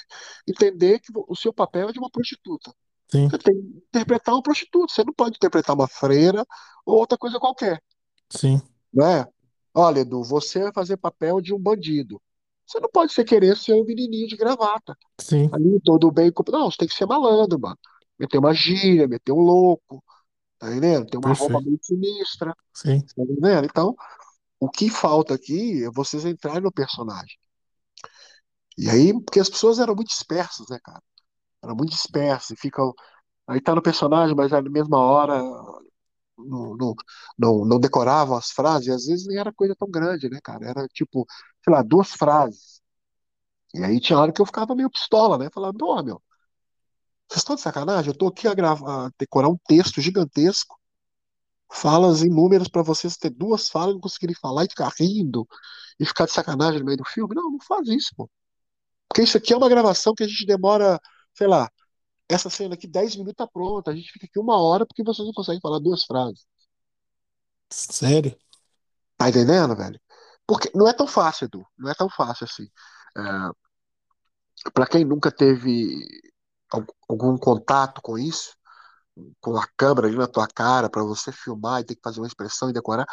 [0.48, 2.72] entender que o seu papel é de uma prostituta.
[3.10, 4.92] Sim, Você tem que interpretar uma prostituta.
[4.92, 6.44] Você não pode interpretar uma freira
[6.86, 7.82] ou outra coisa qualquer,
[8.30, 8.60] sim,
[8.92, 9.26] não é?
[9.74, 12.20] Olha, Edu, você vai fazer papel de um bandido.
[12.66, 14.96] Você não pode ser querer ser um menininho de gravata.
[15.20, 16.32] sim, Ali, todo bem.
[16.50, 17.78] Não, você tem que ser malandro, mano.
[18.18, 20.02] Meter uma gíria, meter um louco,
[20.58, 21.06] tá entendendo?
[21.08, 21.64] Ter uma roupa perfeito.
[21.64, 23.66] meio sinistra, Sim, tá entendendo?
[23.66, 23.96] Então,
[24.60, 27.38] o que falta aqui é vocês entrarem no personagem.
[28.78, 31.02] E aí, porque as pessoas eram muito dispersas, né, cara?
[31.64, 32.92] Eram muito dispersas, e ficam.
[33.48, 35.42] Aí tá no personagem, mas na mesma hora
[36.38, 36.94] não, não,
[37.38, 40.66] não, não decoravam as frases, e às vezes nem era coisa tão grande, né, cara?
[40.68, 41.26] Era tipo,
[41.64, 42.82] sei lá, duas frases.
[43.74, 45.50] E aí tinha hora que eu ficava meio pistola, né?
[45.52, 46.22] Falava, pô, meu,
[47.28, 48.10] vocês estão de sacanagem?
[48.12, 50.78] Eu tô aqui a, gravar, a decorar um texto gigantesco,
[51.72, 55.46] falas inúmeras pra vocês ter duas falas e não conseguirem falar e ficar rindo
[55.98, 57.34] e ficar de sacanagem no meio do filme.
[57.34, 58.30] Não, não faz isso, pô.
[59.08, 61.00] Porque isso aqui é uma gravação que a gente demora,
[61.34, 61.70] sei lá,
[62.28, 63.90] essa cena aqui, 10 minutos tá pronta.
[63.90, 66.46] A gente fica aqui uma hora porque vocês não conseguem falar duas frases.
[67.70, 68.36] sério?
[69.16, 70.00] Tá entendendo, velho?
[70.46, 71.66] Porque não é tão fácil, Edu.
[71.78, 72.68] Não é tão fácil assim.
[73.16, 73.20] É,
[74.72, 76.04] para quem nunca teve
[77.08, 78.54] algum contato com isso,
[79.40, 82.26] com a câmera ali na tua cara para você filmar e ter que fazer uma
[82.26, 83.06] expressão e decorar,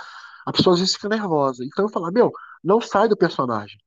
[0.45, 1.63] a pessoa às vezes fica nervosa.
[1.65, 2.31] Então eu falo, meu,
[2.63, 3.77] não sai do personagem.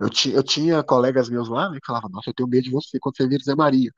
[0.00, 2.70] Eu, ti, eu tinha colegas meus lá né, que falavam, nossa, eu tenho medo de
[2.70, 3.92] você quando você vira Zé Maria.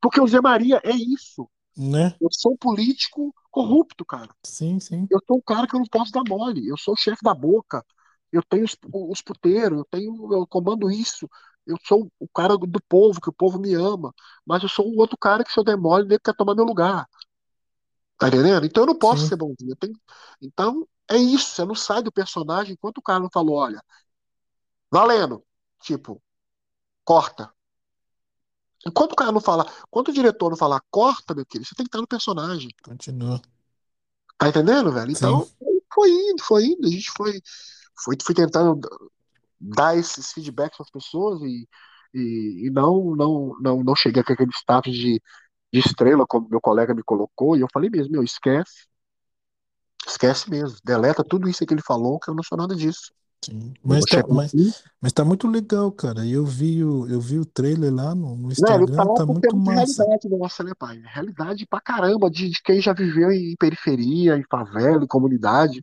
[0.00, 1.50] Porque o Zé Maria é isso.
[1.76, 2.14] Né?
[2.20, 4.30] Eu sou um político corrupto, cara.
[4.44, 5.06] Sim, sim.
[5.10, 6.68] Eu sou um cara que eu não posso dar mole.
[6.68, 7.84] Eu sou o chefe da boca.
[8.30, 11.28] Eu tenho os, os puteiros, eu tenho, eu comando isso.
[11.66, 14.14] Eu sou o cara do povo, que o povo me ama.
[14.46, 16.64] Mas eu sou um outro cara que se eu der mole, ele quer tomar meu
[16.64, 17.06] lugar.
[18.16, 18.64] Tá entendendo?
[18.64, 19.28] Então eu não posso Sim.
[19.28, 19.74] ser bonzinho.
[19.76, 19.94] Tenho...
[20.40, 21.50] Então é isso.
[21.54, 23.82] Você não sai do personagem enquanto o cara não falou, olha,
[24.90, 25.44] valendo.
[25.80, 26.22] Tipo,
[27.04, 27.52] corta.
[28.86, 31.84] Enquanto o cara não fala, quando o diretor não falar corta, meu querido, você tem
[31.84, 32.70] que estar no personagem.
[32.82, 33.40] Continua.
[34.38, 35.10] Tá entendendo, velho?
[35.10, 35.16] Sim.
[35.16, 35.48] Então,
[35.92, 36.86] foi indo, foi indo.
[36.86, 37.40] A gente foi,
[37.96, 38.80] foi, foi tentando
[39.60, 41.68] dar esses feedbacks as pessoas e,
[42.14, 45.20] e, e, não, não, não, não cheguei com aquele status de,
[45.72, 47.56] de estrela, como meu colega me colocou.
[47.56, 48.86] E eu falei mesmo, meu, esquece.
[50.06, 50.78] Esquece mesmo.
[50.84, 53.12] Deleta tudo isso que ele falou, que eu não sou nada disso.
[53.44, 53.72] Sim.
[53.84, 54.52] Mas tá, mas,
[55.00, 56.26] mas tá muito legal, cara.
[56.26, 59.56] Eu vi o, eu vi o trailer lá no, no Velho, Instagram, tá é muito
[59.56, 60.02] muita massa.
[60.02, 61.00] realidade nossa, né, pai?
[61.04, 65.82] Realidade pra caramba de, de quem já viveu em periferia, em favela, em comunidade,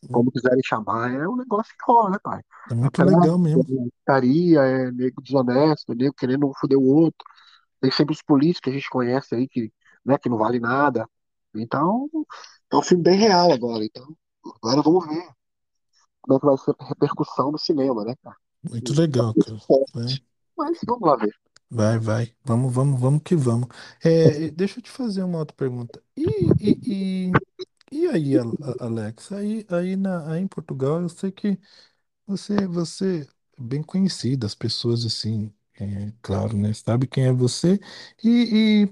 [0.00, 0.08] Sim.
[0.08, 1.12] como quiserem chamar.
[1.12, 2.40] É um negócio que rola, né, pai?
[2.70, 3.60] É muito Atrás, legal mesmo.
[3.60, 7.24] é putaria, é nego desonesto, é nego querendo um foder o outro.
[7.80, 9.70] Tem sempre os políticos que a gente conhece aí, que,
[10.04, 11.06] né, que não vale nada.
[11.54, 12.08] Então,
[12.72, 13.84] é um filme bem real agora.
[13.84, 14.16] Então,
[14.62, 15.28] agora vamos ver
[16.24, 18.36] como é que vai ser a repercussão no cinema, né, cara?
[18.62, 19.56] Muito legal, cara.
[19.94, 20.20] Vai,
[20.56, 21.34] Mas vamos lá ver.
[21.70, 22.34] vai, vai.
[22.44, 23.68] Vamos, vamos, vamos que vamos.
[24.02, 26.02] É, deixa eu te fazer uma outra pergunta.
[26.16, 27.36] E, e,
[27.92, 28.34] e, e aí,
[28.80, 29.32] Alex?
[29.32, 31.58] Aí, aí, na, aí em Portugal, eu sei que
[32.26, 36.72] você, você é bem conhecido, as pessoas assim, é, claro, né?
[36.74, 37.80] Sabe quem é você.
[38.24, 38.84] E,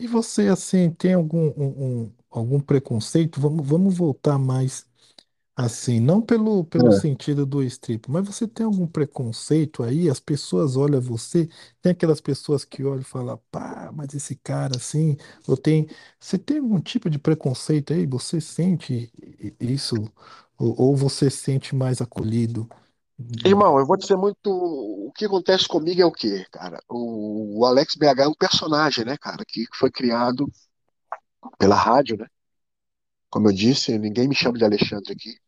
[0.00, 3.40] e, e você, assim, tem algum, um- um- algum preconceito?
[3.40, 4.86] Vamos, vamos voltar mais.
[5.56, 6.90] Assim, não pelo, pelo É.
[6.90, 10.10] sentido do strip, mas você tem algum preconceito aí?
[10.10, 11.48] As pessoas olham você,
[11.80, 15.86] tem aquelas pessoas que olham e falam, pá, mas esse cara assim, ou tem,
[16.18, 18.04] você tem algum tipo de preconceito aí?
[18.06, 19.94] Você sente i- isso?
[20.58, 22.68] Ou, ou você sente mais acolhido?
[23.18, 24.48] Hum, Irmão, eu vou dizer muito.
[24.50, 26.80] O que acontece comigo é o quê, cara?
[26.88, 30.46] O, o Alex BH é um personagem, né, cara, que foi criado
[31.58, 32.26] pela rádio, né?
[33.28, 35.38] Como eu disse, ninguém me chama de Alexandre aqui,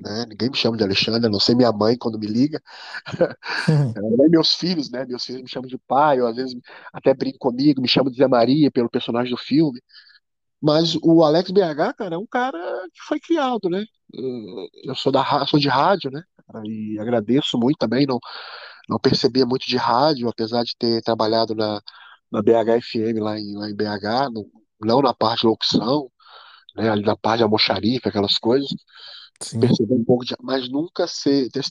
[0.00, 0.26] né?
[0.28, 2.62] Ninguém me chama de Alexandre, a não ser minha mãe quando me liga.
[3.96, 5.04] É, Nem meus filhos, né?
[5.06, 6.54] Meus filhos me chamam de pai, ou às vezes
[6.92, 9.80] até brincam comigo, me chamam de Zé Maria pelo personagem do filme.
[10.62, 12.58] Mas o Alex BH, cara, é um cara
[12.94, 13.84] que foi criado, né?
[14.84, 16.22] Eu sou da sou de rádio, né?
[16.66, 18.18] E agradeço muito também, não,
[18.88, 21.80] não percebia muito de rádio, apesar de ter trabalhado na,
[22.32, 26.10] na BH FM lá em, lá em BH, no- não na parte de locução,
[26.76, 26.90] né?
[26.90, 28.70] Ali na parte de almoxarife, aquelas coisas.
[29.42, 31.62] Sim, Percebi um pouco de, mas nunca ser, ter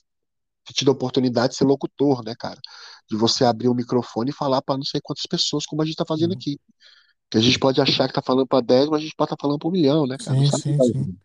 [0.73, 2.59] tido a oportunidade de ser locutor, né, cara?
[3.09, 5.97] De você abrir o microfone e falar para não sei quantas pessoas, como a gente
[5.97, 6.59] tá fazendo sim, aqui.
[7.31, 9.41] Que a gente pode achar que tá falando para 10, mas a gente pode estar
[9.41, 10.37] falando para um milhão, né, cara?
[10.37, 10.63] Não sim, sabe.
[10.63, 11.19] sim, sim,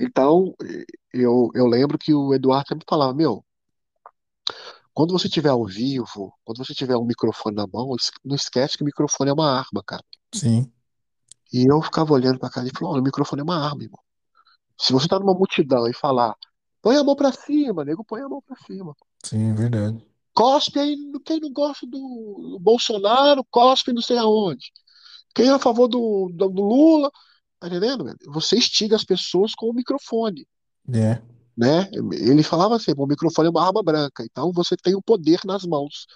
[0.00, 0.54] Então,
[1.12, 3.44] eu, eu lembro que o Eduardo sempre falava, meu,
[4.92, 8.82] quando você tiver ao vivo, quando você tiver um microfone na mão, não esquece que
[8.82, 10.02] o microfone é uma arma, cara.
[10.32, 10.72] sim,
[11.52, 13.98] E eu ficava olhando pra cara e falava, "Olha, o microfone é uma arma, irmão.
[14.78, 16.34] Se você tá numa multidão e falar,
[16.82, 18.94] põe a mão pra cima, nego, põe a mão pra cima.
[19.22, 20.06] sim, é verdade.
[20.34, 21.98] Cospe aí, quem não gosta do,
[22.52, 24.70] do Bolsonaro, cospe não sei aonde.
[25.34, 27.10] Quem é a favor do, do, do Lula,
[27.60, 28.18] tá entendendo, velho?
[28.28, 30.46] Você instiga as pessoas com o microfone.
[30.92, 31.20] É,
[31.56, 31.88] né?
[32.12, 35.64] Ele falava assim, o microfone é uma arma branca, então você tem o poder nas
[35.64, 36.06] mãos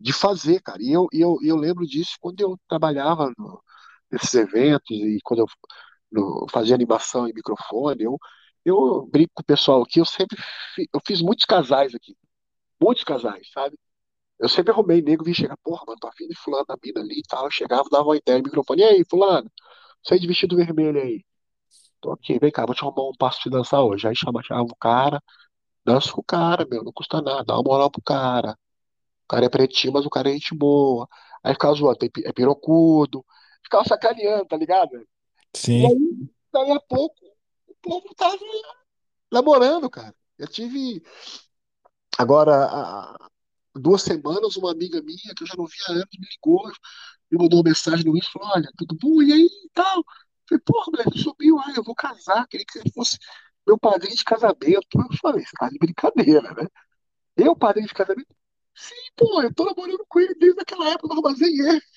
[0.00, 0.82] de fazer, cara.
[0.82, 3.62] E eu, eu, eu lembro disso quando eu trabalhava no-
[4.10, 5.46] nesses eventos e quando eu
[6.10, 8.18] no- fazia animação em microfone, eu,
[8.64, 10.36] eu brinco com o pessoal aqui, eu sempre
[10.74, 12.16] fi- eu fiz muitos casais aqui,
[12.82, 13.78] muitos casais, sabe?
[14.38, 17.20] Eu sempre arrumei nego, vim chegar, porra, mano, tô afim de fulano da mina ali
[17.20, 17.44] e tal.
[17.46, 19.50] Eu chegava, dava uma ideia no microfone, e aí, fulano,
[20.06, 21.24] sai de vestido vermelho aí.
[22.00, 24.06] Tô aqui, vem cá, vou te arrumar um passo você dançar hoje.
[24.08, 25.22] Aí chama, chamava o cara,
[25.84, 28.52] Dança com o cara, meu, não custa nada, dá uma moral pro cara.
[29.24, 31.08] O cara é pretinho, mas o cara é gente boa.
[31.44, 33.24] Aí ficava zoando, é pirocudo.
[33.64, 34.90] Ficava sacaneando, tá ligado?
[35.78, 37.16] E sim, aí, daí a pouco,
[37.66, 38.38] o povo tava
[39.32, 40.14] namorando, cara.
[40.38, 41.02] Eu tive,
[42.18, 43.28] agora, há
[43.74, 46.66] duas semanas, uma amiga minha, que eu já não via há anos, me ligou,
[47.30, 49.22] me mandou uma mensagem no Insta, olha, tudo bom?
[49.22, 49.98] E aí, e tal?
[49.98, 50.04] Eu
[50.48, 53.18] falei, porra, moleque, subiu, ah, eu vou casar, queria que você fosse
[53.66, 54.86] meu padrinho de casamento.
[54.94, 56.68] Eu falei, você tá de brincadeira, né?
[57.36, 58.28] Eu, padrinho de casamento?
[58.74, 61.95] Sim, pô, eu tô namorando com ele desde aquela época do Armazém F.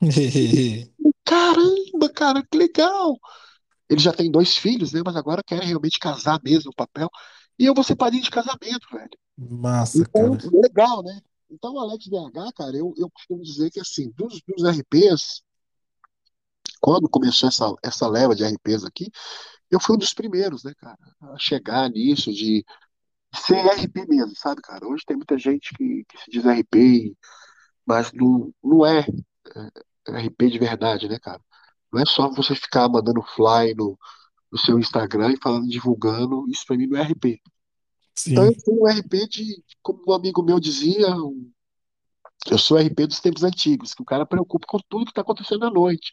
[1.24, 3.16] Caramba, cara, que legal.
[3.88, 5.02] Ele já tem dois filhos, né?
[5.04, 7.10] Mas agora quer realmente casar mesmo, o papel.
[7.58, 9.10] E eu vou ser padrinho de casamento, velho.
[9.38, 10.38] Massa, Então, cara.
[10.52, 11.20] legal, né?
[11.50, 15.42] Então, o Alex BH, cara, eu, eu costumo dizer que, assim, dos, dos RPs,
[16.80, 19.10] quando começou essa, essa leva de RPs aqui,
[19.70, 22.64] eu fui um dos primeiros, né, cara, a chegar nisso, de
[23.34, 24.86] ser RP mesmo, sabe, cara?
[24.86, 27.16] Hoje tem muita gente que, que se diz RP,
[27.86, 29.06] mas não, não é, é
[30.08, 31.40] RP de verdade, né, cara?
[31.92, 33.98] Não é só você ficar mandando fly no,
[34.52, 37.40] no seu Instagram e falando, divulgando, isso pra mim não é RP.
[38.32, 41.52] Então eu Sim, fui um RP de, como um amigo meu dizia, um
[42.50, 45.64] Eu sou RP dos tempos antigos, que o cara preocupa com tudo que tá acontecendo
[45.66, 46.12] à noite.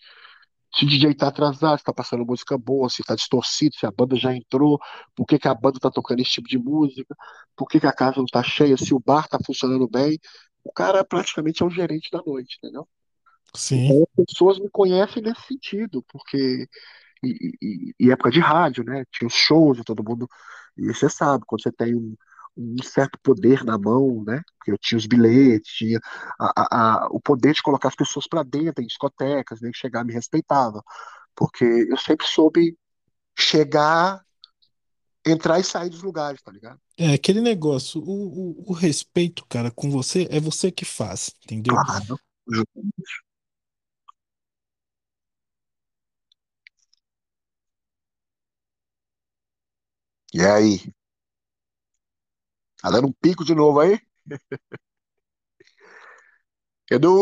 [0.75, 3.91] Se o DJ tá atrasado, se tá passando música boa, se tá distorcido, se a
[3.91, 4.79] banda já entrou,
[5.15, 7.15] por que que a banda tá tocando esse tipo de música,
[7.55, 10.19] por que que a casa não tá cheia, se o bar tá funcionando bem.
[10.63, 12.87] O cara praticamente é o gerente da noite, entendeu?
[13.55, 13.85] Sim.
[13.85, 16.67] Então as pessoas me conhecem nesse sentido, porque
[17.23, 19.05] e, e- e época de rádio, né?
[19.11, 20.29] Tinha os shows todo mundo.
[20.77, 22.15] E você sabe, quando você tem um,
[22.57, 24.41] um certo poder na mão, né?
[24.57, 25.99] Porque eu tinha os bilhetes, tinha
[26.39, 29.71] a, a- a- o poder de colocar as pessoas para dentro em discotecas, né?
[29.73, 30.83] Que chegar me respeitava.
[31.35, 32.77] Porque eu sempre soube
[33.37, 34.23] chegar,
[35.25, 36.79] entrar e sair dos lugares, tá ligado?
[36.97, 41.75] É aquele negócio, o, o, o respeito, cara, com você é você que faz, entendeu?
[41.75, 42.17] Claro.
[50.39, 50.73] E aí?
[52.81, 53.99] Tá dando um pico de novo aí?
[56.95, 57.15] Edu,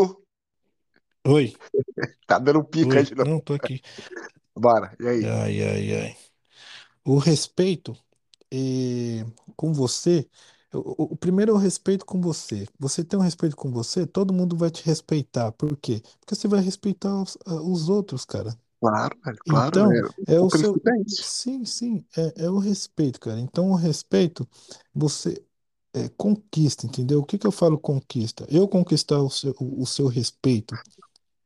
[1.26, 1.54] Oi,
[2.28, 3.24] tá dando um pico aí oi, de novo.
[3.24, 3.82] não, tô aqui.
[4.56, 5.24] Bora, e aí?
[5.24, 6.18] Ai, ai, ai.
[7.06, 7.98] O respeito
[8.52, 9.26] eh,
[9.58, 10.30] com você,
[10.74, 12.68] o, o- o primeiro é o respeito com você.
[12.80, 15.52] Você tem um respeito com você, todo mundo vai te respeitar.
[15.54, 16.02] Por quê?
[16.22, 18.58] Porque você vai respeitar os, ah, os outros, cara.
[18.84, 19.78] Claro, velho, claro.
[19.78, 19.92] Então,
[20.28, 20.82] É, é o seu.
[21.22, 23.40] Sim, sim, é, é o respeito, cara.
[23.40, 24.48] Então, o respeito,
[24.94, 25.44] você
[25.94, 27.20] é, conquista, entendeu?
[27.22, 28.46] O que que eu falo conquista?
[28.50, 30.80] Eu conquistar o seu, o, o seu respeito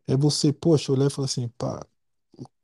[0.08, 1.86] é você, poxa, olhar e falar assim, pá,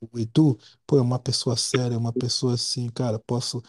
[0.01, 3.61] o Edu, pô, é uma pessoa séria, é uma pessoa assim, cara, posso,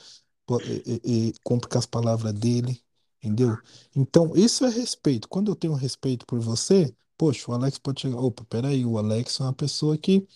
[0.47, 2.83] po- e, e, e compro com as palavras dele,
[3.23, 3.61] entendeu?
[3.95, 5.29] Então, isso é respeito.
[5.29, 9.41] Quando eu tenho respeito por você, poxa, o Alex pode chegar, opa, peraí, o Alex
[9.41, 10.27] é uma pessoa que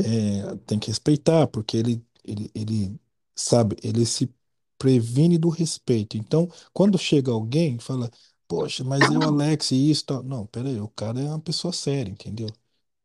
[0.00, 3.00] é, tem que respeitar, porque ele, ele, ele,
[3.34, 4.32] sabe, ele se
[4.78, 6.16] previne do respeito.
[6.16, 8.10] Então, quando chega alguém, fala,
[8.48, 10.22] poxa, mas eu, Alex, e isso, tal.
[10.22, 12.48] Não, peraí, o cara é uma pessoa séria, entendeu?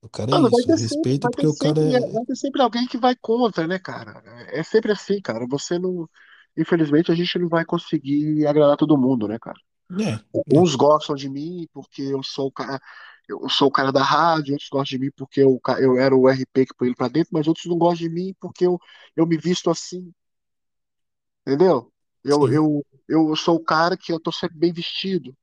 [0.02, 1.96] O cara é Mano, vai isso, ter sempre, respeita vai ter porque o cara sempre,
[1.96, 2.12] é.
[2.12, 4.22] vai ter sempre alguém que vai contra, né, cara?
[4.52, 5.46] É sempre assim, cara.
[5.48, 6.10] Você não.
[6.58, 9.58] Infelizmente, a gente não vai conseguir agradar todo mundo, né, cara?
[10.00, 12.80] É, é, Uns gostam de mim porque eu sou o cara,
[13.30, 16.30] eu sou o cara da rádio, outros gostam de mim porque eu, eu era o
[16.30, 18.80] RP que põe ele pra dentro, mas outros não gostam de mim porque eu,
[19.16, 20.12] eu me visto assim,
[21.46, 21.92] entendeu?
[22.24, 22.54] Eu, sim.
[22.54, 25.36] eu, eu sou o cara que eu tô sempre bem vestido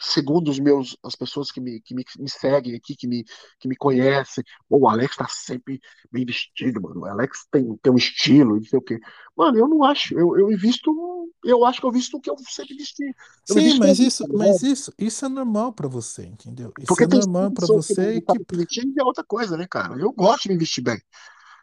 [0.00, 3.24] segundo os meus, as pessoas que me, que me, me seguem aqui, que me,
[3.60, 7.00] que me conhecem, "Pô, o Alex tá sempre bem vestido, mano.
[7.02, 8.98] O Alex tem, tem um estilo, não sei o quê.
[9.36, 10.18] Mano, eu não acho.
[10.18, 13.04] Eu, eu visto, eu acho que eu visto o que eu sempre vesti.
[13.48, 14.62] Eu Sim, mas isso, tá mas ligado?
[14.62, 16.72] isso, isso é normal pra você, entendeu?
[16.78, 19.56] Isso Porque é normal que não, você e não que se vestir é outra coisa,
[19.56, 19.98] né, cara?
[20.00, 20.98] Eu gosto de me vestir bem.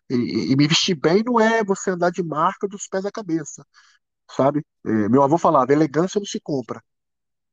[0.09, 3.11] E, e- e me vestir bem não é você andar de marca dos pés à
[3.11, 3.65] cabeça,
[4.31, 4.65] sabe?
[4.85, 6.83] É, meu avô falava, elegância não se compra.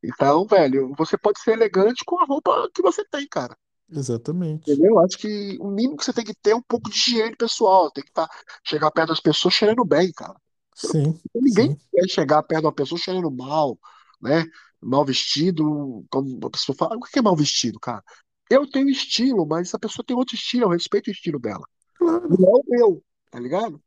[0.02, 3.56] Então, velho, você pode ser elegante com a roupa que você tem, cara.
[3.90, 4.70] exatamente.
[4.70, 4.98] Entendeu?
[4.98, 7.90] Acho que o mínimo que você tem que ter é um pouco de higiene pessoal.
[7.90, 8.28] Tem que tá,
[8.64, 10.34] chegar perto das pessoas cheirando bem, cara.
[10.74, 11.78] Sim, ninguém sim.
[11.92, 13.78] quer chegar perto de uma pessoa cheirando mal,
[14.20, 14.44] né?
[14.80, 16.04] Mal vestido.
[16.10, 18.02] Como a pessoa fala, o que é mal vestido, cara?
[18.50, 21.64] Eu tenho estilo, mas essa pessoa tem outro estilo, eu respeito o estilo dela.
[21.94, 22.28] Claro.
[22.28, 23.80] Não é o meu, tá ligado?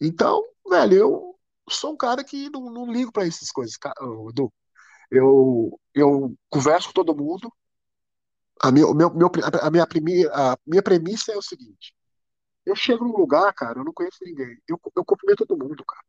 [0.00, 3.74] Então, velho, eu sou um cara que não, não ligo pra essas coisas,
[4.28, 4.52] Edu.
[5.10, 7.52] Eu, eu converso com todo mundo.
[8.60, 9.30] A minha, meu, meu,
[9.62, 9.86] a minha,
[10.32, 11.94] a minha premissa é o seguinte.
[12.66, 14.60] Eu chego num lugar, cara, eu não conheço ninguém.
[14.68, 16.04] Eu, eu cumprimento todo mundo, cara.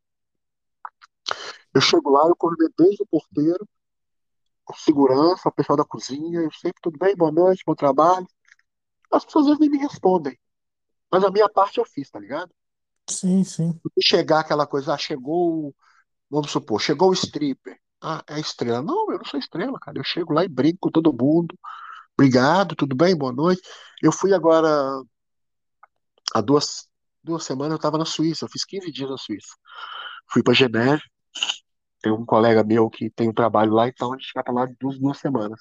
[1.72, 3.66] Eu chego lá, eu cumprimento desde o porteiro,
[4.68, 8.26] o segurança, o pessoal da cozinha, eu sempre, tudo bem, boa noite, bom trabalho.
[9.10, 10.38] As pessoas às vezes nem me respondem.
[11.10, 12.52] Mas a minha parte eu fiz, tá ligado?
[13.08, 13.80] Sim, sim.
[14.00, 15.74] Chegar aquela coisa, ah, chegou,
[16.28, 17.78] vamos supor, chegou o stripper.
[18.02, 18.82] Ah, é estrela.
[18.82, 19.98] Não, eu não sou estrela, cara.
[19.98, 21.58] Eu chego lá e brinco com todo mundo.
[22.14, 23.62] Obrigado, tudo bem, boa noite.
[24.02, 24.68] Eu fui agora,
[26.34, 26.88] há duas,
[27.22, 28.44] duas semanas, eu tava na Suíça.
[28.44, 29.54] Eu fiz 15 dias na Suíça.
[30.28, 31.02] Fui pra Geneve.
[32.02, 34.98] Tem um colega meu que tem um trabalho lá, então a gente pra lá duas,
[34.98, 35.60] duas semanas.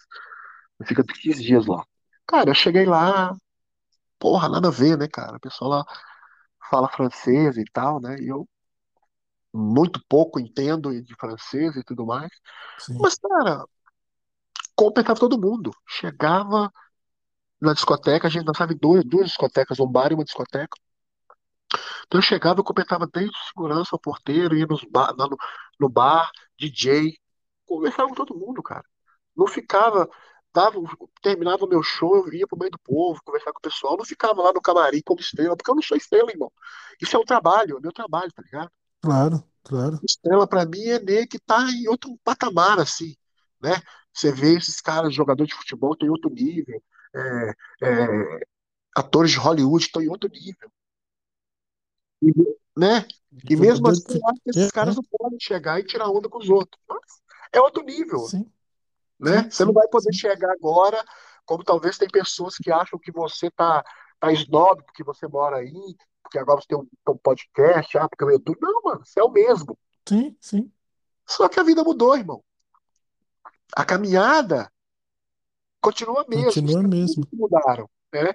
[0.86, 1.86] Fica 15 dias lá.
[2.26, 3.36] Cara, eu cheguei lá,
[4.20, 5.38] porra, nada a ver, né, cara?
[5.38, 5.86] O pessoal lá
[6.70, 8.18] fala francês e tal, né?
[8.20, 8.48] E eu
[9.54, 12.32] muito pouco entendo de francês e tudo mais.
[12.78, 13.66] sim, Mas, cara,
[14.76, 15.72] completava todo mundo.
[15.88, 16.72] Chegava
[17.62, 20.78] na discoteca, a gente dançava em duas, duas discotecas, um bar e uma discoteca.
[22.08, 25.38] Então eu chegava, eu completava desde segurança ao porteiro, ia nos bar, no,
[25.80, 27.16] no bar, DJ,
[27.66, 28.84] conversava com todo mundo, cara.
[29.36, 30.10] Não ficava,
[30.54, 30.80] dava,
[31.22, 34.06] terminava o meu show, eu ia pro meio do povo, conversar com o pessoal, não
[34.06, 36.52] ficava lá no camarim como estrela, porque eu não sou estrela, irmão.
[37.02, 38.72] Isso é um trabalho, é meu trabalho, tá ligado?
[39.02, 43.16] Claro, claro, Estrela pra mim é nego que tá em outro patamar, assim,
[43.62, 43.82] né?
[44.14, 46.82] Você vê esses caras, jogadores de futebol, tem outro nível,
[47.16, 47.50] é,
[47.84, 48.42] é,
[48.96, 50.72] atores de Hollywood estão em outro nível,
[52.22, 52.32] e,
[52.78, 53.06] né?
[53.50, 56.10] E mesmo assim, eu acho que esses é, caras é, não podem chegar e tirar
[56.10, 56.82] onda com os outros.
[56.88, 57.00] Mas
[57.54, 58.52] é outro nível, sim,
[59.20, 59.44] né?
[59.44, 61.04] sim, Você não vai poder sim, chegar agora,
[61.46, 63.84] como talvez tem pessoas que acham que você tá,
[64.20, 65.96] tá snob porque você mora aí,
[66.30, 68.60] porque agora você tem um, um podcast, ah, porque eu YouTube.
[68.62, 69.78] Não, mano, você é o mesmo.
[70.08, 70.72] sim, sim,
[71.28, 72.44] Só que a vida mudou, irmão.
[73.76, 74.72] A caminhada
[75.82, 78.34] continua a mesma, continua mesmo, mudaram, né?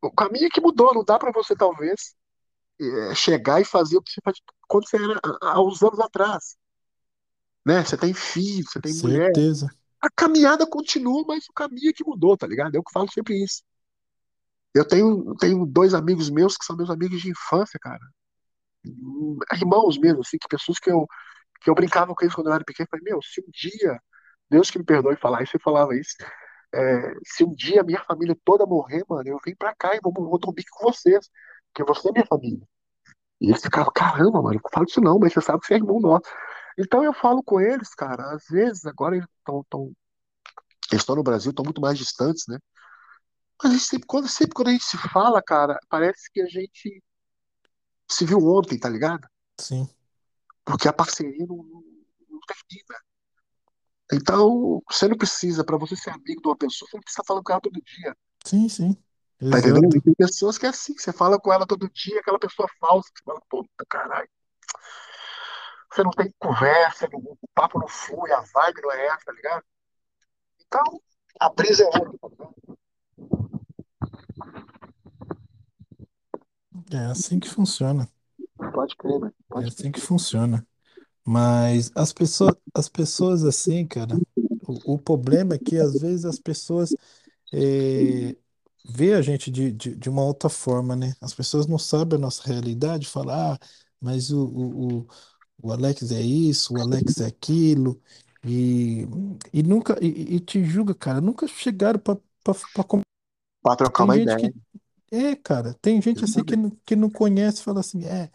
[0.00, 2.14] O caminho é que mudou, não dá para você talvez
[2.80, 6.56] é, chegar e fazer o que você faz quando você era há uns anos atrás,
[7.64, 7.84] né?
[7.84, 9.68] Você tem filho, você tem mulher, certeza,
[10.00, 12.74] a caminhada continua, mas o caminho é que mudou, tá ligado?
[12.74, 13.62] Eu que falo sempre isso.
[14.74, 18.00] Eu tenho, tenho dois amigos meus que são meus amigos de infância, cara.
[19.52, 21.06] Irmãos mesmo, assim, que pessoas que eu,
[21.60, 22.86] que eu brincava com eles quando eu era pequeno.
[22.86, 24.00] Eu falei, meu, se um dia,
[24.50, 26.16] Deus que me perdoe falar isso, eu falava isso.
[26.74, 30.12] é, se um dia minha família toda morrer, mano, eu venho pra cá e vou,
[30.12, 31.30] vou bico com vocês.
[31.72, 32.66] Porque você é minha família.
[33.40, 35.76] E eles ficavam, caramba, mano, não falo isso não, mas você sabe que você é
[35.78, 36.24] irmão nosso.
[36.78, 39.92] Então eu falo com eles, cara, às vezes agora eles estão tão,
[40.90, 42.58] eles estão no Brasil, estão muito mais distantes, né?
[43.62, 46.46] Mas a gente sempre, quando, sempre quando a gente se fala, cara, parece que a
[46.46, 47.02] gente
[48.08, 49.26] se viu ontem, tá ligado?
[49.60, 49.88] sim,
[50.64, 51.82] Porque a parceria não, não,
[52.46, 52.98] termina.
[54.12, 57.42] Então, você não precisa, pra você ser amigo de uma pessoa, você não precisa falar
[57.42, 58.16] com ela todo dia.
[58.44, 58.96] sim, sim,
[59.38, 59.96] Tá entendendo?
[59.96, 63.10] E tem pessoas que é assim, você fala com ela todo dia, aquela pessoa falsa,
[63.12, 64.28] que você fala, puta caralho,
[65.92, 69.32] você não tem conversa, não- o papo não flui, a vibe não é essa, tá
[69.32, 69.64] ligado?
[70.66, 71.00] Então,
[71.40, 72.48] a brisa é outra.
[76.92, 78.08] É assim que funciona,
[78.72, 79.32] Pode crer, né?
[79.56, 80.00] é Pode assim que crer.
[80.00, 80.66] funciona.
[81.26, 84.22] Mas as pessoas, as pessoas assim, cara,
[84.66, 86.96] o, o problema é que às vezes as pessoas
[87.52, 88.36] eh,
[88.84, 91.14] vê a gente de, de, de uma outra forma, né?
[91.20, 93.60] As pessoas não sabem a nossa realidade, falar, ah,
[94.00, 95.08] mas o, o, o,
[95.62, 98.00] o Alex é isso, o Alex é aquilo,
[98.44, 99.06] e,
[99.52, 103.02] e nunca, e, e te julga, cara, nunca chegaram pra, pra, pra com-
[103.62, 104.36] Pra trocar Tem uma gente ideia.
[104.36, 104.54] que,
[105.10, 106.56] é, cara, tem gente assim que, Exatamente.
[106.56, 108.30] não- que não conhece, fala assim, é.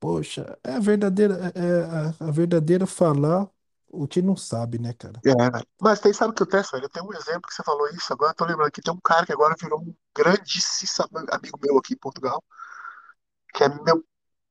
[0.00, 1.84] Poxa, é a verdadeira, é é
[2.24, 3.50] a, a verdadeira falar
[3.88, 5.24] o que não sabe, né, cara?
[5.24, 5.60] É, né?
[5.80, 6.84] Mas tem, sabe o que acontece, velho?
[6.84, 9.00] Eu tenho um exemplo que você falou isso, agora eu tô lembrando que tem um
[9.00, 12.42] cara que agora virou um grandíssimo amigo meu aqui em Portugal,
[13.54, 14.04] que é meu.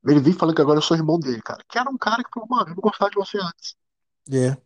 [0.06, 1.64] Ele vive falando que agora eu sou irmão dele, cara.
[1.70, 3.76] Que era um cara que falou, mano, eu não gostava de você antes.
[4.32, 4.58] É,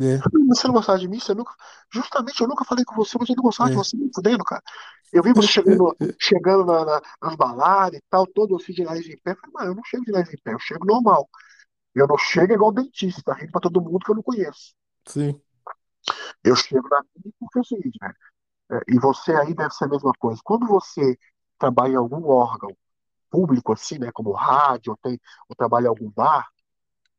[0.00, 1.18] é, Você não gostava de mim?
[1.18, 1.54] Você nunca...
[1.92, 3.76] Justamente eu nunca falei com você, mas eu não gostava de é.
[3.76, 4.62] você, me fudendo, cara.
[5.12, 9.06] Eu vi você chegando, chegando na, na- nas baladas e tal, todo assim de nariz
[9.06, 9.32] em pé.
[9.32, 11.28] Eu falei, mano, eu não chego de nariz em pé, eu chego normal.
[11.94, 14.74] Eu não chego igual dentista, rindo pra todo mundo que eu não conheço.
[15.06, 15.40] Sim,
[16.44, 18.14] Eu chego na minha porque é o seguinte, velho.
[18.72, 20.40] é, e você aí deve ser a mesma coisa.
[20.44, 21.18] Quando você
[21.58, 22.70] trabalha em algum órgão
[23.30, 26.48] público, assim, né, como rádio, ou, tem, ou trabalha em algum bar,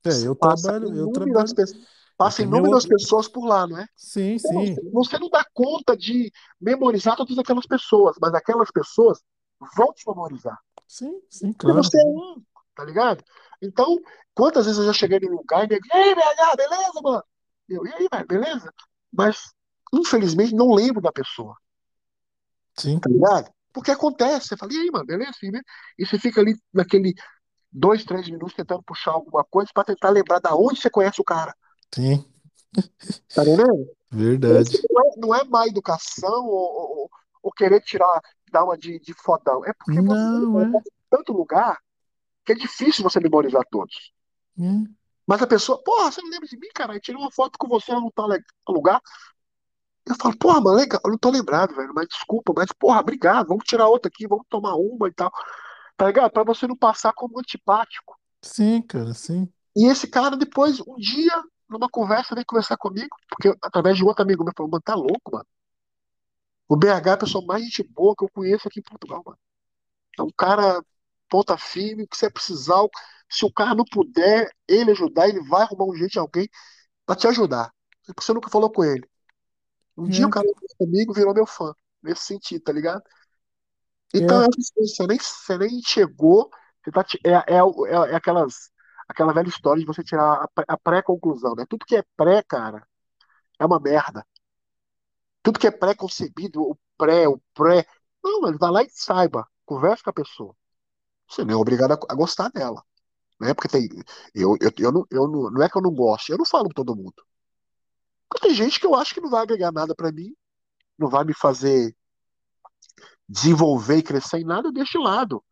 [0.06, 1.82] é, eu trabalho, eu trabalho, pessoas,
[2.18, 3.88] passa tenho meu, inúmeras eu- pessoas por lá, não é?
[3.96, 8.72] sim, Você não, sim, você não dá conta de memorizar todas aquelas pessoas, mas aquelas
[8.72, 9.20] pessoas
[9.78, 10.58] vão te memorizar.
[10.88, 12.44] sim, sim, Porque claro, você é um,
[12.76, 13.24] tá ligado?
[13.62, 14.00] Então,
[14.34, 17.24] quantas vezes eu já cheguei num lugar e nego, e aí, BH, beleza, mano?
[17.70, 18.74] Eu, e aí, velho, beleza?
[19.12, 19.54] Mas,
[19.94, 21.56] infelizmente, não lembro da pessoa,
[22.78, 23.52] sim, tá ligado?
[23.74, 25.38] Porque acontece, você fala, e aí, mano, beleza?
[25.44, 25.60] E né?
[25.98, 27.14] E você fica ali naquele
[27.72, 31.26] dois, três minutos tentando puxar alguma coisa pra tentar lembrar da onde você conhece o
[31.26, 31.56] cara,
[31.94, 32.26] sim,
[33.34, 33.94] tá entendendo?
[34.12, 34.82] Verdade.
[34.90, 37.12] não é, não é má educação ou, ou-
[37.44, 38.22] ou querer tirar,
[38.52, 39.66] dar uma de, de fodão.
[39.66, 41.78] É porque você Não, é, é, em tanto lugar
[42.46, 44.14] que é difícil você memorizar todos.
[44.58, 44.94] é,
[45.26, 46.96] Mas a pessoa, porra, você não lembra de mim, cara?
[46.96, 48.28] Eu tirei uma foto com você no tal
[48.70, 49.02] lugar.
[50.06, 53.48] Eu falo, porra, mano, legal, eu não tô lembrado, velho, mas desculpa, mas porra, obrigado,
[53.48, 55.32] vamos tirar outra aqui, vamos tomar uma e tal.
[55.98, 56.32] Tá ligado?
[56.32, 58.18] Pra você não passar como antipático.
[58.42, 63.50] sim, cara, sim, E esse cara, depois, um dia, numa conversa, veio conversar comigo, porque
[63.64, 65.46] através de outro amigo meu falou, mano, tá louco, mano.
[66.70, 69.38] O BH é a pessoa mais gente boa que eu conheço aqui em Portugal, mano.
[70.20, 70.84] É um cara
[71.30, 72.82] ponta firme, que você precisar,
[73.30, 76.50] se o cara não puder, ele ajudar, ele vai arrumar um jeito de alguém
[77.06, 77.72] pra te ajudar.
[78.06, 79.08] Porque você nunca falou com ele.
[79.98, 81.74] Um dia o É, cara veio comigo virou meu fã.
[82.04, 83.04] Nesse sentido, tá ligado?
[84.14, 84.48] Então, é,
[84.78, 86.50] você nem, você nem chegou,
[86.84, 88.70] você tá, é, é, o- é, é aquelas,
[89.14, 91.66] aquela velha história de você tirar a, pré- a pré-conclusão, né?
[91.70, 92.88] Tudo que é pré, cara,
[93.60, 94.26] é uma merda.
[95.42, 97.86] Tudo que é pré-concebido, o pré, o pré.
[98.24, 99.48] Não, mano, vai lá e saiba.
[99.66, 100.56] Converse com a pessoa.
[101.30, 102.84] Você não é obrigado a, gostar dela.
[103.42, 103.54] Né?
[103.56, 103.90] Porque tem.
[104.36, 106.66] Eu, eu, eu, não, eu não, não é que eu não gosto, eu não falo
[106.66, 107.16] com todo mundo.
[108.30, 110.36] Porque tem gente que eu acho que não vai agregar nada pra mim,
[111.00, 111.96] não vai me fazer
[113.28, 115.44] desenvolver e crescer em nada, eu deixo de lado.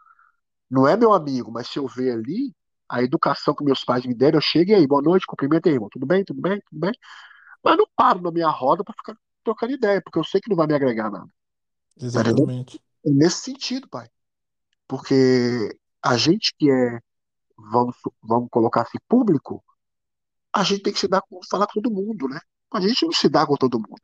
[0.70, 2.54] Não é meu amigo, mas se eu ver ali
[2.92, 5.76] a educação que meus pais me deram, eu chego e aí, boa noite, cumprimento aí,
[5.76, 5.88] irmão.
[5.90, 6.92] Tudo bem, tudo bem, tudo bem?
[7.64, 9.16] Mas não paro na minha roda pra ficar
[9.46, 11.26] trocando ideia, porque eu sei que não vai me agregar nada.
[11.98, 12.84] Exatamente.
[13.06, 14.10] É Nesse sentido, pai.
[14.90, 15.74] Porque
[16.04, 17.00] a gente que é,
[17.58, 19.64] vamos, vamos colocar assim, público,
[20.52, 22.42] a gente tem que se dar com, falar com todo mundo, né?
[22.74, 24.02] A gente não se dá com todo mundo.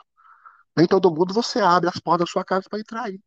[0.78, 3.20] Nem todo mundo você abre as portas da sua casa para entrar aí.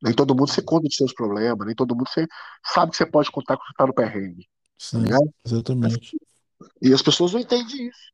[0.00, 2.24] Nem todo mundo você conta dos seus problemas, nem todo mundo você
[2.64, 4.46] sabe que você pode contar quando você tá no perrengue,
[4.78, 5.32] Sim, ligado?
[5.44, 6.16] exatamente.
[6.82, 8.12] E as pessoas não entendem isso.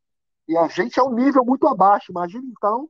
[0.49, 2.11] E a gente é um nível muito abaixo.
[2.13, 2.89] Imagina então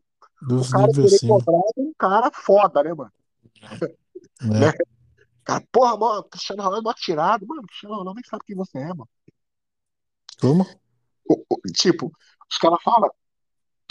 [0.56, 3.12] o Dos cara níveis querer cobrar um cara foda, né, mano?
[4.40, 4.60] Né?
[4.72, 4.72] né?
[5.44, 7.46] Cara, porra, mano, Cristiano Ronaldo é mó tirado.
[7.46, 9.08] Mano, Cristiano Ronaldo nem sabe quem você é, mano.
[10.40, 10.64] Como?
[11.28, 12.12] O- o- Tipo,
[12.50, 13.10] os caras falam,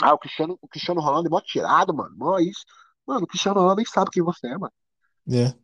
[0.02, 2.16] ah, o Cristiano, o Cristiano Ronaldo é mó tirado, mano.
[2.16, 2.64] Mó isso.
[3.06, 4.72] Mano, o Cristiano Ronaldo nem sabe quem você é, mano.
[5.28, 5.54] É,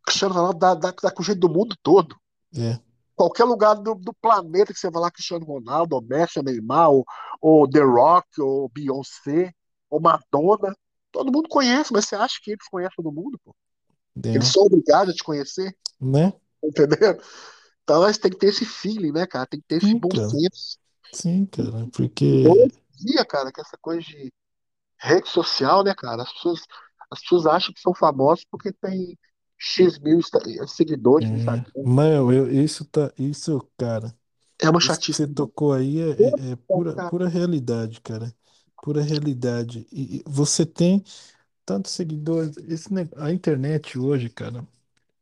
[0.00, 2.16] O Cristiano Ronaldo dá, dá, dá com o jeito do mundo todo.
[2.56, 2.80] é,
[3.16, 6.90] Qualquer lugar do, do planeta que você vai lá, Cristiano Ronaldo, ou Messi, ou Neymar,
[6.90, 7.04] ou,
[7.40, 9.52] ou The Rock, ou Beyoncé,
[9.90, 10.76] ou Madonna.
[11.10, 13.56] Todo mundo conhece, mas você acha que eles conhecem todo mundo, pô?
[14.22, 16.32] Eles são obrigados a te conhecer, né?
[16.62, 17.18] entendeu?
[17.82, 19.46] Então nós tem que ter esse feeling, né, cara?
[19.46, 20.28] Tem que ter esse Sim, bom cara.
[20.28, 20.78] senso.
[21.12, 21.86] Sim, cara.
[21.92, 22.44] Porque.
[22.44, 24.32] hoje em dia, cara, que essa coisa de
[24.98, 26.22] rede social, né, cara?
[26.22, 26.60] As pessoas,
[27.10, 29.16] as pessoas acham que são famosas porque tem
[29.58, 30.20] X mil
[30.66, 31.84] seguidores no É, Instagram.
[31.84, 33.12] mano, eu, isso tá.
[33.18, 34.14] Isso, cara.
[34.62, 35.22] É uma Isso que chatice.
[35.24, 38.34] você tocou aí é, é, é pura, pura realidade, cara.
[38.82, 39.86] Pura realidade.
[39.92, 41.04] E e você tem
[41.66, 42.56] tantos seguidores.
[42.58, 44.66] Esse, ne- a internet hoje, cara,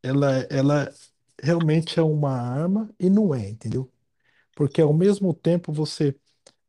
[0.03, 0.93] ela, ela
[1.41, 3.91] realmente é uma arma e não é, entendeu?
[4.55, 6.15] Porque ao mesmo tempo você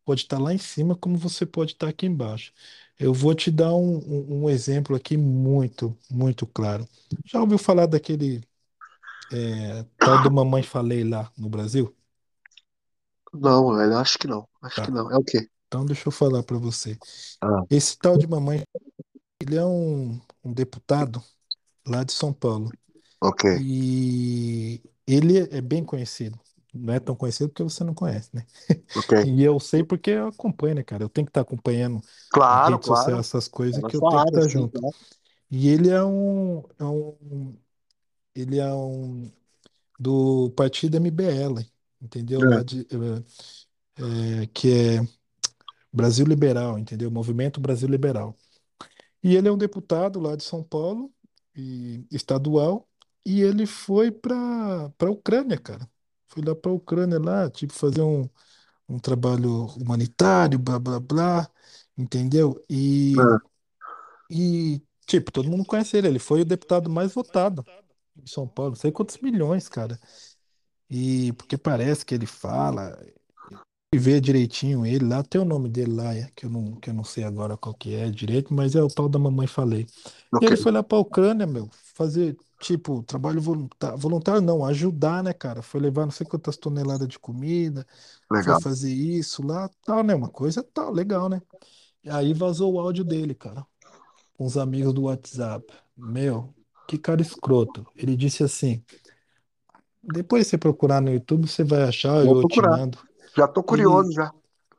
[0.05, 2.53] pode estar lá em cima, como você pode estar aqui embaixo.
[2.99, 6.89] Eu vou te dar um, um, exemplo aqui muito, muito claro.
[7.25, 8.43] Já ouviu falar daquele
[9.31, 11.95] é, tal do Mamãe Falei lá no Brasil?
[13.33, 14.49] Não, velho, acho que não.
[14.63, 14.91] Acho que Tá.
[14.91, 15.11] não.
[15.13, 15.49] É o quê?
[15.67, 16.97] Então deixa eu falar para você.
[17.43, 18.63] Ah, Esse tal de Mamãe,
[19.41, 21.23] ele é um, um deputado
[21.87, 22.71] lá de São Paulo
[23.21, 26.39] ok, e ele é bem conhecido.
[26.77, 28.47] Não é tão conhecido porque você não conhece, né?
[28.95, 29.13] ok.
[29.23, 31.05] E eu sei porque eu acompanho, né, cara?
[31.05, 32.03] Eu tenho que estar acompanhando
[32.49, 33.21] a Claro, rede social, claro.
[33.21, 34.81] essas É coisas na que eu tenho que estar sim, junto.
[34.81, 34.97] claro.
[35.51, 37.59] E ele é um, é um,
[38.35, 39.31] ele é um
[39.99, 41.67] do partido MBL,
[42.03, 42.45] entendeu?
[42.47, 43.25] Lá É, de, eh,
[44.45, 45.09] eh, que é
[45.93, 47.11] Brasil Liberal, entendeu?
[47.11, 48.37] Movimento Brasil Liberal.
[49.23, 51.13] E ele é um deputado lá de São Paulo,
[51.57, 52.89] e estadual,
[53.25, 55.89] e ele foi para para Ucrânia, cara.
[56.29, 58.29] Foi lá para Ucrânia lá, tipo fazer um,
[58.89, 61.51] um trabalho humanitário, blá blá blá,
[61.99, 62.63] entendeu?
[62.71, 63.33] E
[64.31, 67.67] e tipo, todo mundo conhece ele, ele foi o deputado mais votado
[68.17, 69.99] em São Paulo, não sei quantos milhões, cara.
[70.91, 72.99] E porque parece que ele fala,
[73.97, 76.91] e ver direitinho ele lá, tem o nome dele lá, é, que eu não, que
[76.91, 79.87] eu não sei agora qual que é direito, mas é o tal da mamãe falei.
[80.41, 85.23] E Ok, ele foi lá pra Ucrânia, meu, fazer, tipo, trabalho voluntário, voluntário não, ajudar,
[85.23, 85.63] né, cara?
[85.63, 87.87] Foi levar não sei quantas toneladas de comida,
[88.39, 88.57] foi legal.
[88.57, 90.15] fazer isso lá, tal, né?
[90.15, 91.43] Uma coisa tal, legal, né?
[92.05, 93.67] E aí vazou o áudio dele, cara,
[94.35, 95.67] com os amigos do WhatsApp.
[95.97, 96.55] Meu,
[96.87, 97.87] que cara escroto.
[97.97, 98.85] Ele disse assim,
[100.03, 102.67] depois você procurar no YouTube, você vai achar, Vou eu te procurar.
[102.67, 102.99] mando.
[103.37, 104.33] Já tô curioso Ele, já.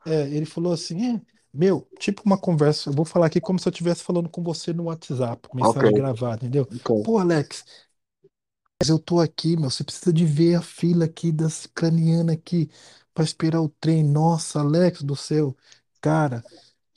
[0.06, 1.22] É, ele falou assim, é,
[1.54, 4.72] meu, tipo uma conversa, eu vou falar aqui como se eu estivesse falando com você
[4.72, 6.68] no WhatsApp, mensagem gravada, entendeu?
[6.70, 6.90] ok.
[7.02, 7.64] Pô, Alex,
[8.80, 12.70] mas eu tô aqui, meu, você precisa de ver a fila aqui das ucranianas aqui
[13.14, 14.04] pra esperar o trem.
[14.04, 15.56] Nossa, Alex do céu,
[16.00, 16.44] cara,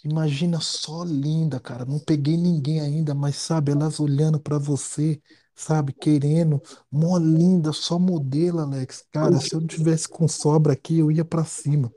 [0.03, 5.21] imagina só linda, cara, não peguei ninguém ainda, mas sabe, elas olhando pra você,
[5.61, 5.93] sabe?
[5.93, 6.61] Querendo,
[6.91, 9.05] mó linda, só modelo, Alex.
[9.11, 11.93] Cara, se eu não tivesse com sobra aqui, eu ia pra cima.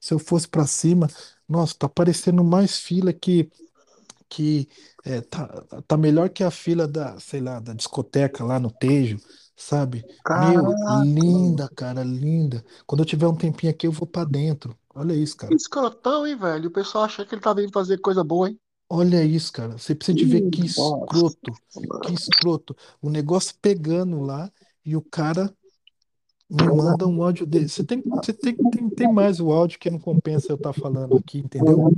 [0.00, 1.08] Se eu fosse pra cima,
[1.48, 3.50] nossa, tá parecendo mais fila que
[4.28, 4.68] que
[5.04, 5.46] é, tá,
[5.86, 9.18] tá melhor que a fila da, sei lá, da discoteca lá no Tejo,
[9.56, 10.06] sabe?
[10.34, 12.64] Meu, Caraca, linda, cara, linda.
[12.86, 14.78] Quando eu tiver um tempinho aqui, eu vou pra dentro.
[14.94, 15.54] Olha isso, Que cara.
[15.54, 16.68] escrotão, hein, velho?
[16.68, 18.58] O pessoal acha que ele tá vindo fazer coisa boa, hein?
[18.92, 19.78] Olha isso, cara.
[19.78, 21.52] Você precisa de ver que escroto,
[22.02, 22.76] que escroto.
[23.00, 24.50] O negócio pegando lá
[24.84, 25.54] e o cara
[26.50, 27.68] me manda um áudio dele.
[27.68, 31.16] Você tem, você tem, tem, tem mais o áudio que não compensa eu estar falando
[31.16, 31.92] aqui, entendeu?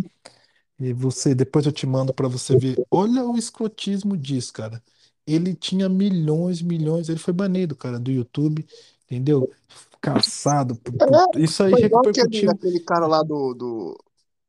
[0.79, 2.85] E você, depois eu te mando para você ver.
[2.91, 4.83] Olha o escrotismo disso, cara.
[5.27, 7.09] Ele tinha milhões, milhões.
[7.09, 8.67] Ele foi banido, cara, do YouTube,
[9.07, 9.51] entendeu?
[9.99, 10.75] Caçado.
[10.77, 12.51] por- É, por- Isso aí repercutiu.
[12.51, 13.99] aquele cara lá do, do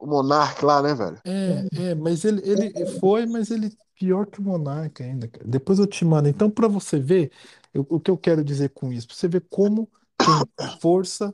[0.04, 1.22] o Monark lá, né, velho?
[1.26, 5.46] É, é, mas ele, ele foi, mas ele pior que o Monarca ainda, cara.
[5.48, 6.28] Depois eu te mando.
[6.28, 7.32] Então, para você ver,
[7.74, 9.90] eu- o que eu quero dizer com isso, pra você ver como
[10.22, 10.46] tem
[10.82, 11.34] força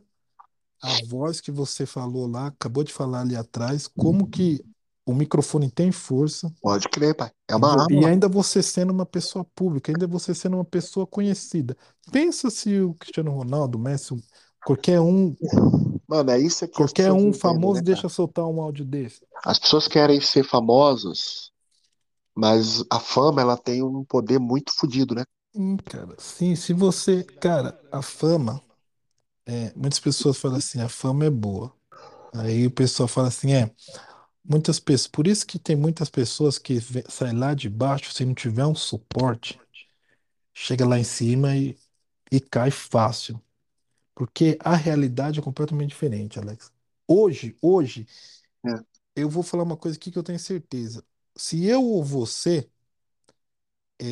[0.81, 4.65] a voz que você falou lá, acabou de falar ali atrás, como que
[5.05, 6.53] o microfone tem força.
[6.61, 7.31] Pode crer, pai.
[7.49, 7.85] É uma Entendeu?
[7.89, 8.05] E arma.
[8.05, 11.75] ainda você sendo uma pessoa pública, ainda você sendo uma pessoa conhecida.
[12.11, 14.13] Pensa se o Cristiano Ronaldo, o Messi,
[14.69, 15.35] qualquer um,
[16.07, 19.21] Mano, é isso que as qualquer um famoso né, deixa soltar um áudio desse.
[19.45, 21.51] As pessoas querem ser famosas,
[22.35, 25.23] mas a fama, ela tem um poder muito fodido, né?
[25.55, 28.59] Hum, cara, sim, se você, cara, a fama,
[29.45, 31.71] é, muitas pessoas falam assim, a fama é boa.
[32.33, 33.71] Aí o pessoal fala assim, é,
[34.43, 38.33] muitas pessoas, por isso que tem muitas pessoas que saem lá de baixo, se não
[38.33, 39.59] tiver um suporte,
[40.53, 41.77] chega lá em cima e,
[42.31, 43.39] e cai fácil.
[44.19, 46.73] Porque a realidade é completamente diferente, Alex.
[47.07, 48.07] Hoje, hoje,
[48.65, 51.05] É, eu vou falar uma coisa aqui que eu tenho certeza.
[51.35, 52.69] Se eu ou você,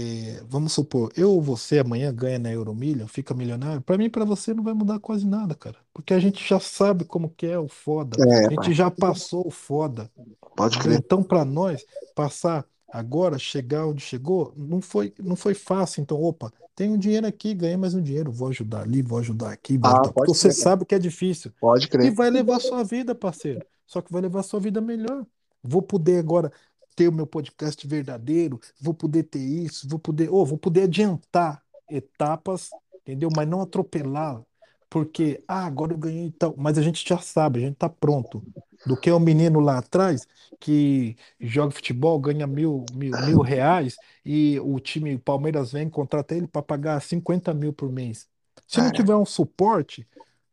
[0.06, 4.10] é, vamos supor, eu ou você amanhã ganha na Euromillion, fica milionário, para mim e
[4.10, 5.78] para você não vai mudar quase nada, cara.
[5.94, 8.20] Porque a gente já sabe como que é o foda.
[8.20, 8.70] é, A pai.
[8.70, 10.12] gente já passou o foda.
[10.56, 11.02] Pode crer.
[11.06, 11.86] Então, para nós,
[12.16, 16.02] passar agora, chegar onde chegou, não foi, não foi fácil.
[16.02, 19.52] Então, opa, tem um dinheiro aqui, ganhei mais um dinheiro, vou ajudar ali, vou ajudar
[19.52, 20.14] aqui, vou Ah, ajudar.
[20.14, 21.52] Porque pode você sabe que é difícil.
[21.60, 22.12] Pode E crer.
[22.12, 23.64] vai levar sua vida, parceiro.
[23.86, 25.26] Só que vai levar sua vida melhor.
[25.64, 26.52] Vou poder agora
[26.96, 31.64] ter o meu podcast verdadeiro, vou poder ter isso, vou poder, oh, vou poder adiantar
[31.90, 33.30] etapas, entendeu?
[33.36, 34.44] Mas não atropelar,
[34.90, 36.56] porque ah, agora eu ganhei e tal.
[36.58, 38.46] Mas a gente já sabe, a gente tá pronto.
[38.88, 40.28] Do que o menino lá atrás
[40.60, 46.36] que joga futebol, ganha mil, mil, mil reais e o time o Palmeiras vem contrata
[46.36, 48.28] ele para pagar 50 mil por mês.
[48.68, 48.92] Se não É.
[48.92, 50.08] tiver um suporte,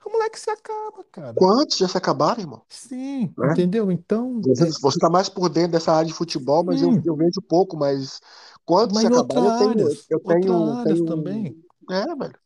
[0.05, 1.45] o moleque se acaba, cara.
[1.45, 2.67] Quantos já se acabaram, irmão?
[2.69, 3.47] Sim, Né?
[3.47, 3.91] entendeu?
[3.91, 7.17] Então, Você, é, você tá mais por dentro dessa área de futebol, mas eu, eu
[7.17, 8.21] vejo pouco, mas
[8.65, 9.47] quantos se mas outras acabaram?
[9.47, 11.57] Eu tenho, áreas, eu tenho, áreas também.
[11.63, 11.65] tenho.
[11.91, 12.39] É, velho.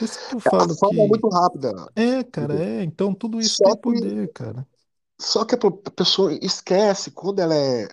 [0.00, 1.72] Isso que eu A falo fama é que muito rápida.
[1.96, 2.84] é, cara, é.
[2.84, 4.66] Então tudo isso Só tem que, poder, cara.
[5.20, 5.58] Só que a
[5.96, 7.88] pessoa esquece quando ela é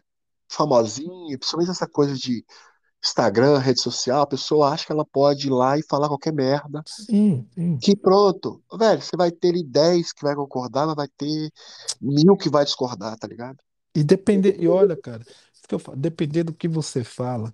[0.51, 2.45] famosinha, principalmente essa coisa de
[3.03, 6.85] Instagram, rede social, a pessoa acha que ela pode ir lá e falar qualquer merda.
[6.85, 7.83] Sim, sim.
[7.83, 11.51] Que pronto, velho, você vai ter ali 10 que vai concordar, mas vai ter
[12.01, 13.57] mil que vai discordar, tá ligado?
[13.95, 15.25] E depender, e olha, cara,
[15.67, 17.53] que eu falo, depender do que você fala,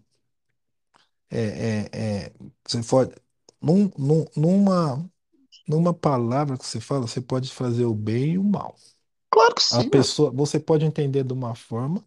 [1.29, 2.33] é, é, é,
[2.67, 3.15] você pode,
[3.61, 5.09] num, num- numa,
[5.67, 8.75] numa palavra que você fala, você pode fazer o bem e o mal.
[9.29, 10.11] Claro que A sim, velho.
[10.13, 12.05] pessoa, você pode entender de uma forma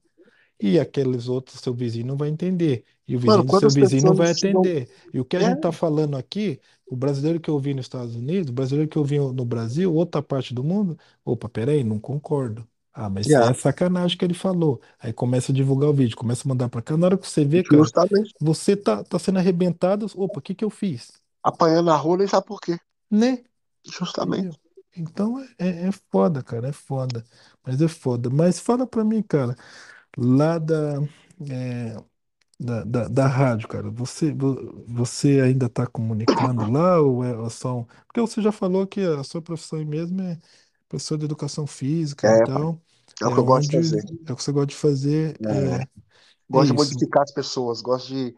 [0.61, 2.85] E aqueles outros, seu vizinho não vai entender.
[3.09, 4.91] E o Mano, vizinho do seu vizinho não vai atender.
[5.13, 7.87] E o que a É, gente está falando aqui, o brasileiro que eu vi nos
[7.87, 11.85] Estados Unidos, o brasileiro que eu vi no Brasil, outra parte do mundo, opa, peraí,
[11.85, 12.69] não concordo.
[12.93, 14.81] Ah, mas isso aí é, é sacanagem que ele falou.
[14.99, 16.97] Aí começa a divulgar o vídeo, começa a mandar pra cá.
[16.97, 18.35] Na hora que você vê, cara, justamente.
[18.41, 20.07] você tá, tá sendo arrebentado.
[20.17, 21.13] Opa, o que que eu fiz?
[21.43, 22.79] Apanhando na rua, nem sabe por quê.
[23.11, 23.45] Né?
[23.85, 24.49] Justamente.
[24.49, 24.59] Entendeu?
[24.97, 27.25] Então é, é é foda, cara, é foda.
[27.65, 28.31] Mas é foda.
[28.31, 29.57] Mas fala pra mim, cara,
[30.19, 31.01] lá da.
[31.51, 31.97] é,
[32.61, 37.81] da, da, da rádio, cara, você, vo- você ainda está comunicando lá ou é só
[37.81, 37.85] um...
[38.07, 40.39] Porque você já falou que a sua profissão aí mesmo é
[40.89, 42.65] professor de educação física, É, pai.
[42.67, 42.81] então
[43.23, 44.05] É o é que eu gosto de onde fazer.
[44.27, 45.89] é o que você gosta de fazer, É, é,
[46.55, 46.77] é gosto de isso.
[46.77, 48.35] modificar as pessoas, gosto de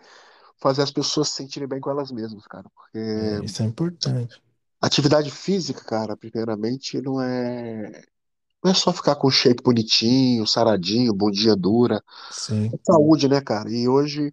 [0.60, 2.68] fazer as pessoas se sentirem bem com elas mesmas, cara.
[2.74, 4.42] Porque É, isso é importante.
[4.86, 8.02] Atividade física, cara, primeiramente, não é.
[8.64, 12.02] Não é só ficar com o shape bonitinho, saradinho, bundinha dura.
[12.30, 13.70] Sim, É saúde, né, cara?
[13.70, 14.32] E hoje,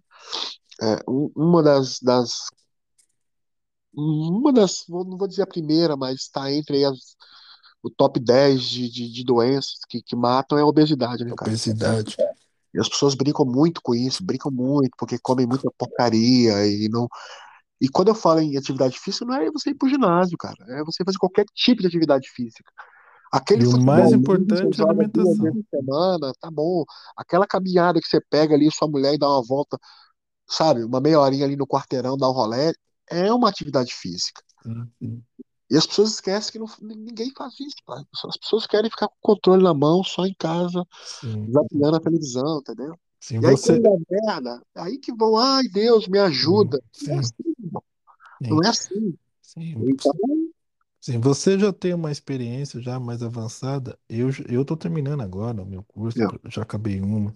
[0.80, 2.48] é, um- uma das, das.
[3.92, 4.84] Uma das.
[4.88, 7.16] Não vou dizer a primeira, mas está entre aí as,
[7.82, 11.50] o top 10 de, de, de doenças que, que matam é a obesidade, né, cara?
[11.50, 12.16] obesidade.
[12.72, 17.08] E as pessoas brincam muito com isso, brincam muito, porque comem muita porcaria e não.
[17.80, 20.56] E quando eu falo em atividade física, não é você ir pro ginásio, cara.
[20.68, 22.70] É você fazer qualquer tipo de atividade física.
[23.32, 25.56] Aquele E o mais importante é a alimentação.
[25.70, 26.84] semana, tá bom.
[27.16, 29.78] Aquela caminhada que você pega ali sua mulher e dá uma volta,
[30.48, 32.74] sabe, uma meia horinha ali no quarteirão, dá um rolê,
[33.08, 34.42] é uma atividade física.
[34.62, 35.22] Sim,
[35.70, 38.04] E as pessoas esquecem que não- ninguém faz isso, cara.
[38.28, 40.84] As pessoas querem ficar com o controle na mão, só em casa,
[41.52, 42.98] zapeando a televisão, entendeu?
[43.20, 43.58] Sim, E aí você.
[43.58, 46.82] quando dá merda, aí que vão, ai Deus, me Sim, ajuda.
[47.00, 47.84] Não é sim, assim, irmão.
[48.42, 48.60] sim.
[48.60, 49.18] Não é assim.
[49.42, 50.14] Sim, Então,
[51.00, 53.98] sim, você já tem uma experiência já mais avançada.
[54.08, 57.32] Eu, eu tô terminando agora o meu curso, já acabei uma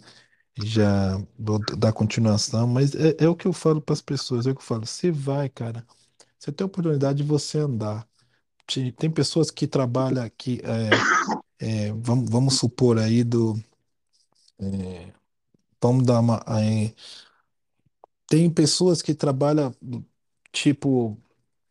[0.56, 4.46] e já vou dar continuação, mas é, é o que eu falo para as pessoas,
[4.46, 5.86] é o que eu falo, você vai, cara,
[6.38, 8.08] você tem a oportunidade de você andar.
[8.66, 11.06] Te- Tem pessoas que trabalham aqui, é,
[11.88, 13.56] é, vamos, vamos supor aí do,
[14.58, 15.12] é,
[15.88, 16.94] vamos dar uma, aí,
[18.26, 19.74] tem pessoas que trabalham
[20.52, 21.18] tipo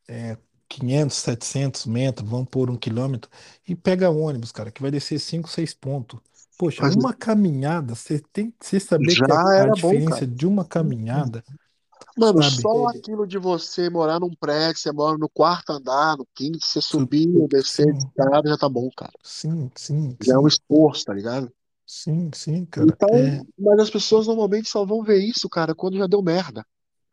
[0.08, 0.38] é,
[0.70, 3.32] 500, 700 metros, vão por um quilômetro
[3.68, 6.20] e pega ônibus, cara, que vai descer 5, 6 pontos.
[6.58, 10.02] Poxa, mas uma caminhada, você tem que você saber que a, já a era bom,
[10.02, 10.24] cara.
[10.24, 11.46] diferença de uma caminhada,
[12.18, 12.70] Mano, sabe?
[12.70, 16.82] só aquilo de você morar num prédio, você mora no quarto andar, no quinto, você
[16.82, 19.14] Su- subir ou descer de Sim, escada já tá bom, cara.
[19.24, 21.54] sim, sim, Já é um esforço, tá ligado?
[21.86, 22.98] Sim, sim, cara.
[22.98, 26.64] Então, É, mas as pessoas normalmente só vão ver isso, cara, quando já deu merda.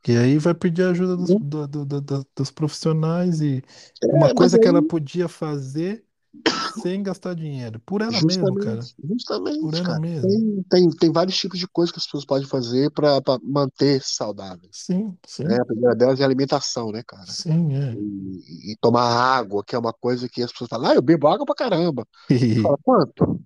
[0.09, 1.37] e aí vai pedir ajuda dos, né?
[1.37, 3.63] do- do- do- do- dos profissionais e
[4.11, 6.05] uma É, mas coisa que ela aí, podia fazer
[6.45, 10.43] sem gastar dinheiro, por ela mesma, cara, justamente, por justamente, ela cara, mesma.
[10.51, 14.87] tem, tem, tem vários tipos de coisas que as pessoas podem fazer pra manter saudáveis.
[14.87, 15.57] Sim, Né?
[15.57, 17.37] sim, A primeira delas é a alimentação, né, cara?
[17.37, 17.99] sim, é.
[17.99, 21.29] E, e tomar água, que é uma coisa que as pessoas falam, ah, eu bebo
[21.29, 22.07] água pra caramba.
[22.49, 23.41] Você fala, quanto?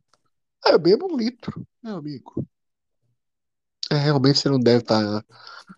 [0.65, 2.47] Ah, eu bebo um litro, meu amigo.
[3.91, 5.25] É, realmente você não deve estar.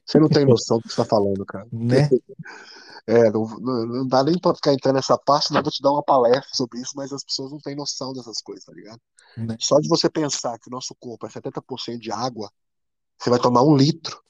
[0.05, 1.67] Você não tem noção do que você está falando, cara.
[1.73, 2.09] Né?
[3.09, 5.93] É, não, não, não dá nem pra ficar entrando nessa parte, eu vou te dar
[5.93, 9.01] uma palestra sobre isso, mas as pessoas não têm noção dessas coisas, tá ligado?
[9.37, 9.57] Né?
[9.61, 12.51] Só de você pensar que o nosso corpo é 70% de água,
[13.17, 14.21] você vai tomar um litro,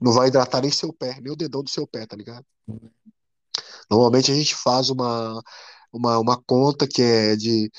[0.00, 2.46] não vai hidratar nem seu pé, nem o dedão do seu pé, tá ligado?
[3.90, 5.42] Normalmente a gente faz uma,
[5.92, 7.70] uma, uma conta que é de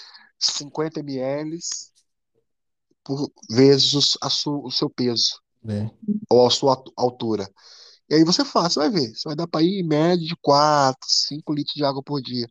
[0.51, 1.57] 50 ml
[3.03, 3.93] por vezes
[4.45, 5.91] o seu peso, Né?
[6.29, 7.49] ou a sua altura.
[8.09, 9.15] E aí você faz, você vai ver.
[9.15, 12.47] Você vai dar para ir em média de 4, 5 litros de água por dia.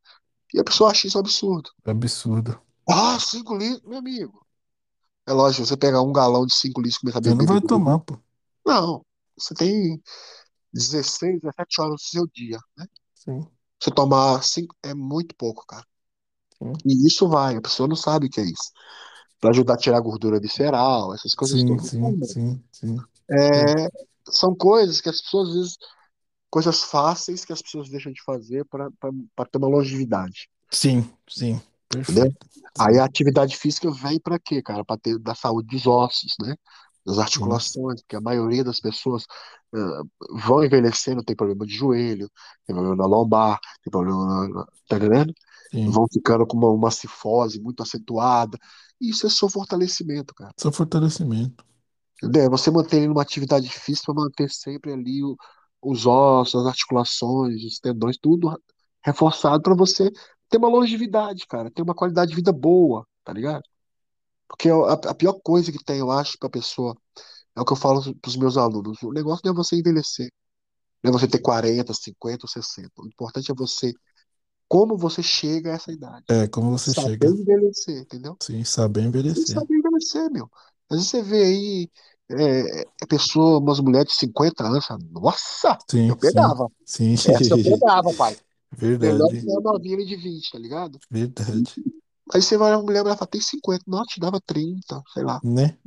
[0.52, 1.70] E a pessoa acha isso absurdo.
[1.84, 2.60] Absurdo.
[2.88, 4.44] Ah, 5 litros, meu amigo.
[5.26, 7.46] É lógico, você pegar um galão de 5 litros e começar a Você não beber,
[7.46, 7.84] vai beber, beber.
[7.84, 8.18] tomar, pô.
[8.66, 9.04] Não.
[9.38, 10.02] Você tem
[10.72, 12.86] 16, 17 horas do seu dia, né?
[13.14, 13.46] Sim,
[13.80, 15.86] Você tomar 5 é muito pouco, cara.
[16.62, 16.72] Sim.
[16.84, 18.70] E isso vai, a pessoa não sabe o que é isso.
[19.40, 21.88] Pra ajudar a tirar a gordura visceral, essas coisas Sim, todas.
[21.88, 23.00] sim, sim, sim.
[23.30, 23.88] É.
[24.30, 25.78] São coisas que as pessoas, às vezes,
[26.50, 28.90] coisas fáceis que as pessoas deixam de fazer para
[29.50, 30.48] ter uma longevidade.
[30.70, 31.60] Sim, sim.
[31.88, 32.46] Perfeito.
[32.78, 34.84] Aí a atividade física vem para quê, cara?
[34.84, 36.54] Para ter da saúde dos ossos, né?
[37.04, 39.24] Das articulações, porque a maioria das pessoas
[39.74, 40.02] ah,
[40.46, 42.30] vão envelhecendo, tem problema de joelho,
[42.66, 45.34] tem problema na lombar, tem problema na- tá entendendo?
[45.72, 45.92] Sim.
[45.92, 48.58] Vão ficando com uma, uma cifose muito acentuada.
[49.00, 50.54] Isso é só fortalecimento, cara.
[50.56, 51.62] Só fortalecimento.
[52.36, 55.36] É Você manter ele numa atividade física para manter sempre ali o-
[55.82, 58.56] os ossos, as articulações, os tendões, tudo
[59.04, 60.08] reforçado para você
[60.48, 63.62] ter uma longevidade, cara, ter uma qualidade de vida boa, tá ligado?
[64.48, 66.96] Porque a, a pior coisa que tem, eu acho, pra pessoa,
[67.56, 69.02] é o que eu falo pros meus alunos.
[69.02, 70.30] O negócio não é você envelhecer,
[71.02, 72.90] não é você ter 40, 50 ou 60.
[73.02, 73.92] O importante é você,
[74.72, 76.26] como você chega a essa idade.
[76.28, 77.28] É, como você Saber chega.
[77.28, 78.38] envelhecer, entendeu?
[78.40, 79.02] Sim, saber
[79.34, 79.46] Tem envelhecer.
[79.46, 80.50] saber envelhecer, meu.
[80.90, 81.90] Às vezes você vê aí
[82.30, 86.68] é, é pessoa, umas mulheres de 50 anos, nossa, Sim, eu sim, pegava.
[86.84, 87.14] sim.
[87.26, 88.36] Essa eu pegava, pai.
[89.00, 91.00] Melhor Verdade, que uma novinha de 20, tá ligado?
[91.10, 91.80] verdade.
[92.34, 93.84] Aí você vai uma mulher, ela fala, tem 50.
[93.86, 95.40] Não, te dava 30, sei lá.
[95.42, 95.78] Né?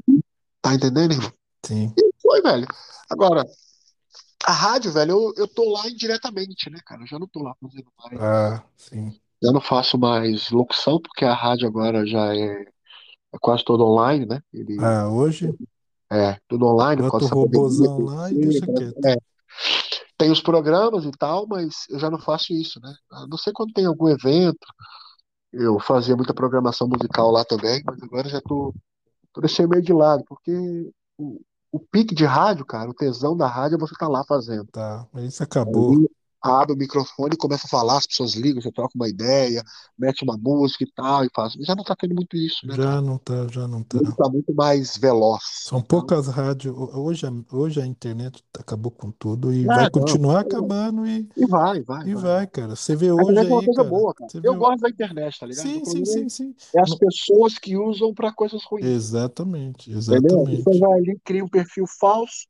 [0.62, 1.32] Tá entendendo, irmão?
[1.64, 1.94] Sim.
[1.98, 2.68] E foi, velho.
[3.10, 3.46] Agora,
[4.48, 7.02] a rádio, velho, eu, eu tô lá indiretamente, né, cara?
[7.04, 8.20] Eu já não tô lá fazendo mais.
[8.20, 9.20] Ah, sim.
[9.42, 14.26] Já não faço mais locução, porque a rádio agora já é, é quase toda online,
[14.26, 14.42] né?
[14.54, 15.54] Ele Ah, hoje
[16.12, 17.90] é tudo online bota o pandemia.
[17.90, 19.08] robozão lá e tem- deixa quieto.
[19.08, 19.16] É,
[20.18, 22.94] tem os programas e tal, mas eu já não faço isso, né?
[23.12, 24.66] A não ser quando tem algum evento.
[25.54, 28.74] Eu fazia muita programação musical lá também, mas agora já tô,
[29.34, 30.52] tô deixando meio de lado, porque
[31.18, 34.66] o, o pique de rádio, cara, o tesão da rádio é você tá lá fazendo.
[34.72, 36.08] Tá, mas isso acabou.
[36.46, 39.64] Abre o microfone e começa a falar, as pessoas ligam, você troca uma ideia,
[39.98, 41.54] mete uma música e tal, e faz.
[41.54, 44.00] Já não tá tendo muito isso, né, Já não tá, já não tá.
[44.00, 45.42] Tudo tá muito mais veloz.
[45.60, 46.76] São Então, poucas rádios.
[46.76, 50.18] ho- Hoje, a- hoje a internet acabou com tudo e vai ah, não.
[50.18, 52.48] continuar acabando e, E vai, vai, e vai, vai, vai.
[52.48, 52.76] cara.
[52.76, 53.86] Você vê hoje internet é uma aí, coisa cara.
[53.86, 54.32] boa, cara.
[54.32, 54.52] Você vê.
[54.52, 55.72] Eu gosto da internet, tá ligado?
[55.72, 56.56] Sim, sim, sim, sim.
[56.76, 60.40] é as pessoas que usam pra coisas ruins, Exatamente, entendeu?
[60.40, 62.48] A pessoa exatamente, vai ali, cria um perfil falso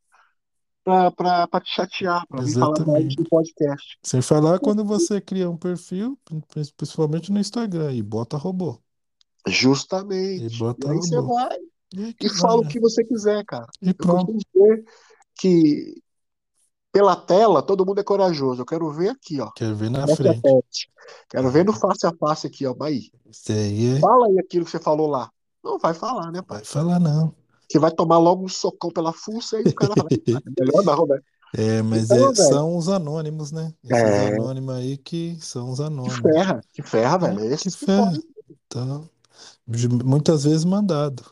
[0.86, 3.18] pra te chatear, pra vir falar exatamente.
[3.20, 3.98] no podcast.
[4.03, 6.18] Sem falar quando você cria um perfil,
[6.48, 8.80] pri- principalmente no Instagram, e bota robô.
[9.48, 10.45] E Justamente.
[10.45, 11.34] E bota aí você robô.
[11.36, 11.57] vai
[11.94, 12.70] E aí e fala vai, o né?
[12.72, 13.68] que você quiser, cara.
[13.82, 14.32] E Eu pronto.
[14.32, 14.86] dizer
[15.40, 16.02] que
[16.91, 18.62] pela tela todo mundo é corajoso.
[18.62, 19.52] Eu quero ver aqui, ó.
[19.52, 20.90] Quero ver na a frente.
[21.30, 22.76] Quero ver no face a face aqui, ó.
[22.82, 23.10] Aí.
[23.30, 23.99] Isso aí é.
[23.99, 25.30] Fala aí aquilo que você falou lá.
[25.64, 26.64] Não vai falar, né, Vai pai?
[26.64, 27.34] falar não.
[27.69, 31.07] Que vai tomar logo um socão pela fuça e o cara fala, "Ah, melhor não,
[31.07, 31.19] né?
[31.53, 33.73] É, mas Então, é, velho, são os anônimos, né?
[33.83, 36.21] Esses é, anônimos aí que são os que anônimos.
[36.21, 37.39] ferra, que ferra, velho.
[37.41, 38.19] É, É que esses que ferra.
[38.67, 39.09] Então,
[40.05, 41.23] muitas vezes mandado.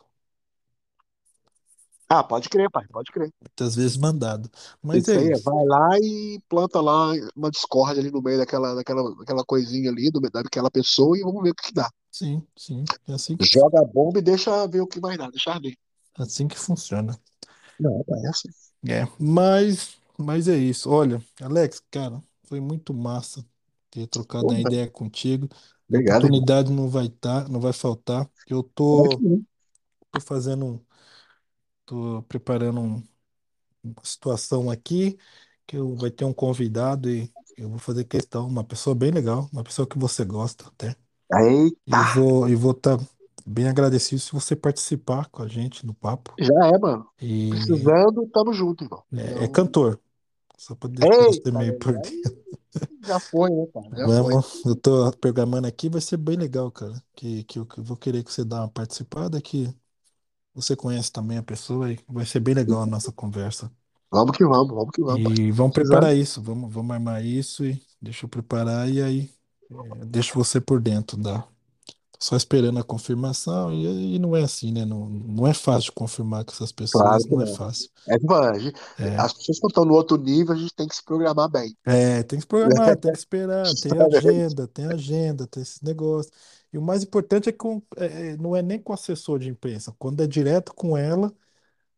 [2.10, 3.32] Ah, pode crer, pai, pode crer.
[3.42, 4.50] Muitas vezes mandado.
[4.82, 5.44] Mas Isso é aí, é, isso.
[5.44, 10.12] vai lá e planta lá uma discórdia ali no meio daquela, daquela, daquela coisinha ali,
[10.12, 11.90] do, daquela pessoa, e vamos ver o que que dá.
[12.12, 12.86] Sim, sim.
[13.08, 15.76] É assim que, Joga a bomba e deixa ver o que vai dar, deixa arder.
[16.18, 17.20] Assim que funciona.
[17.80, 18.50] Não, é assim.
[18.88, 20.90] É, mas, mas é isso.
[20.90, 23.46] Olha, Alex, cara, foi muito massa
[23.90, 25.48] ter trocado Porra, ideia contigo.
[25.90, 26.50] Obrigado, irmão.
[26.50, 28.30] oportunidade não vai tá, não vai faltar.
[28.48, 29.44] Eu Claro que tô, não.
[30.12, 30.86] tô fazendo, um-
[31.86, 33.04] tô preparando um-
[33.84, 35.18] uma situação aqui
[35.68, 39.50] que eu vai ter um convidado e eu vou fazer questão, uma pessoa bem legal,
[39.54, 40.96] uma pessoa que você gosta até.
[41.88, 42.98] E Eita, vou, e vou estar
[43.46, 46.34] bem agradecido se você participar com a gente no papo.
[46.40, 47.08] já é, mano.
[47.22, 49.04] E Precisando, tamo junto, irmão.
[49.14, 49.52] é, é Não.
[49.52, 50.00] cantor,
[50.58, 52.22] só para deixar você Eita, meio por aí
[53.06, 53.90] já foi, né, cara?
[53.96, 54.34] Já foi.
[54.34, 57.02] Vamos, eu tô programando aqui, vai ser bem legal, cara.
[57.16, 59.74] Que, que eu que eu vou querer que você dê uma participada, que
[60.54, 63.72] você conhece também a pessoa e vai ser bem legal a nossa conversa.
[64.12, 65.34] Vamos que vamos, vamos que vamos, pai.
[65.40, 66.00] E vamos Precisando.
[66.00, 69.30] preparar isso, vamos, vamos armar isso e deixa eu preparar e aí
[69.72, 71.48] é, deixo você por dentro da.
[72.24, 74.86] Só esperando a confirmação e, e não é assim, né?
[74.86, 77.48] Não, não é fácil confirmar com essas Claro pessoas, que não é não.
[77.48, 77.90] fácil.
[78.08, 80.96] É mano, gente- É, as pessoas que estão no outro nível, a gente tem que
[80.96, 81.76] se programar bem.
[81.86, 86.34] é, tem que se programar, tem que esperar, tem agenda, tem agenda, tem esses negócios.
[86.72, 89.38] E o mais importante é que com- é, é, não é nem com o assessor
[89.40, 91.34] de imprensa, quando é direto com ela,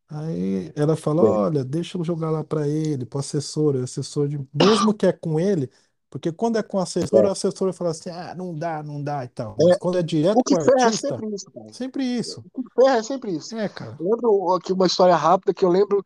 [0.09, 3.83] aí ela fala, É, olha, deixa eu jogar lá para ele, para o assessor, o
[3.83, 5.69] assessor de, mesmo que é com ele,
[6.15, 7.31] porque quando é com o assessor, o é.
[7.31, 9.57] assessor fala assim, ah, não dá, não dá e tal.
[9.59, 11.73] Mas É, quando é direto o com o é artista, sempre isso, cara.
[11.73, 12.43] sempre isso.
[12.53, 13.53] O que ferra é sempre isso.
[13.57, 13.97] É, cara.
[13.99, 16.01] Eu lembro aqui uma história rápida que eu lembro,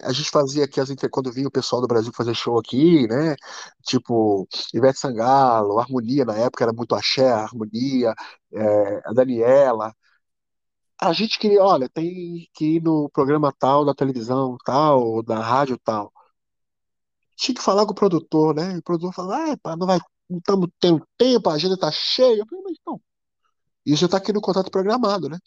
[0.00, 3.06] a gente fazia aqui as inter- quando vinha o pessoal do Brasil fazer show aqui,
[3.06, 3.36] né?
[3.82, 8.14] Tipo, Ivete Sangalo, Harmonia na época era muito axé, a Harmonia,
[8.54, 9.94] é, a Daniela.
[10.98, 15.78] A gente queria, olha, tem que ir no programa tal, da televisão tal, da rádio
[15.84, 16.10] tal.
[17.36, 18.74] Tinha que falar com o produtor, né?
[18.74, 19.98] E o produtor falava, ah, pá, não vai,
[20.28, 22.38] não estamos tendo tempo, a agenda tá cheia.
[22.40, 23.00] Eu falei, mas não,
[23.86, 25.38] isso tá aqui no contrato programado, né?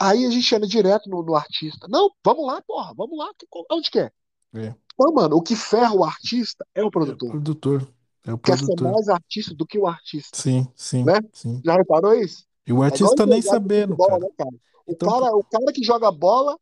[0.00, 1.88] Aí a gente ia direto no, no artista.
[1.90, 3.30] Não, vamos lá, porra, vamos lá.
[3.38, 4.12] que- Onde que é?
[4.54, 7.28] É, Não, mano, o que ferra o artista é o é o produtor.
[7.28, 7.92] produtor,
[8.24, 8.80] é o Quer ser produtor.
[8.80, 11.14] mais artista do que o artista, Sim, sim, né?
[11.32, 11.64] sim.
[11.64, 12.46] Já reparou isso?
[12.66, 14.20] E o É artista nem empresário de sabendo, futebol, cara.
[14.20, 14.56] né, cara?
[14.86, 16.58] O Então, cara, o cara que joga bola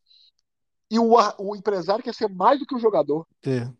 [0.90, 3.26] e o, o empresário quer ser mais do que o jogador.
[3.44, 3.72] é,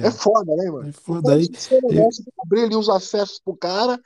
[0.00, 0.10] É é.
[0.10, 0.90] foda, né, mano?
[0.92, 1.48] foi O cara daí.
[1.48, 2.08] tinha que ser um Eu,
[2.44, 4.00] abrir ali os acessos pro cara,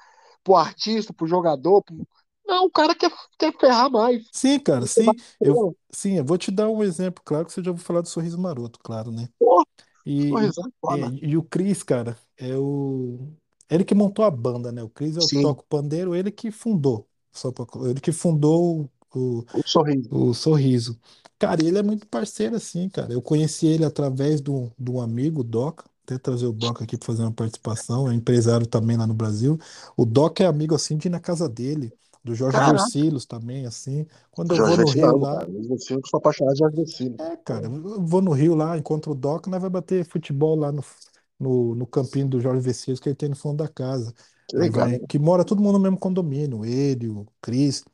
[0.45, 1.83] pro artista, pro jogador.
[1.83, 2.07] pro-
[2.47, 4.25] Não, o cara quer, quer ferrar mais.
[4.31, 5.17] sim, cara, sim.
[5.43, 8.09] Eu, sim, eu vou te dar um exemplo, claro que você já ouviu falar do
[8.09, 9.29] Sorriso Maroto, claro, né?
[9.39, 9.63] Pô,
[10.07, 11.15] E, sorrisão é e, foda.
[11.33, 13.19] e o Cris, cara, é o.
[13.71, 14.83] Ele que montou a banda, né?
[14.83, 17.09] O Cris é o que Sim, toca o pandeiro, ele que fundou.
[17.33, 20.09] Só pra, ele que fundou o, o sorriso.
[20.11, 20.99] o Sorriso.
[21.39, 23.13] Cara, ele é muito parceiro assim, cara.
[23.13, 25.85] Eu conheci ele através de um, de um amigo, o Doca.
[26.05, 28.11] Até trazer o Doca aqui para fazer uma participação.
[28.11, 29.59] É empresário também lá no Brasil.
[29.97, 31.93] O Doca é amigo assim de ir na casa dele.
[32.25, 34.07] Do Jorge Caraca, Versilos também, assim.
[34.31, 35.51] Quando eu vou Jorge no Vecino Rio lá, cara.
[35.51, 37.17] Eu sou apaixonado de Jorge Vecino.
[37.19, 40.71] é, cara, eu vou no Rio lá, encontro o Doca, nós vai bater futebol lá
[40.71, 40.85] no,
[41.39, 44.15] no, no campinho do Jorge Versilos que ele tem no fundo da casa.
[44.49, 44.89] Que legal.
[44.89, 47.85] vai, que mora todo mundo no mesmo condomínio, ele, o Cris.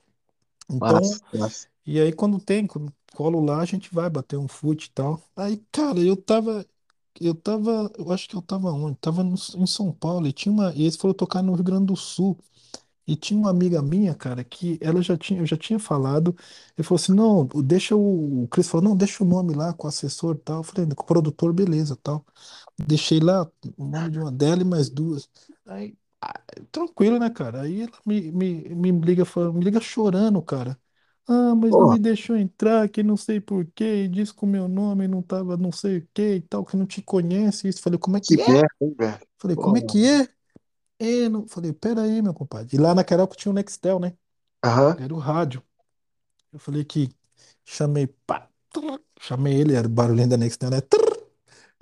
[0.70, 1.69] Então, Massa, massa.
[1.86, 5.23] e aí quando tem, quando colo lá, a gente vai bater um fute e tal.
[5.36, 6.66] Aí, cara, eu tava,
[7.20, 8.97] eu tava, eu acho que eu tava onde?
[8.99, 11.86] Tava no- em São Paulo e tinha uma, e eles foram tocar no Rio Grande
[11.86, 12.39] do Sul.
[13.07, 16.36] E tinha uma amiga minha, cara, que ela já tinha, eu já tinha falado,
[16.77, 19.86] ele falou assim, não, deixa o, o Cris falou, não, deixa o nome lá com
[19.86, 20.59] o assessor e tal.
[20.59, 22.24] Eu falei, com o produtor, beleza, tal.
[22.78, 25.28] Deixei lá o nome de uma dela e mais duas.
[25.66, 26.43] Aí, ah,
[26.73, 27.62] tranquilo, né, cara?
[27.62, 30.78] Aí ela me, me, me liga, falando- me liga chorando, cara.
[31.27, 34.45] Ah, mas não Porra, me deixou entrar, que não sei por quê, e disse que
[34.45, 37.69] o meu nome não tava não sei o quê e tal, que não te conhece.
[37.69, 37.82] Isso.
[37.82, 38.45] Falei, como é que que é?
[38.49, 39.27] merda, hein, velho?
[39.39, 39.82] Falei, como é Porra.
[39.82, 40.28] que é?
[41.01, 41.47] É, não...
[41.49, 42.77] Falei, pera aí, meu compadre.
[42.77, 44.16] E lá naquela época tinha o Nextel, né?
[44.62, 44.99] Aham.
[44.99, 45.62] Era o rádio.
[46.53, 47.11] Eu falei que
[47.65, 50.81] chamei, pá, trrr, chamei ele, era o barulhinho da Nextel, né?
[50.82, 51.19] Trrr.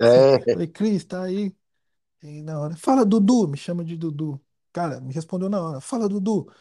[0.01, 1.55] É, Falei, Cris, tá aí?
[2.21, 4.41] E na hora, fala Dudu, me chama de Dudu.
[4.73, 6.51] Cara, me respondeu na hora, fala Dudu,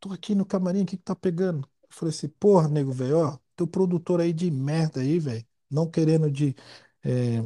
[0.00, 1.68] tô aqui no camarim, o que que tá pegando?
[1.84, 5.90] Eu falei assim, porra, nego, velho, ó, teu produtor aí de merda aí, velho, não
[5.90, 6.54] querendo de
[7.04, 7.38] é,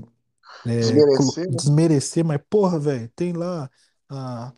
[0.67, 1.61] é, colo- desmerecer, né?
[1.61, 3.71] desmerecer, mas porra, velho, tem lá
[4.09, 4.53] a,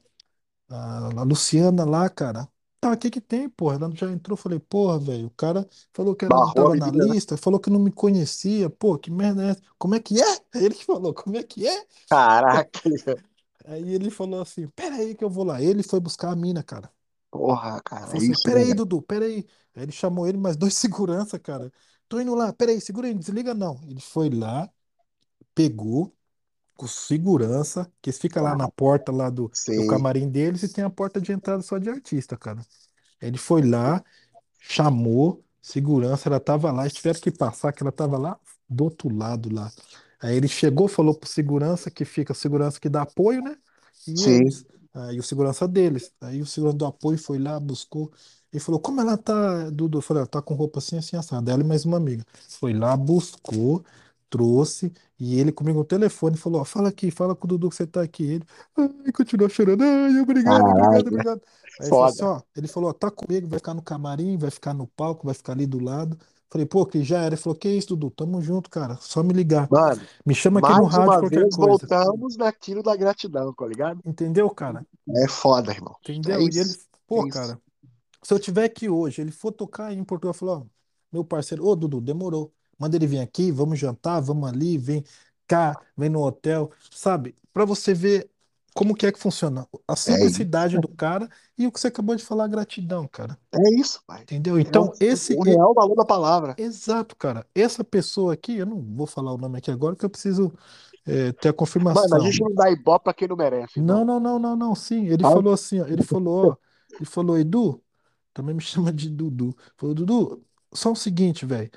[0.70, 2.48] a, a Luciana lá, cara.
[2.82, 3.76] Tá, o que que tem, porra?
[3.76, 6.76] Ela já entrou, falei, porra, velho, o cara falou que ela não Barrou a tava
[6.76, 7.14] na menina, né?
[7.14, 9.62] lista, falou que não me conhecia, pô, que merda é essa?
[9.78, 10.40] Como é que é?
[10.52, 11.86] Ele que falou, como é que é?
[12.08, 12.80] Caraca,
[13.64, 15.62] Aí ele falou assim: Pera aí que eu vou lá.
[15.62, 16.92] Ele foi buscar a mina, cara.
[17.30, 18.74] porra, cara, é falou assim: isso, Pera né, aí, velho?
[18.74, 19.46] Dudu, pera aí.
[19.74, 21.72] Aí ele chamou ele, mais dois segurança, cara.
[22.08, 23.80] Tô indo lá, pera aí, segura aí, não desliga não.
[23.84, 24.70] Ele foi lá,
[25.54, 26.14] pegou
[26.76, 30.84] com segurança, que fica lá na porta lá do, do Sim, camarim deles e tem
[30.84, 32.60] a porta de entrada só de artista, cara.
[33.20, 34.04] Ele foi lá,
[34.60, 38.38] chamou segurança, ela tava lá, eles tiveram que passar, que ela tava lá
[38.68, 39.72] do outro lado lá.
[40.20, 43.56] Aí ele chegou, falou pro segurança que fica, segurança que dá apoio, né?
[44.06, 44.64] E sim, eles.
[44.94, 46.12] Aí o segurança deles.
[46.20, 48.12] Aí o segurança do apoio foi lá, buscou.
[48.52, 49.98] E falou, como ela tá, Dudu?
[49.98, 51.50] Eu falei, ela tá com roupa assim, assim, assada.
[51.52, 52.24] Ela e mais uma amiga.
[52.60, 53.84] Foi lá, buscou,
[54.32, 54.90] trouxe.
[55.20, 57.86] E ele comigo no telefone falou, ó, fala aqui, fala com o Dudu que você
[57.86, 58.24] tá aqui.
[58.24, 58.44] Ele,
[58.76, 59.82] ai, continuou chorando.
[59.82, 61.42] Ai, obrigado, obrigado, caraca, obrigado.
[61.78, 62.26] Aí ele falou assim, foda.
[62.26, 65.34] ó, ele falou, ó, tá comigo, vai ficar no camarim, vai ficar no palco, vai
[65.34, 66.18] ficar ali do lado.
[66.50, 67.34] Falei, pô, que já era.
[67.34, 68.10] Ele falou, que isso, Dudu?
[68.10, 68.96] Tamo junto, cara.
[69.00, 69.68] Só me ligar.
[69.70, 71.86] Mano, Me chama aqui no mais rádio uma qualquer vez coisa.
[71.88, 74.00] voltamos naquilo da gratidão, tá ligado?
[74.04, 74.86] Entendeu, cara?
[75.08, 75.96] É foda, irmão.
[76.06, 76.40] É Entendeu?
[76.40, 77.38] E ele, isso, é pô, isso.
[77.38, 77.58] cara,
[78.22, 80.66] se eu tiver aqui hoje, ele for tocar aí em Portugal, falou, ó,
[81.12, 82.52] meu parceiro, ô Dudu, demorou.
[82.82, 85.04] Manda ele vir aqui, vamos jantar, vamos ali, vem
[85.46, 87.36] cá, vem no hotel, sabe?
[87.52, 88.30] Pra você ver
[88.74, 91.28] como que é que funciona a É simplicidade do cara
[91.58, 93.38] e o que você acabou de falar, gratidão, cara.
[93.54, 94.26] é isso, pai.
[94.28, 94.58] Entendeu?
[94.64, 96.58] É o, Então, esse, o e- real valor da palavra.
[96.58, 97.46] exato, cara.
[97.54, 100.52] Essa pessoa aqui, eu não vou falar o nome aqui agora, que eu preciso
[101.06, 101.52] é, ter a
[101.88, 102.20] Mano, a confirmação.
[102.20, 105.06] gente não dá ibope pra quem não merece, Não, não, não, não, não, sim.
[105.08, 106.56] Ele falou assim, ó, ele falou, ó,
[106.98, 107.82] ele falou, Edu,
[108.32, 109.56] também me chama de Dudu.
[109.76, 111.70] Falou, Dudu, só o seguinte, velho.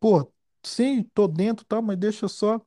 [0.00, 0.32] Pô,
[0.66, 2.60] sim, tô dentro, tá, mas deixa só.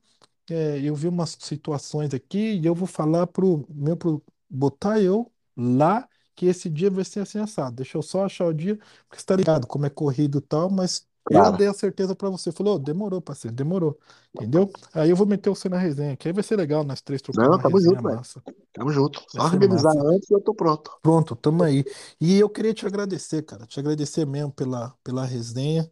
[0.49, 5.31] é, eu vi umas situações aqui e eu vou falar pro meu pro botar eu
[5.57, 7.77] lá que esse dia vai ser assim assado.
[7.77, 8.77] Deixa eu só achar o dia,
[9.07, 12.29] porque você tá ligado como é corrido e tal, mas eu dei a certeza pra
[12.29, 12.51] você.
[12.51, 13.99] Falou, demorou, parceiro, demorou.
[14.35, 14.71] Entendeu?
[14.93, 17.49] Aí eu vou meter você na resenha, que aí vai ser legal nós três trocando
[17.49, 18.21] não, uma tamo resenha junto, velho.
[18.21, 18.43] massa.
[18.73, 19.25] Tamo junto.
[19.33, 19.97] Vai Só ser avisar massa.
[19.97, 20.91] antes e eu tô pronto.
[21.01, 21.85] Pronto, tamo aí.
[22.19, 23.65] E eu queria te agradecer, cara.
[23.65, 25.89] Te agradecer mesmo pela, pela resenha.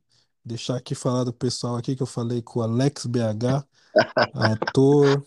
[0.47, 3.67] Deixar aqui falar do pessoal aqui que eu falei com o Alex BH,
[4.33, 5.25] ator,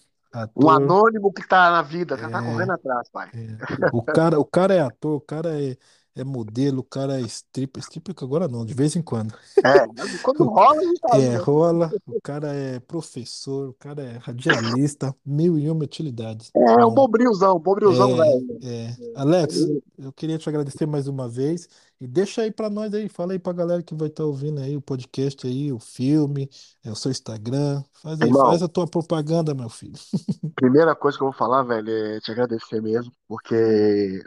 [0.56, 0.70] Um ator.
[0.70, 3.32] anônimo que tá na vida, já tá É, correndo atrás, pai.
[3.34, 3.60] é.
[3.90, 5.76] O cara, o cara é ator, o cara é,
[6.14, 7.82] é modelo, o cara é stripper.
[7.82, 9.32] Stripper que agora não, de vez em quando.
[9.64, 9.86] É,
[10.22, 11.36] quando rola, a gente tá É, né?
[11.36, 16.50] rola, o cara é professor, o cara é radialista, mil e uma utilidades.
[16.54, 16.94] É, um Bom.
[16.94, 18.58] bombrilzão, um bombrilzão, É, velho.
[18.62, 18.96] é.
[19.14, 19.56] Alex,
[19.98, 21.68] eu queria te agradecer mais uma vez
[22.00, 24.76] e deixa aí pra nós aí, fala aí pra galera que vai estar ouvindo aí
[24.76, 26.48] o podcast aí, o filme,
[26.84, 29.94] é o seu Instagram, faz aí, faz Irmão, a tua propaganda, meu filho.
[30.54, 34.22] primeira coisa que eu vou falar, velho, é te agradecer mesmo, porque,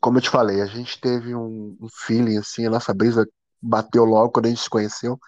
[0.00, 3.26] como eu te falei, a gente teve um, um feeling, assim, a nossa brisa
[3.60, 5.18] bateu logo quando a gente se conheceu,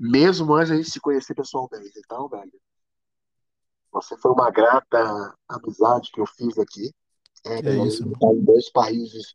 [0.00, 1.92] mesmo antes a gente se conhecer pessoalmente.
[1.98, 2.52] Então, velho,
[3.92, 6.92] você foi uma grata amizade que eu fiz aqui.
[7.44, 9.32] É, É isso, em dois países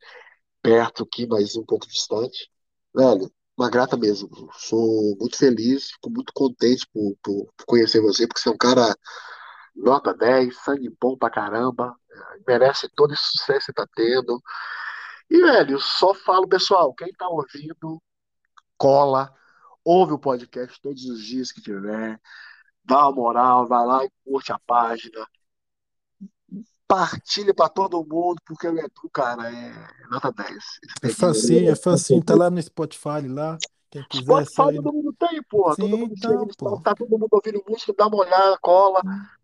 [0.61, 2.49] perto aqui, mas um pouco distante.
[2.93, 4.29] Velho, uma grata mesmo.
[4.53, 8.57] Sou muito feliz, fico muito contente por, por, por conhecer você, porque você é um
[8.57, 8.95] cara
[9.75, 11.95] nota 10, sangue bom pra caramba,
[12.47, 14.41] merece todo esse sucesso que você tá tendo.
[15.29, 18.01] E, velho, só falo, pessoal, quem tá ouvindo,
[18.77, 19.33] cola,
[19.83, 22.19] ouve o podcast todos os dias que tiver,
[22.83, 25.25] dá uma moral, vai lá e curte a página,
[26.87, 29.73] partilha pra todo mundo, porque o Edu, cara, é
[30.09, 30.55] nota 10.
[30.57, 33.57] Esse É facinho, é facinho, tá lá no Spotify lá,
[33.89, 34.83] quem quiser é Spotify ir.
[34.83, 35.75] todo mundo tem, porra.
[35.77, 36.79] Todo Sim, mundo chega então, pô.
[36.81, 39.01] Tá todo mundo ouvindo música, dá uma olhada, cola,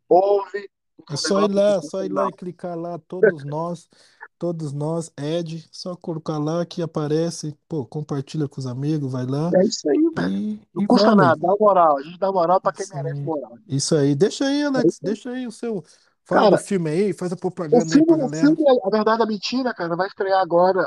[0.07, 0.69] ouve,
[1.09, 3.89] É só ir é lá, só ir lá e clicar lá, todos nós.
[4.37, 9.51] todos nós, Ed, só colocar lá que aparece, pô, compartilha com os amigos, vai lá
[9.53, 10.59] É isso aí, velho.
[10.73, 11.97] Não custa nada, dá moral.
[11.97, 13.25] A gente dá moral pra quem merece Sim.
[13.25, 13.51] moral.
[13.67, 14.15] Isso aí.
[14.15, 15.11] Deixa aí, É Alex, aí.
[15.13, 15.83] deixa aí o seu.
[16.25, 18.47] Fala do Cara, filme aí, faz a propaganda aí filme, pra o galera.
[18.55, 20.81] filme, A Verdade da Mentira, cara, vai estrear agora,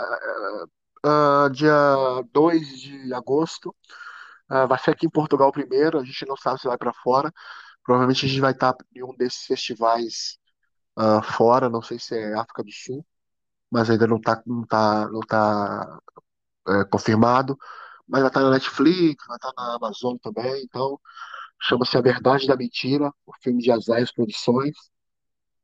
[1.04, 1.72] ah, dia
[2.32, 3.74] 2 de agosto.
[4.48, 7.32] Ah, vai ser aqui em Portugal primeiro, a gente não sabe se vai pra fora.
[7.84, 10.38] Provavelmente a gente vai estar em um desses festivais
[10.96, 13.04] ah, fora, não sei se é África do Sul,
[13.70, 16.00] mas ainda não tá, não tá, não tá
[16.68, 17.58] é, confirmado.
[18.08, 21.00] Mas vai estar na Netflix, vai estar na Amazon também, então
[21.60, 24.76] chama-se A Verdade da Mentira, o filme de Azaias Produções,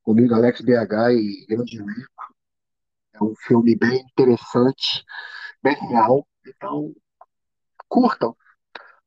[0.03, 2.35] comigo Alex BH e grande elenco.
[3.15, 5.05] É um filme bem interessante,
[5.63, 6.95] bem real, então
[7.89, 8.37] curtam.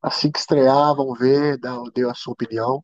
[0.01, 1.57] Assim que estrear, vão ver,
[1.93, 2.83] dê a sua opinião.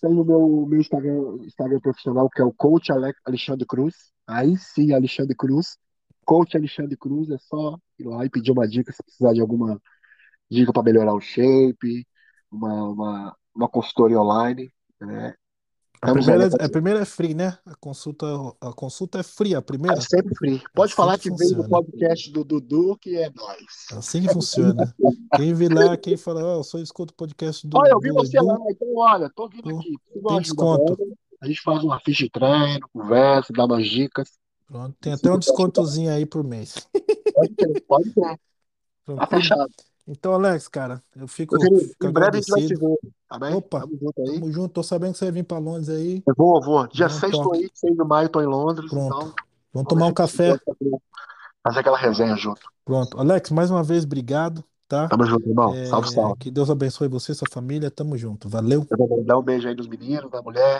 [0.00, 3.94] Tem o meu, meu Instagram, Instagram profissional, que é o Coach Ale- Alexandre Cruz.
[4.26, 5.76] Aí sim, Alexandre Cruz.
[6.28, 9.80] Coach Alexandre Cruz, é só ir lá e pedir uma dica se precisar de alguma
[10.50, 12.06] dica para melhorar o shape,
[12.52, 14.70] uma, uma, uma consultoria online.
[15.00, 15.34] Né?
[16.02, 16.34] A Estamos aí.
[16.36, 17.56] primeira, a primeira é free, né?
[17.64, 18.26] A consulta,
[18.60, 19.98] a consulta é free, a É primeira.
[20.02, 20.62] sempre free.
[20.74, 23.86] Pode Assim falar que que veio do podcast do Dudu, que é nós.
[23.92, 24.94] Assim que funciona.
[25.34, 28.12] Quem vir lá, quem fala, ó, eu só escuto o podcast do, Olha, eu vi
[28.12, 29.94] você lá, então olha, tô vindo aqui.
[30.12, 30.92] Tem desconto.
[30.92, 31.10] agora.
[31.40, 34.28] A gente faz uma ficha de treino, conversa, dá umas dicas.
[34.68, 36.86] Pronto, tem até um eu descontozinho aí por mês.
[37.34, 38.38] Pode ter, pode ter.
[39.16, 39.70] Tá fechado.
[40.06, 42.88] Então, Alex, cara, eu fico, querido, fico em breve a gente vai agradecido.
[43.02, 43.54] ver, tá bem?
[43.54, 44.34] Opa, Tamo junto aí.
[44.40, 44.72] tamo junto.
[44.72, 46.22] Tô sabendo que você vai vir pra Londres aí.
[46.26, 46.86] Eu vou, eu vou.
[46.88, 47.56] Dia Dá um 6 tô toque.
[47.58, 49.06] aí, 6 de maio tô em Londres, Pronto.
[49.16, 49.34] então
[49.72, 50.58] Vamos tomar um café.
[51.62, 52.60] fazer, aquela resenha junto.
[52.84, 53.18] Pronto.
[53.20, 55.08] Alex, mais uma vez, obrigado, tá?
[55.08, 55.74] Tamo junto, irmão.
[55.86, 56.38] Salve, É, salve.
[56.38, 57.90] que Deus abençoe você e sua família.
[57.90, 58.48] Tamo junto.
[58.48, 58.86] Valeu.
[58.90, 60.78] Eu Dá um beijo aí nos meninos, da mulher.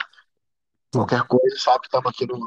[0.90, 2.38] Pronto, Qualquer coisa, sabe que estamos aqui no,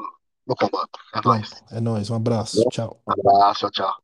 [0.46, 0.88] no comando.
[1.14, 1.64] É nóis.
[1.70, 2.10] É nóis.
[2.10, 2.62] Um abraço.
[2.70, 3.00] Tchau.
[3.06, 4.02] Um abraço, tchau, tchau.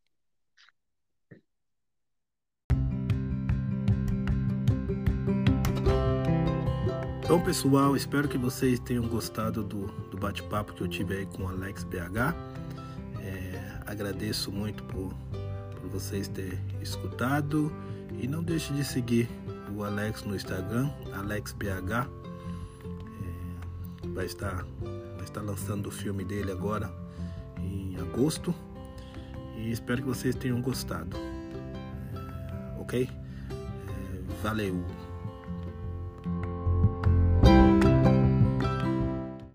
[7.28, 11.42] Então, pessoal, espero que vocês tenham gostado do, do bate-papo que eu tive aí com
[11.42, 12.34] o Alex BH.
[13.20, 15.12] É, agradeço muito por,
[15.78, 17.70] por vocês terem escutado
[18.18, 19.28] e não deixe de seguir
[19.76, 22.08] o Alex no Instagram, AlexBH.
[24.04, 24.64] É, vai, estar,
[25.38, 26.90] estar lançando o filme dele agora
[27.58, 28.54] em agosto
[29.56, 31.16] e espero que vocês tenham gostado.
[31.16, 33.08] É, ok?
[33.50, 35.07] É, valeu!